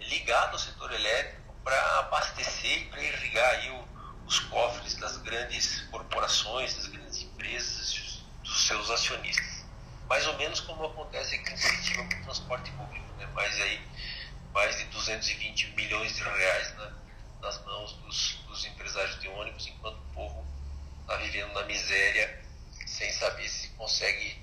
ligado 0.00 0.52
ao 0.52 0.58
setor 0.58 0.92
elétrico 0.92 1.54
para 1.62 1.98
abastecer 2.00 2.82
e 2.82 2.84
para 2.86 3.02
irrigar 3.02 3.50
aí 3.50 3.70
o, 3.70 3.95
os 4.26 4.40
cofres 4.40 4.94
das 4.96 5.16
grandes 5.18 5.82
corporações, 5.90 6.74
das 6.74 6.86
grandes 6.88 7.22
empresas, 7.22 8.22
dos 8.42 8.66
seus 8.66 8.90
acionistas. 8.90 9.64
Mais 10.08 10.26
ou 10.26 10.36
menos 10.36 10.60
como 10.60 10.84
acontece 10.84 11.36
aqui 11.36 11.52
em 11.52 11.58
Curitiba 11.58 12.04
com 12.04 12.20
o 12.20 12.24
transporte 12.24 12.70
público, 12.72 13.06
né? 13.18 13.26
mais, 13.34 13.60
aí, 13.60 13.80
mais 14.52 14.76
de 14.76 14.84
220 14.84 15.68
milhões 15.74 16.14
de 16.14 16.22
reais 16.22 16.74
né? 16.74 16.92
nas 17.40 17.64
mãos 17.64 17.92
dos, 17.94 18.34
dos 18.48 18.64
empresários 18.64 19.20
de 19.20 19.28
ônibus, 19.28 19.66
enquanto 19.68 19.96
o 19.96 20.14
povo 20.14 20.46
está 21.02 21.16
vivendo 21.16 21.52
na 21.52 21.62
miséria 21.64 22.44
sem 22.86 23.10
saber 23.12 23.48
se 23.48 23.68
consegue 23.70 24.40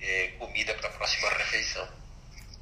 é, 0.00 0.28
comida 0.38 0.74
para 0.74 0.88
a 0.88 0.92
próxima 0.92 1.28
refeição 1.30 2.01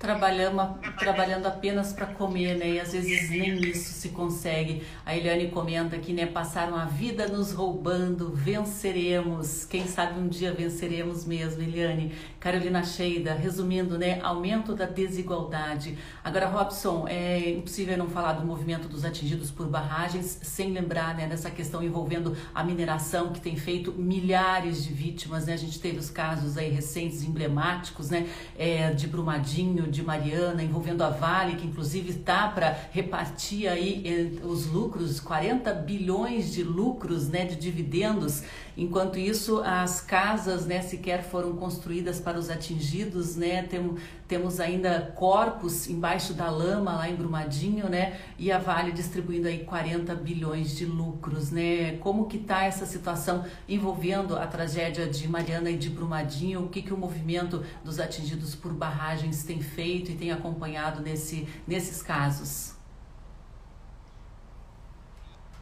trabalhando, 0.00 0.78
trabalhando 0.98 1.44
apenas 1.44 1.92
para 1.92 2.06
comer, 2.06 2.56
né? 2.56 2.70
E 2.70 2.80
às 2.80 2.92
vezes 2.92 3.28
nem 3.28 3.60
isso 3.60 3.92
se 3.92 4.08
consegue. 4.08 4.82
A 5.04 5.14
Eliane 5.14 5.48
comenta 5.48 5.94
aqui, 5.94 6.14
né? 6.14 6.24
Passaram 6.24 6.74
a 6.74 6.86
vida 6.86 7.28
nos 7.28 7.52
roubando, 7.52 8.32
venceremos. 8.32 9.66
Quem 9.66 9.86
sabe 9.86 10.18
um 10.18 10.26
dia 10.26 10.54
venceremos 10.54 11.26
mesmo, 11.26 11.62
Eliane. 11.62 12.14
Carolina 12.40 12.82
Sheida, 12.82 13.34
resumindo, 13.34 13.98
né? 13.98 14.18
Aumento 14.22 14.74
da 14.74 14.86
desigualdade. 14.86 15.98
Agora, 16.24 16.46
Robson, 16.46 17.06
é 17.06 17.50
impossível 17.50 17.98
não 17.98 18.08
falar 18.08 18.32
do 18.32 18.46
movimento 18.46 18.88
dos 18.88 19.04
atingidos 19.04 19.50
por 19.50 19.66
barragens 19.66 20.40
sem 20.42 20.72
lembrar, 20.72 21.14
né? 21.14 21.26
Nessa 21.26 21.50
questão 21.50 21.82
envolvendo 21.82 22.34
a 22.54 22.64
mineração 22.64 23.34
que 23.34 23.40
tem 23.40 23.54
feito 23.54 23.92
milhares 23.92 24.82
de 24.82 24.94
vítimas, 24.94 25.44
né? 25.44 25.52
A 25.52 25.58
gente 25.58 25.78
teve 25.78 25.98
os 25.98 26.08
casos 26.08 26.56
aí 26.56 26.70
recentes, 26.70 27.22
emblemáticos, 27.22 28.08
né? 28.08 28.26
É, 28.56 28.94
de 28.94 29.06
Brumadinho, 29.06 29.89
de 29.90 30.02
Mariana, 30.02 30.62
envolvendo 30.62 31.02
a 31.02 31.10
Vale, 31.10 31.56
que 31.56 31.66
inclusive 31.66 32.10
está 32.10 32.48
para 32.48 32.76
repartir 32.92 33.68
aí 33.68 34.02
eh, 34.04 34.46
os 34.46 34.66
lucros, 34.66 35.20
40 35.20 35.72
bilhões 35.74 36.52
de 36.52 36.62
lucros, 36.62 37.28
né, 37.28 37.44
de 37.44 37.56
dividendos. 37.56 38.42
Enquanto 38.80 39.18
isso, 39.18 39.60
as 39.62 40.00
casas, 40.00 40.64
né, 40.64 40.80
sequer 40.80 41.22
foram 41.22 41.54
construídas 41.54 42.18
para 42.18 42.38
os 42.38 42.48
atingidos, 42.48 43.36
né? 43.36 43.62
Tem, 43.64 43.94
temos 44.26 44.58
ainda 44.58 45.12
corpos 45.14 45.86
embaixo 45.86 46.32
da 46.32 46.48
lama 46.48 46.92
lá 46.92 47.06
em 47.06 47.14
Brumadinho, 47.14 47.90
né? 47.90 48.18
E 48.38 48.50
a 48.50 48.56
Vale 48.56 48.90
distribuindo 48.90 49.48
aí 49.48 49.64
40 49.64 50.14
bilhões 50.14 50.74
de 50.74 50.86
lucros, 50.86 51.50
né? 51.50 51.98
Como 51.98 52.26
que 52.26 52.38
está 52.38 52.64
essa 52.64 52.86
situação 52.86 53.44
envolvendo 53.68 54.34
a 54.34 54.46
tragédia 54.46 55.06
de 55.06 55.28
Mariana 55.28 55.70
e 55.70 55.76
de 55.76 55.90
Brumadinho? 55.90 56.64
O 56.64 56.70
que 56.70 56.80
que 56.80 56.94
o 56.94 56.96
movimento 56.96 57.62
dos 57.84 58.00
atingidos 58.00 58.54
por 58.54 58.72
barragens 58.72 59.44
tem 59.44 59.60
feito 59.60 60.10
e 60.10 60.14
tem 60.14 60.32
acompanhado 60.32 61.02
nesse, 61.02 61.46
nesses 61.68 62.00
casos? 62.00 62.74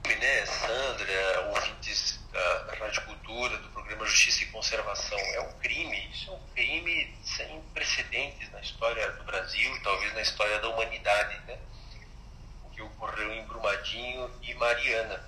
Né, 0.07 0.47
Sandra, 0.47 1.49
ouvintes 1.49 2.19
da, 2.33 2.59
da 2.65 2.75
Rádio 2.75 3.03
Cultura, 3.05 3.57
do 3.59 3.69
programa 3.71 4.07
Justiça 4.07 4.45
e 4.45 4.47
Conservação, 4.47 5.19
é 5.19 5.41
um 5.41 5.53
crime, 5.59 6.09
isso 6.13 6.31
é 6.31 6.35
um 6.35 6.41
crime 6.55 7.15
sem 7.25 7.61
precedentes 7.75 8.51
na 8.53 8.61
história 8.61 9.11
do 9.13 9.25
Brasil, 9.25 9.75
talvez 10.59 10.61
na 10.61 10.61
história 10.61 10.61
da 10.61 10.69
humanidade, 10.69 11.41
né? 11.47 11.59
O 12.65 12.71
que 12.71 12.83
ocorreu 12.83 13.33
em 13.33 13.45
Brumadinho 13.47 14.31
e 14.43 14.55
Mariana. 14.55 15.25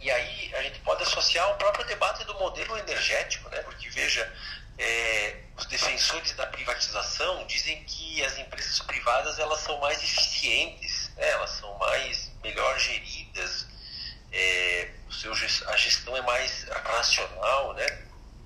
E 0.00 0.10
aí 0.10 0.54
a 0.54 0.62
gente 0.62 0.80
pode 0.80 1.02
associar 1.02 1.50
o 1.50 1.54
próprio 1.56 1.86
debate 1.86 2.24
do 2.24 2.34
modelo 2.34 2.76
energético, 2.78 3.48
né? 3.48 3.62
Porque 3.62 3.88
veja, 3.90 4.32
é, 4.78 5.40
os 5.56 5.66
defensores 5.66 6.32
da 6.32 6.46
privatização 6.46 7.46
dizem 7.46 7.82
que 7.84 8.22
as 8.24 8.38
empresas 8.38 8.78
privadas 8.80 9.38
elas 9.38 9.60
são 9.60 9.78
mais 9.80 10.02
eficientes, 10.02 11.10
né? 11.16 11.28
elas 11.30 11.50
são 11.50 11.76
mais 11.78 12.30
melhor 12.42 12.78
geridas, 12.78 13.66
é, 14.32 14.90
o 15.08 15.12
seu, 15.12 15.32
a 15.32 15.76
gestão 15.76 16.16
é 16.16 16.22
mais 16.22 16.66
racional, 16.68 17.72
né? 17.74 17.86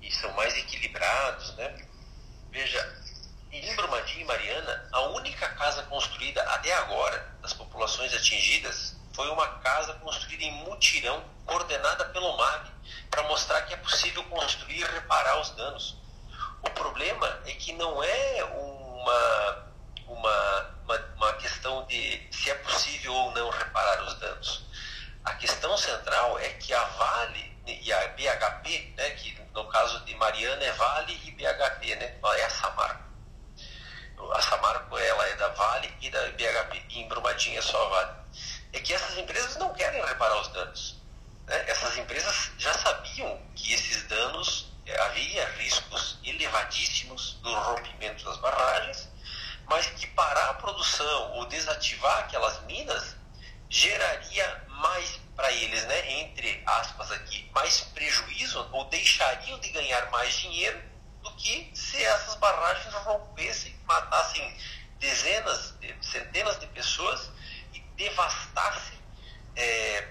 E 0.01 0.11
são 0.11 0.31
mais 0.33 0.55
equilibrados, 0.57 1.53
né? 1.55 1.85
Veja, 2.49 3.01
em 3.51 3.75
Brumadinho 3.75 4.21
e 4.21 4.23
Mariana, 4.23 4.89
a 4.93 5.01
única 5.09 5.47
casa 5.49 5.83
construída 5.83 6.41
até 6.43 6.73
agora 6.73 7.35
das 7.41 7.51
populações 7.51 8.13
atingidas 8.13 8.95
foi 9.13 9.29
uma 9.29 9.59
casa 9.59 9.93
construída 9.95 10.43
em 10.43 10.51
mutirão, 10.63 11.21
coordenada 11.45 12.05
pelo 12.05 12.37
MAG, 12.37 12.71
para 13.09 13.23
mostrar 13.23 13.61
que 13.63 13.73
é 13.73 13.77
possível 13.77 14.23
construir 14.25 14.79
e 14.79 14.83
reparar 14.85 15.41
os 15.41 15.49
danos. 15.51 15.97
O 16.63 16.69
problema 16.69 17.41
é 17.45 17.51
que 17.51 17.73
não 17.73 18.01
é 18.01 18.43
uma, 18.45 19.73
uma, 20.07 20.75
uma, 20.83 20.97
uma 21.17 21.33
questão 21.33 21.85
de 21.87 22.25
se 22.31 22.49
é 22.49 22.55
possível 22.55 23.13
ou 23.13 23.31
não 23.31 23.49
reparar 23.49 24.01
os 24.03 24.13
danos. 24.15 24.65
A 25.25 25.33
questão 25.33 25.75
central 25.77 26.39
é 26.39 26.49
que 26.53 26.73
a 26.73 26.83
Vale 26.85 27.57
e 27.67 27.91
a 27.91 28.07
BHP, 28.07 28.93
né, 28.95 29.09
que 29.11 29.37
no 29.53 29.67
caso 29.67 29.99
de 30.05 30.15
Mariana 30.15 30.63
é 30.63 30.71
Vale 30.71 31.19
e 31.25 31.31
BHP, 31.31 31.95
né, 31.95 32.17
é 32.37 32.45
a 32.45 32.49
Samarco. 32.49 33.11
A 34.33 34.41
Samarco 34.41 34.97
ela 34.97 35.27
é 35.27 35.35
da 35.35 35.49
Vale 35.49 35.93
e 35.99 36.09
da 36.09 36.21
BHP, 36.31 36.85
e 36.89 36.99
em 37.01 37.07
Brumadinho 37.07 37.57
é 37.57 37.61
só 37.61 37.85
a 37.85 37.89
Vale. 37.89 38.11
É 38.71 38.79
que 38.79 38.93
essas 38.93 39.17
empresas 39.17 39.57
não 39.57 39.73
querem 39.73 40.03
reparar 40.05 40.39
os 40.39 40.47
danos. 40.49 40.97
Né? 41.47 41.65
Essas 41.67 41.97
empresas 41.97 42.51
já 42.57 42.73
sabiam 42.73 43.37
que 43.55 43.73
esses 43.73 44.03
danos 44.07 44.71
é, 44.85 44.99
havia 45.01 45.45
riscos 45.57 46.17
elevadíssimos 46.23 47.33
do 47.41 47.53
rompimento 47.53 48.23
das 48.23 48.37
barragens, 48.37 49.09
mas 49.65 49.87
que 49.87 50.07
parar 50.07 50.51
a 50.51 50.53
produção 50.55 51.31
ou 51.33 51.45
desativar 51.47 52.19
aquelas 52.19 52.61
minas 52.63 53.15
geraria 53.69 54.63
mais 54.67 55.19
para 55.35 55.51
eles, 55.71 55.85
né, 55.85 56.11
entre 56.19 56.61
aspas 56.65 57.11
aqui, 57.11 57.49
mais 57.53 57.81
prejuízo 57.93 58.67
ou 58.73 58.85
deixariam 58.85 59.57
de 59.59 59.69
ganhar 59.69 60.09
mais 60.11 60.33
dinheiro 60.37 60.81
do 61.23 61.31
que 61.35 61.71
se 61.73 62.03
essas 62.03 62.35
barragens 62.35 62.93
rompessem, 62.93 63.73
matassem 63.85 64.57
dezenas, 64.99 65.73
centenas 66.01 66.59
de 66.59 66.67
pessoas 66.67 67.31
e 67.73 67.79
devastassem 67.95 68.99
é, 69.55 70.09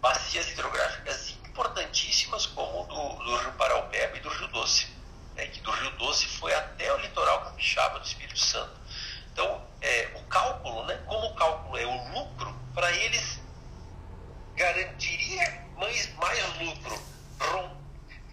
bacias 0.00 0.48
hidrográficas 0.48 1.30
importantíssimas 1.44 2.46
como 2.46 2.86
do, 2.86 3.24
do 3.24 3.36
Rio 3.36 3.52
Paraupeba 3.52 4.16
e 4.16 4.20
do 4.20 4.30
Rio 4.30 4.48
Doce, 4.48 4.86
né, 5.34 5.46
que 5.48 5.60
do 5.60 5.70
Rio 5.70 5.90
Doce 5.92 6.26
foi 6.26 6.54
até 6.54 6.92
o 6.94 6.96
litoral 6.96 7.42
capixaba 7.44 8.00
do 8.00 8.06
Espírito 8.06 8.38
Santo. 8.38 8.80
Então, 9.32 9.66
é, 9.82 10.10
o 10.14 10.22
cálculo, 10.24 10.84
né, 10.86 10.96
como 11.06 11.26
o 11.26 11.34
cálculo 11.34 11.76
é 11.76 11.86
o 11.86 12.08
lucro, 12.14 12.54
para 12.74 12.90
eles 12.92 13.41
garantiria 14.62 15.64
mais, 15.76 16.08
mais 16.14 16.58
lucro, 16.60 16.96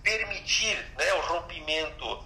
permitir 0.03 0.77
né, 0.95 1.13
o 1.13 1.21
rompimento 1.21 2.23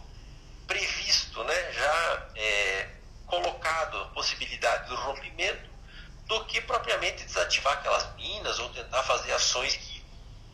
previsto, 0.68 1.41
né, 1.45 1.72
já 1.72 2.28
é, 2.36 2.89
colocado 3.26 3.97
a 4.01 4.06
possibilidade 4.08 4.89
do 4.89 4.95
rompimento, 4.95 5.70
do 6.28 6.45
que 6.45 6.60
propriamente 6.62 7.24
desativar 7.24 7.74
aquelas 7.74 8.14
minas 8.16 8.60
ou 8.60 8.70
tentar 8.70 9.04
fazer 9.04 9.32
ações 9.32 9.76
que 9.78 10.04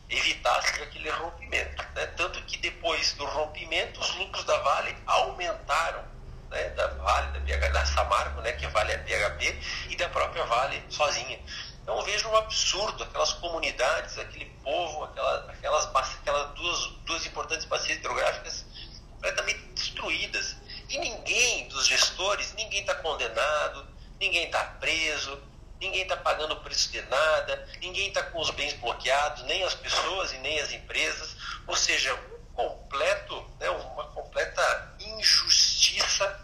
evitassem 0.08 0.82
aquele 0.84 1.10
rompimento. 1.10 1.82
Né? 1.94 2.06
Tanto 2.16 2.40
que 2.42 2.56
depois 2.56 3.14
do 3.14 3.24
rompimento, 3.24 4.00
os 4.00 4.14
lucros 4.14 4.44
da 4.44 4.58
Vale 4.58 4.96
aumentaram, 5.06 6.04
né? 6.50 6.68
da 6.70 6.86
Vale, 6.88 7.38
da, 7.38 7.40
BH, 7.40 7.72
da 7.72 7.86
Samarco, 7.86 8.40
né? 8.42 8.52
que 8.52 8.66
Vale 8.68 8.92
é 8.92 8.98
BHP, 8.98 9.60
e 9.90 9.96
da 9.96 10.08
própria 10.08 10.44
Vale 10.44 10.82
sozinha. 10.88 11.38
Então 11.82 11.96
eu 11.98 12.04
vejo 12.04 12.28
um 12.28 12.36
absurdo, 12.36 13.02
aquelas 13.02 13.32
comunidades, 13.34 14.18
aquele 14.18 14.46
povo, 14.62 15.04
aquela, 15.04 15.50
aquelas, 15.50 15.86
aquelas 15.86 16.54
duas, 16.54 16.86
duas 17.04 17.26
importantes 17.26 17.66
bacias 17.66 17.98
hidrográficas 17.98 18.64
completamente 19.10 19.60
destruídas. 19.74 20.56
E 20.88 20.98
ninguém 20.98 21.68
dos 21.68 21.86
gestores, 21.86 22.52
ninguém 22.54 22.80
está 22.80 22.94
condenado, 22.96 23.86
ninguém 24.18 24.46
está 24.46 24.64
preso, 24.80 25.40
ninguém 25.80 26.02
está 26.02 26.16
pagando 26.16 26.54
o 26.54 26.60
preço 26.60 26.90
de 26.90 27.00
nada, 27.02 27.68
ninguém 27.80 28.08
está 28.08 28.22
com 28.24 28.40
os 28.40 28.50
bens 28.50 28.74
bloqueados, 28.74 29.42
nem 29.44 29.62
as 29.62 29.74
pessoas 29.74 30.32
e 30.32 30.38
nem 30.38 30.60
as 30.60 30.72
empresas. 30.72 31.36
Ou 31.66 31.76
seja, 31.76 32.14
um 32.14 32.54
completo, 32.54 33.50
né, 33.58 33.70
uma 33.70 34.04
completa 34.08 34.96
injustiça 35.00 36.40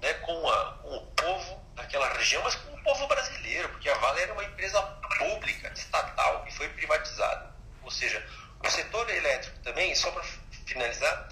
né, 0.00 0.12
com, 0.14 0.50
a, 0.50 0.72
com 0.82 0.96
o 0.96 1.06
povo 1.06 1.61
daquela 1.74 2.12
região, 2.14 2.42
mas 2.42 2.54
com 2.54 2.74
o 2.74 2.82
povo 2.82 3.06
brasileiro, 3.06 3.68
porque 3.70 3.88
a 3.88 3.94
Vale 3.94 4.20
era 4.20 4.32
uma 4.32 4.44
empresa 4.44 4.80
pública, 5.18 5.72
estatal, 5.74 6.44
que 6.44 6.54
foi 6.54 6.68
privatizada. 6.70 7.54
Ou 7.82 7.90
seja, 7.90 8.24
o 8.64 8.70
setor 8.70 9.08
elétrico 9.10 9.58
também, 9.60 9.94
só 9.94 10.10
para 10.10 10.22
finalizar, 10.66 11.28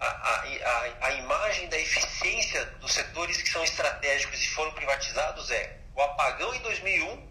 a, 0.00 0.06
a, 0.06 0.44
a, 0.44 1.06
a 1.06 1.12
imagem 1.12 1.68
da 1.68 1.78
eficiência 1.78 2.64
dos 2.80 2.92
setores 2.92 3.40
que 3.40 3.48
são 3.48 3.62
estratégicos 3.64 4.42
e 4.42 4.48
foram 4.48 4.72
privatizados 4.72 5.50
é 5.50 5.78
o 5.94 6.02
apagão 6.02 6.54
em 6.54 6.60
2001, 6.60 7.28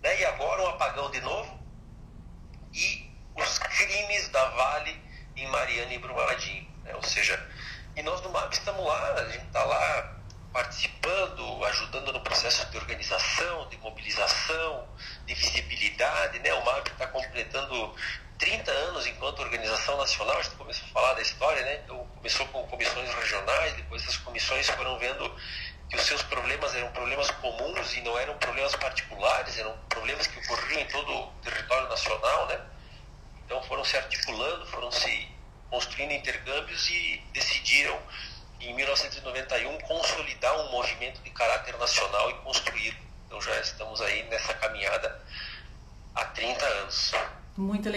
né, 0.00 0.20
e 0.20 0.24
agora 0.24 0.62
um 0.62 0.68
apagão 0.68 1.10
de 1.10 1.20
novo, 1.20 1.58
e 2.72 3.10
os 3.34 3.58
crimes 3.58 4.28
da 4.28 4.44
Vale 4.50 5.00
em 5.36 5.46
Mariana 5.48 5.94
e 5.94 5.98
Brumadinho. 5.98 6.66
Né, 6.82 6.94
ou 6.94 7.02
seja, 7.02 7.38
e 7.94 8.02
nós 8.02 8.20
do 8.20 8.30
MAP 8.30 8.52
estamos 8.52 8.84
lá, 8.84 9.12
a 9.14 9.24
gente 9.28 9.44
está 9.44 9.64
lá 9.64 10.14
participando, 10.52 11.64
ajudando 11.66 12.12
no 12.12 12.20
processo 12.20 12.64
de 12.70 12.78
organização, 12.78 13.68
de 13.68 13.76
mobilização, 13.78 14.88
de 15.26 15.34
visibilidade. 15.34 16.38
Né? 16.38 16.52
O 16.54 16.64
MAP 16.64 16.88
está 16.88 17.06
completando 17.08 17.94
30 18.38 18.70
anos 18.70 19.06
enquanto 19.06 19.40
organização 19.40 19.96
nacional, 19.98 20.38
a 20.38 20.42
gente 20.42 20.54
começou 20.54 20.86
a 20.88 20.92
falar 20.92 21.14
da 21.14 21.22
história, 21.22 21.60
né? 21.62 21.80
Então, 21.84 22.06
começou 22.14 22.46
com 22.46 22.66
comissões 22.68 23.12
regionais, 23.12 23.74
depois 23.74 24.02
essas 24.02 24.16
comissões 24.18 24.68
foram 24.70 24.96
vendo 24.98 25.34
que 25.90 25.96
os 25.96 26.02
seus 26.02 26.22
problemas 26.22 26.74
eram 26.74 26.92
problemas 26.92 27.30
comuns 27.32 27.94
e 27.96 28.00
não 28.02 28.16
eram 28.18 28.36
problemas 28.38 28.76
particulares, 28.76 29.58
eram 29.58 29.76
problemas 29.88 30.26
que 30.26 30.38
ocorriam 30.38 30.80
em 30.80 30.86
todo 30.86 31.12
o 31.12 31.26
território 31.42 31.88
nacional, 31.88 32.46
né? 32.46 32.60
Então 33.44 33.62
foram 33.64 33.84
se 33.84 33.96
articulando, 33.96 34.66
foram 34.66 34.90
se 34.92 35.28
construindo 35.70 36.12
intercâmbios 36.12 36.88
e 36.90 37.22
decidiram 37.32 37.98
em 38.60 38.74
1991 38.74 39.78
consolidar 39.80 40.54
um 40.60 40.70
movimento 40.70 41.20
de 41.22 41.30
caráter 41.30 41.76
nacional 41.78 42.30
e 42.30 42.34
construir. 42.34 42.96
Então 43.26 43.40
já 43.40 43.58
estamos 43.60 44.00
aí 44.00 44.24
nessa 44.24 44.54
caminhada 44.54 45.20
há 46.14 46.24
30 46.24 46.64
anos. 46.64 47.12
Muito 47.56 47.88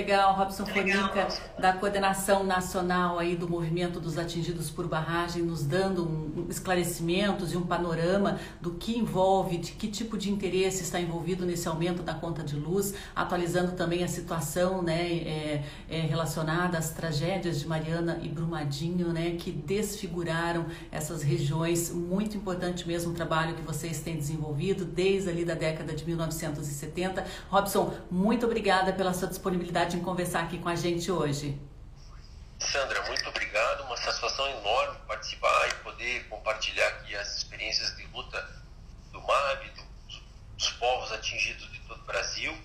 legal, 0.60 0.66
Robson 0.66 0.66
Fonica, 0.66 1.28
da 1.60 1.74
coordenação 1.74 2.44
nacional 2.44 3.20
aí 3.20 3.36
do 3.36 3.48
movimento 3.48 4.00
dos 4.00 4.18
atingidos 4.18 4.70
por 4.70 4.88
barragem, 4.88 5.44
nos 5.44 5.64
dando 5.64 6.04
um, 6.04 6.48
esclarecimentos 6.50 7.54
e 7.54 7.58
um 7.58 7.62
panorama 7.62 8.40
do 8.60 8.72
que 8.72 8.98
envolve, 8.98 9.58
de 9.58 9.72
que 9.74 9.88
tipo 9.88 10.18
de 10.18 10.32
interesse 10.32 10.84
está 10.84 11.00
envolvido 11.00 11.46
nesse 11.46 11.68
aumento 11.68 12.04
da 12.04 12.14
conta 12.14 12.44
de 12.44 12.56
luz, 12.56 12.94
atualizando 13.16 13.74
também 13.74 14.04
a 14.04 14.08
situação 14.08 14.82
né, 14.82 15.02
é, 15.02 15.64
é, 15.90 16.00
relacionada 16.02 16.78
às 16.78 16.92
tragédias 16.92 17.60
de 17.60 17.68
Mariana 17.68 18.20
e 18.22 18.30
Brumadinho, 18.30 19.14
né, 19.14 19.36
que 19.38 19.52
desfiguraram 19.52 20.66
essas 20.92 21.22
regiões. 21.22 21.92
Muito 21.92 22.38
importante 22.38 22.88
mesmo 22.88 23.12
o 23.12 23.16
trabalho 23.16 23.56
que 23.56 23.62
vocês 23.62 24.00
têm 24.02 24.18
desenvolvido 24.18 24.86
desde 24.86 25.30
ali 25.30 25.46
da 25.46 25.54
década 25.54 25.94
de 25.94 26.06
1970. 26.06 27.26
Robson, 27.50 27.94
muito 28.10 28.46
obrigada 28.46 28.94
pela 28.94 29.14
sua 29.14 29.28
disponibilidade 29.28 29.98
em 29.98 30.00
conversar 30.02 30.42
aqui 30.42 30.58
com 30.58 30.70
a 30.70 30.76
gente 30.76 31.12
hoje. 31.12 31.41
Sandra, 32.60 33.02
muito 33.08 33.28
obrigado. 33.28 33.84
Uma 33.84 33.98
satisfação 33.98 34.48
enorme 34.50 34.98
participar 35.08 35.68
e 35.70 35.74
poder 35.84 36.28
compartilhar 36.30 36.88
aqui 36.88 37.16
as 37.16 37.38
experiências 37.38 37.96
de 37.98 38.06
luta 38.08 38.48
do 39.12 39.20
MAB, 39.22 39.70
do, 39.76 39.84
dos 40.56 40.70
povos 40.74 41.12
atingidos 41.12 41.72
de 41.72 41.80
todo 41.80 42.00
o 42.00 42.06
Brasil. 42.06 42.56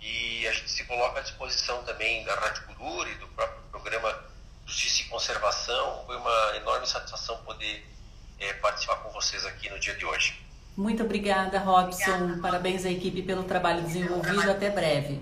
E 0.00 0.46
a 0.48 0.52
gente 0.52 0.70
se 0.70 0.84
coloca 0.84 1.20
à 1.20 1.22
disposição 1.22 1.82
também 1.84 2.24
da 2.24 2.34
Rádio 2.34 2.64
Cultura 2.66 3.10
e 3.10 3.14
do 3.16 3.28
próprio 3.28 3.62
programa 3.70 4.18
Justiça 4.66 5.02
e 5.02 5.04
Conservação. 5.06 6.04
Foi 6.06 6.16
uma 6.16 6.56
enorme 6.56 6.86
satisfação 6.86 7.36
poder 7.44 7.86
é, 8.38 8.52
participar 8.54 8.96
com 8.96 9.10
vocês 9.10 9.44
aqui 9.44 9.68
no 9.68 9.78
dia 9.78 9.94
de 9.94 10.04
hoje. 10.04 10.40
Muito 10.76 11.02
obrigada, 11.02 11.58
Robson. 11.58 12.10
Obrigada. 12.10 12.40
Parabéns 12.40 12.86
à 12.86 12.90
equipe 12.90 13.22
pelo 13.22 13.44
trabalho 13.44 13.82
desenvolvido. 13.82 14.50
Até 14.50 14.70
breve. 14.70 15.20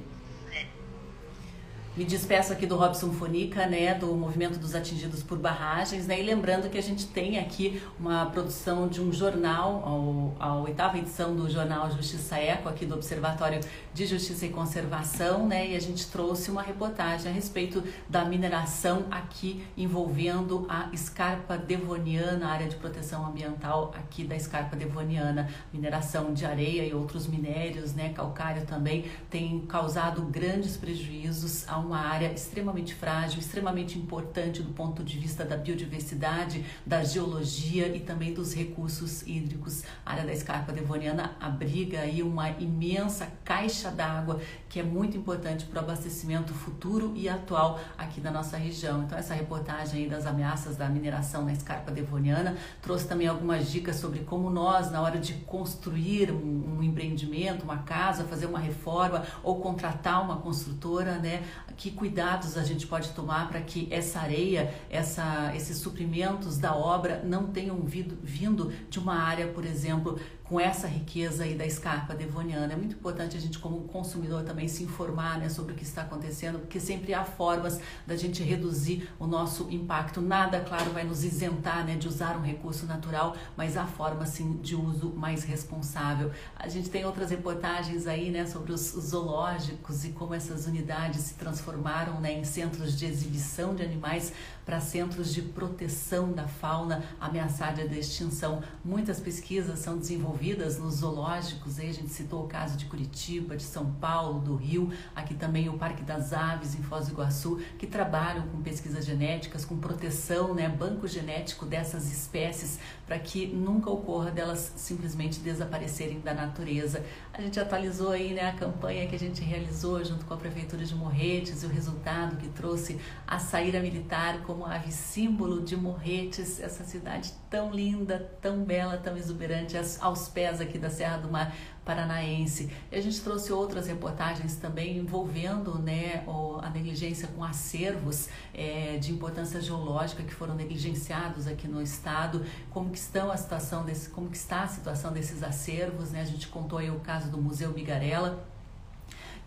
Me 1.98 2.04
despeço 2.04 2.52
aqui 2.52 2.64
do 2.64 2.76
Robson 2.76 3.10
Fonica, 3.10 3.66
né, 3.66 3.92
do 3.92 4.14
Movimento 4.14 4.56
dos 4.56 4.72
Atingidos 4.72 5.20
por 5.20 5.36
Barragens, 5.36 6.06
né, 6.06 6.20
e 6.20 6.22
lembrando 6.22 6.70
que 6.70 6.78
a 6.78 6.80
gente 6.80 7.08
tem 7.08 7.40
aqui 7.40 7.82
uma 7.98 8.26
produção 8.26 8.86
de 8.86 9.00
um 9.00 9.12
jornal, 9.12 10.36
a 10.38 10.54
oitava 10.58 10.96
edição 10.96 11.34
do 11.34 11.50
jornal 11.50 11.90
Justiça 11.90 12.38
Eco, 12.38 12.68
aqui 12.68 12.86
do 12.86 12.94
Observatório 12.94 13.58
de 13.92 14.06
Justiça 14.06 14.46
e 14.46 14.50
Conservação, 14.50 15.48
né, 15.48 15.70
e 15.70 15.74
a 15.74 15.80
gente 15.80 16.06
trouxe 16.06 16.52
uma 16.52 16.62
reportagem 16.62 17.32
a 17.32 17.34
respeito 17.34 17.82
da 18.08 18.24
mineração 18.24 19.06
aqui 19.10 19.66
envolvendo 19.76 20.66
a 20.68 20.90
escarpa 20.92 21.58
devoniana, 21.58 22.46
a 22.46 22.50
área 22.52 22.68
de 22.68 22.76
proteção 22.76 23.26
ambiental 23.26 23.92
aqui 23.98 24.22
da 24.22 24.36
escarpa 24.36 24.76
devoniana, 24.76 25.48
mineração 25.72 26.32
de 26.32 26.46
areia 26.46 26.84
e 26.86 26.94
outros 26.94 27.26
minérios, 27.26 27.92
né, 27.92 28.10
calcário 28.10 28.64
também, 28.66 29.06
tem 29.28 29.66
causado 29.66 30.22
grandes 30.22 30.76
prejuízos 30.76 31.68
a 31.68 31.87
uma 31.88 32.00
área 32.00 32.30
extremamente 32.30 32.94
frágil, 32.94 33.40
extremamente 33.40 33.98
importante 33.98 34.62
do 34.62 34.74
ponto 34.74 35.02
de 35.02 35.18
vista 35.18 35.42
da 35.42 35.56
biodiversidade, 35.56 36.64
da 36.84 37.02
geologia 37.02 37.88
e 37.88 38.00
também 38.00 38.34
dos 38.34 38.54
recursos 38.54 39.26
hídricos. 39.26 39.82
A 40.04 40.12
área 40.12 40.26
da 40.26 40.32
escarpa 40.32 40.70
devoniana 40.70 41.34
abriga 41.40 42.00
aí 42.00 42.22
uma 42.22 42.50
imensa 42.50 43.32
caixa 43.42 43.90
d'água 43.90 44.38
que 44.68 44.78
é 44.78 44.82
muito 44.82 45.16
importante 45.16 45.64
para 45.64 45.80
o 45.80 45.84
abastecimento 45.84 46.52
futuro 46.52 47.12
e 47.16 47.28
atual 47.28 47.80
aqui 47.96 48.20
da 48.20 48.30
nossa 48.30 48.56
região. 48.56 49.02
Então 49.02 49.18
essa 49.18 49.34
reportagem 49.34 50.04
aí 50.04 50.08
das 50.08 50.26
ameaças 50.26 50.76
da 50.76 50.88
mineração 50.88 51.44
na 51.44 51.52
escarpa 51.52 51.90
devoniana 51.90 52.56
trouxe 52.82 53.06
também 53.06 53.26
algumas 53.26 53.70
dicas 53.70 53.96
sobre 53.96 54.20
como 54.20 54.50
nós, 54.50 54.90
na 54.90 55.00
hora 55.00 55.18
de 55.18 55.34
construir 55.34 56.30
um, 56.30 56.78
um 56.78 56.82
empreendimento, 56.82 57.64
uma 57.64 57.78
casa, 57.78 58.24
fazer 58.24 58.46
uma 58.46 58.58
reforma 58.58 59.24
ou 59.42 59.60
contratar 59.60 60.22
uma 60.22 60.36
construtora, 60.36 61.18
né, 61.18 61.42
que 61.76 61.90
cuidados 61.90 62.56
a 62.56 62.62
gente 62.62 62.86
pode 62.86 63.10
tomar 63.10 63.48
para 63.48 63.60
que 63.60 63.88
essa 63.90 64.20
areia, 64.20 64.74
essa, 64.90 65.52
esses 65.54 65.78
suprimentos 65.78 66.58
da 66.58 66.74
obra 66.74 67.22
não 67.24 67.46
tenham 67.46 67.80
vindo, 67.80 68.18
vindo 68.22 68.72
de 68.90 68.98
uma 68.98 69.14
área, 69.14 69.46
por 69.48 69.64
exemplo, 69.64 70.18
com 70.48 70.58
essa 70.58 70.86
riqueza 70.86 71.44
aí 71.44 71.54
da 71.54 71.66
escarpa 71.66 72.14
devoniana. 72.14 72.72
É 72.72 72.76
muito 72.76 72.94
importante 72.94 73.36
a 73.36 73.40
gente, 73.40 73.58
como 73.58 73.82
consumidor, 73.82 74.44
também 74.44 74.66
se 74.66 74.82
informar 74.82 75.38
né, 75.38 75.50
sobre 75.50 75.74
o 75.74 75.76
que 75.76 75.82
está 75.82 76.02
acontecendo, 76.02 76.58
porque 76.58 76.80
sempre 76.80 77.12
há 77.12 77.22
formas 77.22 77.78
da 78.06 78.16
gente 78.16 78.42
reduzir 78.42 79.10
o 79.18 79.26
nosso 79.26 79.68
impacto. 79.70 80.22
Nada, 80.22 80.60
claro, 80.60 80.90
vai 80.90 81.04
nos 81.04 81.22
isentar 81.22 81.84
né, 81.84 81.96
de 81.96 82.08
usar 82.08 82.36
um 82.38 82.42
recurso 82.42 82.86
natural, 82.86 83.36
mas 83.56 83.76
há 83.76 83.84
forma, 83.84 84.24
sim, 84.24 84.58
de 84.62 84.74
uso 84.74 85.10
mais 85.10 85.44
responsável. 85.44 86.30
A 86.56 86.66
gente 86.66 86.88
tem 86.88 87.04
outras 87.04 87.30
reportagens 87.30 88.06
aí 88.06 88.30
né, 88.30 88.46
sobre 88.46 88.72
os 88.72 88.80
zoológicos 88.80 90.06
e 90.06 90.10
como 90.10 90.32
essas 90.32 90.66
unidades 90.66 91.20
se 91.20 91.34
transformaram 91.34 92.20
né, 92.20 92.32
em 92.32 92.44
centros 92.44 92.98
de 92.98 93.04
exibição 93.04 93.74
de 93.74 93.82
animais 93.82 94.32
para 94.68 94.80
centros 94.80 95.32
de 95.32 95.40
proteção 95.40 96.30
da 96.30 96.46
fauna 96.46 97.02
ameaçada 97.18 97.88
de 97.88 97.98
extinção. 97.98 98.62
Muitas 98.84 99.18
pesquisas 99.18 99.78
são 99.78 99.96
desenvolvidas 99.96 100.78
nos 100.78 100.96
zoológicos, 100.96 101.78
aí 101.78 101.88
a 101.88 101.94
gente 101.94 102.10
citou 102.10 102.44
o 102.44 102.46
caso 102.46 102.76
de 102.76 102.84
Curitiba, 102.84 103.56
de 103.56 103.62
São 103.62 103.90
Paulo, 103.92 104.40
do 104.40 104.56
Rio, 104.56 104.92
aqui 105.16 105.32
também 105.32 105.70
o 105.70 105.78
Parque 105.78 106.02
das 106.02 106.34
Aves 106.34 106.74
em 106.74 106.82
Foz 106.82 107.06
do 107.06 107.12
Iguaçu, 107.12 107.58
que 107.78 107.86
trabalham 107.86 108.46
com 108.48 108.60
pesquisas 108.60 109.06
genéticas, 109.06 109.64
com 109.64 109.78
proteção, 109.78 110.52
né, 110.52 110.68
banco 110.68 111.08
genético 111.08 111.64
dessas 111.64 112.12
espécies, 112.12 112.78
para 113.06 113.18
que 113.18 113.46
nunca 113.46 113.88
ocorra 113.88 114.30
delas 114.30 114.74
simplesmente 114.76 115.40
desaparecerem 115.40 116.20
da 116.20 116.34
natureza. 116.34 117.02
A 117.32 117.40
gente 117.40 117.58
atualizou 117.58 118.10
aí 118.10 118.34
né, 118.34 118.50
a 118.50 118.52
campanha 118.52 119.06
que 119.06 119.16
a 119.16 119.18
gente 119.18 119.40
realizou 119.42 120.04
junto 120.04 120.26
com 120.26 120.34
a 120.34 120.36
Prefeitura 120.36 120.84
de 120.84 120.94
Morretes 120.94 121.62
e 121.62 121.66
o 121.66 121.70
resultado 121.70 122.36
que 122.36 122.48
trouxe 122.48 123.00
a 123.26 123.38
saída 123.38 123.80
militar 123.80 124.42
como 124.42 124.57
ave 124.64 124.92
símbolo 124.92 125.62
de 125.62 125.76
Morretes, 125.76 126.60
essa 126.60 126.84
cidade 126.84 127.32
tão 127.50 127.70
linda, 127.70 128.30
tão 128.40 128.64
bela, 128.64 128.96
tão 128.96 129.16
exuberante, 129.16 129.76
aos 130.00 130.28
pés 130.28 130.60
aqui 130.60 130.78
da 130.78 130.90
Serra 130.90 131.18
do 131.18 131.30
Mar 131.30 131.54
paranaense. 131.84 132.70
E 132.92 132.96
a 132.96 133.00
gente 133.00 133.18
trouxe 133.22 133.50
outras 133.50 133.86
reportagens 133.86 134.56
também 134.56 134.98
envolvendo 134.98 135.78
né, 135.78 136.22
a 136.60 136.68
negligência 136.68 137.28
com 137.28 137.42
acervos 137.42 138.28
é, 138.52 138.98
de 138.98 139.10
importância 139.10 139.58
geológica 139.58 140.22
que 140.22 140.34
foram 140.34 140.54
negligenciados 140.54 141.46
aqui 141.46 141.66
no 141.66 141.80
estado, 141.80 142.44
como 142.70 142.90
que 142.90 142.98
estão 142.98 143.30
a 143.30 143.36
situação 143.38 143.86
desse, 143.86 144.10
como 144.10 144.28
que 144.28 144.36
está 144.36 144.64
a 144.64 144.68
situação 144.68 145.12
desses 145.12 145.42
acervos, 145.42 146.10
né? 146.10 146.20
A 146.20 146.26
gente 146.26 146.48
contou 146.48 146.78
aí 146.78 146.90
o 146.90 147.00
caso 147.00 147.30
do 147.30 147.38
Museu 147.38 147.72
Bigarella 147.72 148.46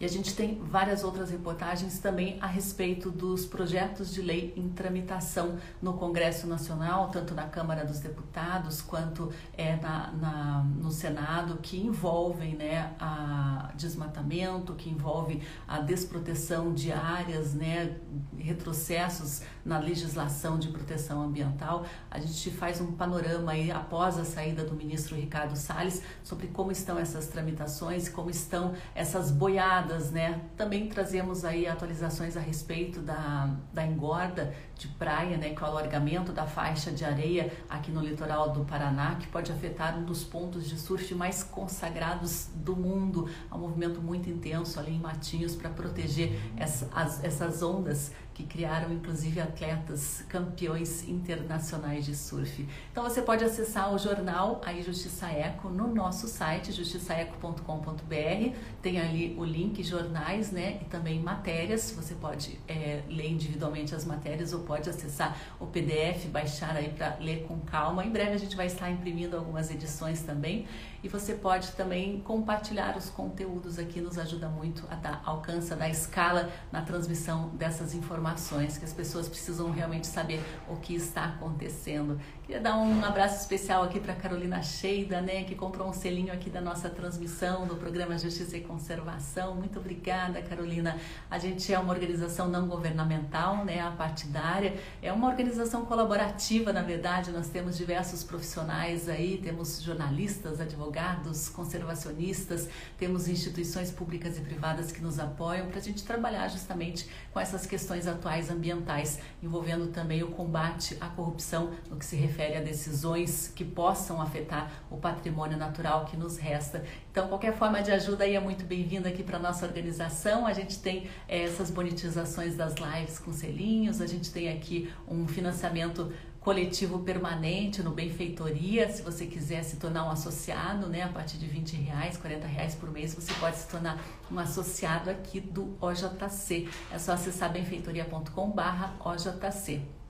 e 0.01 0.05
a 0.05 0.07
gente 0.07 0.33
tem 0.33 0.59
várias 0.59 1.03
outras 1.03 1.29
reportagens 1.29 1.99
também 1.99 2.39
a 2.41 2.47
respeito 2.47 3.11
dos 3.11 3.45
projetos 3.45 4.11
de 4.11 4.19
lei 4.19 4.51
em 4.57 4.67
tramitação 4.67 5.59
no 5.79 5.93
Congresso 5.93 6.47
Nacional, 6.47 7.09
tanto 7.09 7.35
na 7.35 7.43
Câmara 7.43 7.85
dos 7.85 7.99
Deputados 7.99 8.81
quanto 8.81 9.31
é, 9.55 9.75
na, 9.75 10.11
na 10.13 10.63
no 10.63 10.89
Senado, 10.89 11.59
que 11.61 11.79
envolvem 11.79 12.55
né, 12.55 12.95
a 12.99 13.71
desmatamento, 13.75 14.73
que 14.73 14.89
envolve 14.89 15.39
a 15.67 15.79
desproteção 15.79 16.73
de 16.73 16.91
áreas, 16.91 17.53
né, 17.53 17.95
retrocessos 18.39 19.43
na 19.63 19.77
legislação 19.77 20.57
de 20.57 20.69
proteção 20.69 21.21
ambiental. 21.21 21.85
A 22.09 22.19
gente 22.19 22.49
faz 22.49 22.81
um 22.81 22.93
panorama 22.93 23.51
aí 23.51 23.69
após 23.69 24.17
a 24.17 24.25
saída 24.25 24.63
do 24.63 24.73
ministro 24.73 25.15
Ricardo 25.15 25.55
Salles 25.55 26.01
sobre 26.23 26.47
como 26.47 26.71
estão 26.71 26.97
essas 26.97 27.27
tramitações, 27.27 28.09
como 28.09 28.31
estão 28.31 28.73
essas 28.95 29.29
boiadas 29.29 29.90
né? 30.11 30.41
Também 30.55 30.87
trazemos 30.87 31.43
aí 31.43 31.67
atualizações 31.67 32.37
a 32.37 32.39
respeito 32.39 33.01
da, 33.01 33.49
da 33.73 33.85
engorda 33.85 34.53
de 34.75 34.87
praia, 34.87 35.37
né? 35.37 35.49
Que 35.49 35.63
é 35.63 35.67
o 35.67 35.69
alargamento 35.69 36.31
da 36.31 36.45
faixa 36.45 36.91
de 36.91 37.03
areia 37.03 37.51
aqui 37.69 37.91
no 37.91 38.01
litoral 38.01 38.51
do 38.51 38.63
Paraná, 38.63 39.15
que 39.15 39.27
pode 39.27 39.51
afetar 39.51 39.97
um 39.97 40.05
dos 40.05 40.23
pontos 40.23 40.67
de 40.67 40.79
surf 40.79 41.13
mais 41.13 41.43
consagrados 41.43 42.49
do 42.55 42.75
mundo. 42.75 43.29
Há 43.49 43.55
um 43.55 43.59
movimento 43.59 44.01
muito 44.01 44.29
intenso 44.29 44.79
ali 44.79 44.93
em 44.95 44.99
Matinhos 44.99 45.55
para 45.55 45.69
proteger 45.69 46.39
essa, 46.57 46.89
as, 46.93 47.23
essas 47.23 47.61
ondas 47.61 48.11
que 48.41 48.47
criaram 48.47 48.91
inclusive 48.91 49.39
atletas 49.39 50.23
campeões 50.27 51.07
internacionais 51.07 52.05
de 52.05 52.15
surf. 52.15 52.67
Então 52.91 53.03
você 53.03 53.21
pode 53.21 53.43
acessar 53.43 53.93
o 53.93 53.97
jornal 53.97 54.61
aí 54.65 54.81
Justiça 54.81 55.27
Eco 55.27 55.69
no 55.69 55.93
nosso 55.93 56.27
site 56.27 56.71
justiçaeco.com.br. 56.71 58.55
Tem 58.81 58.99
ali 58.99 59.35
o 59.37 59.43
link 59.43 59.83
jornais, 59.83 60.51
né, 60.51 60.79
e 60.81 60.85
também 60.85 61.19
matérias. 61.19 61.91
Você 61.91 62.15
pode 62.15 62.59
é, 62.67 63.01
ler 63.07 63.29
individualmente 63.29 63.93
as 63.93 64.05
matérias 64.05 64.53
ou 64.53 64.61
pode 64.61 64.89
acessar 64.89 65.37
o 65.59 65.67
PDF, 65.67 66.25
baixar 66.27 66.75
aí 66.75 66.89
para 66.89 67.17
ler 67.19 67.45
com 67.47 67.59
calma. 67.59 68.03
Em 68.05 68.09
breve 68.09 68.31
a 68.31 68.37
gente 68.37 68.55
vai 68.55 68.65
estar 68.65 68.89
imprimindo 68.89 69.37
algumas 69.37 69.69
edições 69.69 70.21
também 70.21 70.65
e 71.03 71.09
você 71.09 71.33
pode 71.33 71.71
também 71.71 72.21
compartilhar 72.21 72.95
os 72.95 73.09
conteúdos 73.09 73.79
aqui, 73.79 73.99
nos 73.99 74.17
ajuda 74.17 74.47
muito 74.47 74.85
a 74.89 74.95
dar 74.95 75.21
alcance, 75.25 75.73
a 75.73 75.75
dar 75.75 75.89
escala 75.89 76.51
na 76.71 76.81
transmissão 76.81 77.49
dessas 77.49 77.93
informações 77.93 78.77
que 78.77 78.85
as 78.85 78.93
pessoas 78.93 79.27
precisam 79.27 79.71
realmente 79.71 80.07
saber 80.07 80.41
o 80.69 80.75
que 80.75 80.93
está 80.93 81.25
acontecendo. 81.25 82.19
Queria 82.51 82.63
dar 82.63 82.77
um 82.77 83.05
abraço 83.05 83.39
especial 83.39 83.81
aqui 83.81 83.97
para 83.97 84.13
Carolina 84.13 84.61
Cheida, 84.61 85.21
né, 85.21 85.45
que 85.45 85.55
comprou 85.55 85.87
um 85.87 85.93
selinho 85.93 86.33
aqui 86.33 86.49
da 86.49 86.59
nossa 86.59 86.89
transmissão 86.89 87.65
do 87.65 87.77
programa 87.77 88.17
Justiça 88.17 88.57
e 88.57 88.59
Conservação. 88.59 89.55
Muito 89.55 89.79
obrigada, 89.79 90.41
Carolina. 90.41 90.97
A 91.29 91.39
gente 91.39 91.73
é 91.73 91.79
uma 91.79 91.93
organização 91.93 92.49
não 92.49 92.67
governamental, 92.67 93.63
né, 93.63 93.79
a 93.79 93.91
partidária. 93.91 94.75
É 95.01 95.13
uma 95.13 95.29
organização 95.29 95.85
colaborativa, 95.85 96.73
na 96.73 96.81
verdade. 96.81 97.31
Nós 97.31 97.47
temos 97.47 97.77
diversos 97.77 98.21
profissionais 98.21 99.07
aí, 99.07 99.39
temos 99.41 99.81
jornalistas, 99.81 100.59
advogados, 100.59 101.47
conservacionistas, 101.47 102.67
temos 102.97 103.29
instituições 103.29 103.91
públicas 103.91 104.37
e 104.37 104.41
privadas 104.41 104.91
que 104.91 105.01
nos 105.01 105.19
apoiam 105.19 105.67
para 105.67 105.79
a 105.79 105.81
gente 105.81 106.03
trabalhar 106.03 106.49
justamente 106.49 107.07
com 107.31 107.39
essas 107.39 107.65
questões 107.65 108.07
atuais 108.07 108.49
ambientais, 108.49 109.19
envolvendo 109.41 109.87
também 109.87 110.21
o 110.21 110.31
combate 110.31 110.97
à 110.99 111.07
corrupção 111.07 111.71
no 111.89 111.95
que 111.95 112.05
se 112.05 112.17
refere 112.17 112.40
a 112.57 112.61
decisões 112.61 113.51
que 113.55 113.63
possam 113.63 114.21
afetar 114.21 114.71
o 114.89 114.97
patrimônio 114.97 115.57
natural 115.57 116.05
que 116.05 116.17
nos 116.17 116.37
resta. 116.37 116.83
Então, 117.11 117.27
qualquer 117.27 117.53
forma 117.53 117.81
de 117.81 117.91
ajuda 117.91 118.23
aí 118.23 118.35
é 118.35 118.39
muito 118.39 118.65
bem-vinda 118.65 119.09
aqui 119.09 119.23
para 119.23 119.37
nossa 119.37 119.65
organização. 119.65 120.45
A 120.47 120.53
gente 120.53 120.79
tem 120.79 121.09
é, 121.27 121.43
essas 121.43 121.69
bonitizações 121.69 122.55
das 122.55 122.75
lives 122.75 123.19
com 123.19 123.31
selinhos, 123.31 124.01
a 124.01 124.07
gente 124.07 124.31
tem 124.31 124.49
aqui 124.49 124.91
um 125.07 125.27
financiamento 125.27 126.11
coletivo 126.41 126.99
permanente 126.99 127.83
no 127.83 127.91
Benfeitoria. 127.91 128.89
Se 128.91 129.01
você 129.03 129.25
quiser 129.27 129.63
se 129.63 129.77
tornar 129.77 130.05
um 130.05 130.09
associado, 130.09 130.87
né, 130.87 131.03
a 131.03 131.09
partir 131.09 131.37
de 131.37 131.45
20 131.45 131.75
reais, 131.75 132.17
40 132.17 132.47
reais 132.47 132.75
por 132.75 132.89
mês, 132.91 133.13
você 133.13 133.31
pode 133.35 133.57
se 133.57 133.67
tornar 133.67 134.03
um 134.29 134.39
associado 134.39 135.09
aqui 135.09 135.39
do 135.39 135.77
OJC. 135.79 136.67
É 136.91 136.97
só 136.97 137.13
acessar 137.13 137.51
benfeitoria.com 137.53 138.49
barra 138.49 138.95
OJC. 139.05 140.00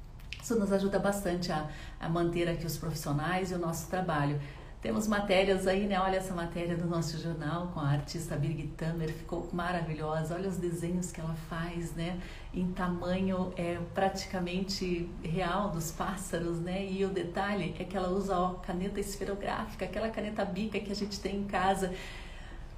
Isso 0.41 0.57
nos 0.59 0.71
ajuda 0.71 0.97
bastante 0.99 1.51
a, 1.51 1.69
a 1.99 2.09
manter 2.09 2.49
aqui 2.49 2.65
os 2.65 2.77
profissionais 2.77 3.51
e 3.51 3.53
o 3.53 3.59
nosso 3.59 3.87
trabalho. 3.87 4.39
Temos 4.81 5.07
matérias 5.07 5.67
aí, 5.67 5.85
né? 5.85 5.99
Olha 5.99 6.17
essa 6.17 6.33
matéria 6.33 6.75
do 6.75 6.87
nosso 6.87 7.15
jornal 7.21 7.67
com 7.67 7.79
a 7.79 7.87
artista 7.87 8.35
Birgit 8.35 8.69
Tamer, 8.69 9.13
ficou 9.13 9.47
maravilhosa. 9.53 10.33
Olha 10.33 10.49
os 10.49 10.57
desenhos 10.57 11.11
que 11.11 11.21
ela 11.21 11.35
faz, 11.47 11.93
né? 11.93 12.19
Em 12.51 12.71
tamanho 12.71 13.53
é 13.55 13.77
praticamente 13.93 15.07
real 15.21 15.69
dos 15.69 15.91
pássaros, 15.91 16.59
né? 16.59 16.83
E 16.83 17.05
o 17.05 17.09
detalhe 17.09 17.75
é 17.77 17.83
que 17.83 17.95
ela 17.95 18.09
usa 18.09 18.35
ó, 18.35 18.53
caneta 18.55 18.99
esferográfica, 18.99 19.85
aquela 19.85 20.09
caneta 20.09 20.43
bica 20.43 20.79
que 20.79 20.91
a 20.91 20.95
gente 20.95 21.19
tem 21.19 21.35
em 21.41 21.43
casa. 21.43 21.93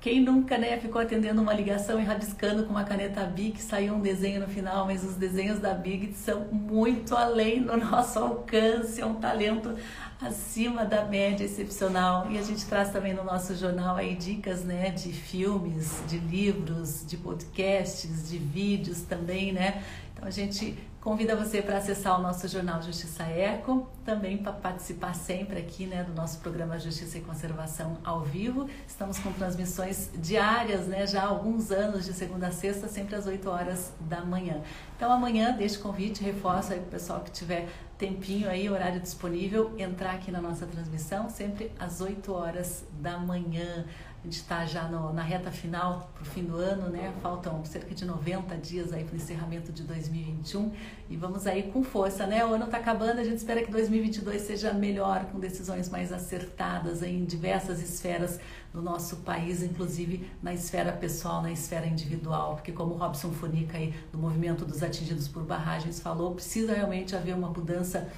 Quem 0.04 0.20
nunca 0.20 0.58
né, 0.58 0.78
ficou 0.78 1.01
atendendo 1.01 1.41
uma 1.41 1.54
ligação 1.54 1.97
e 1.97 2.04
rabiscando 2.04 2.66
com 2.66 2.72
uma 2.72 2.84
caneta 2.84 3.24
Bic, 3.24 3.62
saiu 3.62 3.93
um 3.93 4.01
desenho 4.01 4.41
no 4.41 4.47
final, 4.49 4.86
mas 4.86 5.01
os 5.01 5.16
desenhos 5.16 5.60
da 5.60 5.74
Big 5.74 6.14
são 6.14 6.41
muito 6.51 7.16
além 7.16 7.64
do 7.64 7.78
nosso 7.78 8.20
alcance, 8.20 8.99
é 8.99 9.06
um 9.06 9.14
talento 9.14 9.74
acima 10.22 10.84
da 10.84 11.06
média 11.06 11.45
excepcional. 11.45 12.30
E 12.30 12.38
a 12.38 12.41
gente 12.41 12.66
traz 12.66 12.89
também 12.89 13.14
no 13.14 13.24
nosso 13.24 13.56
jornal 13.56 13.95
aí 13.95 14.14
dicas 14.14 14.66
né, 14.66 14.89
de 14.89 15.14
filmes, 15.14 16.04
de 16.06 16.18
livros, 16.18 17.06
de 17.08 17.16
podcasts, 17.16 18.30
de 18.30 18.38
vídeos 18.38 19.04
também, 19.04 19.54
né? 19.54 19.84
Então 20.14 20.28
a 20.28 20.32
gente 20.32 20.78
Convida 21.04 21.36
você 21.36 21.62
para 21.62 21.80
acessar 21.80 22.18
o 22.18 22.24
nosso 22.24 22.47
jornal 22.47 22.82
Justiça 22.82 23.24
Eco, 23.24 23.89
também 24.06 24.38
para 24.38 24.54
participar 24.54 25.14
sempre 25.14 25.60
aqui 25.60 25.86
né, 25.86 26.01
do 26.01 26.14
nosso 26.14 26.39
programa 26.39 26.80
Justiça 26.80 27.18
e 27.18 27.22
Conservação 27.22 27.97
ao 28.06 28.22
vivo. 28.22 28.70
Estamos 28.88 29.20
com 29.20 29.30
transmissões 29.34 30.10
diárias, 30.16 30.88
né, 30.88 31.06
já 31.06 31.24
há 31.24 31.26
alguns 31.26 31.72
anos, 31.72 32.06
de 32.06 32.14
segunda 32.14 32.47
a 32.47 32.51
sexta, 32.54 32.88
sempre 32.88 33.18
às 33.18 33.28
8 33.28 33.49
horas 33.49 33.91
da 33.99 34.24
manhã. 34.24 34.62
Então 34.95 35.12
amanhã, 35.12 35.51
deixe 35.51 35.78
convite, 35.78 36.24
reforço 36.24 36.72
aí 36.72 36.80
para 36.80 36.88
o 36.88 36.91
pessoal 36.91 37.20
que 37.20 37.32
tiver 37.32 37.68
tempinho 37.97 38.49
aí, 38.49 38.70
horário 38.70 39.01
disponível, 39.01 39.74
entrar 39.78 40.12
aqui 40.12 40.32
na 40.32 40.41
nossa 40.41 40.66
transmissão, 40.66 41.30
sempre 41.30 41.70
às 41.78 41.99
8 41.99 42.32
horas 42.32 42.86
da 43.01 43.18
manhã. 43.18 43.86
A 44.24 44.26
gente 44.26 44.38
está 44.38 44.66
já 44.66 44.88
no, 44.88 45.12
na 45.12 45.22
reta 45.22 45.52
final 45.52 46.10
para 46.14 46.24
o 46.24 46.26
fim 46.26 46.46
do 46.46 46.56
ano, 46.56 46.90
né? 46.90 47.14
Faltam 47.22 47.64
cerca 47.66 47.94
de 47.94 48.06
90 48.06 48.56
dias 48.56 48.94
aí 48.94 49.04
para 49.04 49.12
o 49.12 49.18
encerramento 49.18 49.70
de 49.74 49.84
2021 49.84 50.72
e 51.10 51.18
vamos 51.18 51.46
aí 51.46 51.64
com 51.64 51.84
força, 51.84 52.26
né? 52.26 52.46
O 52.46 52.54
ano 52.54 52.64
está 52.64 52.78
acabando, 52.78 53.20
a 53.20 53.24
gente 53.26 53.36
espera 53.36 53.62
que 53.62 53.70
2022 53.70 54.42
seja 54.42 54.72
melhor, 54.72 55.26
com 55.26 55.42
decisões 55.42 55.90
mais 55.90 56.14
acertadas 56.14 57.04
em 57.04 57.26
diversas 57.26 57.82
esferas 57.84 58.40
do 58.72 58.82
nosso 58.82 59.18
país, 59.18 59.62
inclusive 59.62 60.26
na 60.42 60.54
esfera 60.54 60.94
pessoal, 60.94 61.42
na 61.42 61.52
esfera 61.52 61.86
individual, 61.86 62.56
porque 62.56 62.72
como 62.72 62.94
Robson 62.94 63.34
Fonica 63.34 63.78
aí 63.78 63.94
do 64.10 64.18
Movimento 64.18 64.64
dos 64.64 64.82
Atingidos 64.82 65.28
por 65.28 65.44
Barragens 65.44 66.00
falou, 66.00 66.34
precisa 66.34 66.74
realmente 66.74 67.14
haver 67.14 67.36
uma 67.36 67.50
mudança 67.50 68.10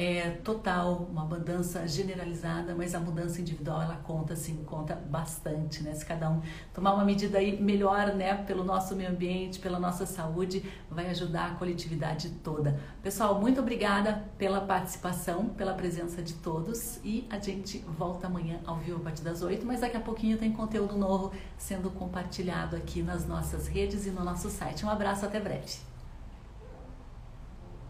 é 0.00 0.30
total, 0.44 1.08
uma 1.10 1.24
mudança 1.24 1.84
generalizada, 1.88 2.72
mas 2.72 2.94
a 2.94 3.00
mudança 3.00 3.40
individual 3.40 3.82
ela 3.82 3.96
conta 3.96 4.36
sim, 4.36 4.62
conta 4.64 4.94
bastante, 4.94 5.82
né? 5.82 5.92
Se 5.92 6.06
cada 6.06 6.30
um 6.30 6.40
tomar 6.72 6.94
uma 6.94 7.04
medida 7.04 7.38
aí 7.38 7.60
melhor, 7.60 8.14
né, 8.14 8.32
pelo 8.44 8.62
nosso 8.62 8.94
meio 8.94 9.10
ambiente, 9.10 9.58
pela 9.58 9.80
nossa 9.80 10.06
saúde, 10.06 10.62
vai 10.88 11.10
ajudar 11.10 11.46
a 11.46 11.54
coletividade 11.56 12.30
toda. 12.44 12.78
Pessoal, 13.02 13.40
muito 13.40 13.60
obrigada 13.60 14.24
pela 14.38 14.60
participação, 14.60 15.48
pela 15.48 15.74
presença 15.74 16.22
de 16.22 16.34
todos 16.34 17.00
e 17.02 17.26
a 17.28 17.40
gente 17.40 17.78
volta 17.78 18.28
amanhã 18.28 18.60
ao 18.64 18.76
vivo 18.76 18.98
a 18.98 19.02
partir 19.02 19.22
das 19.24 19.42
8, 19.42 19.66
mas 19.66 19.80
daqui 19.80 19.96
a 19.96 20.00
pouquinho 20.00 20.38
tem 20.38 20.52
conteúdo 20.52 20.96
novo 20.96 21.32
sendo 21.56 21.90
compartilhado 21.90 22.76
aqui 22.76 23.02
nas 23.02 23.26
nossas 23.26 23.66
redes 23.66 24.06
e 24.06 24.10
no 24.10 24.22
nosso 24.22 24.48
site. 24.48 24.86
Um 24.86 24.90
abraço, 24.90 25.26
até 25.26 25.40
breve. 25.40 25.87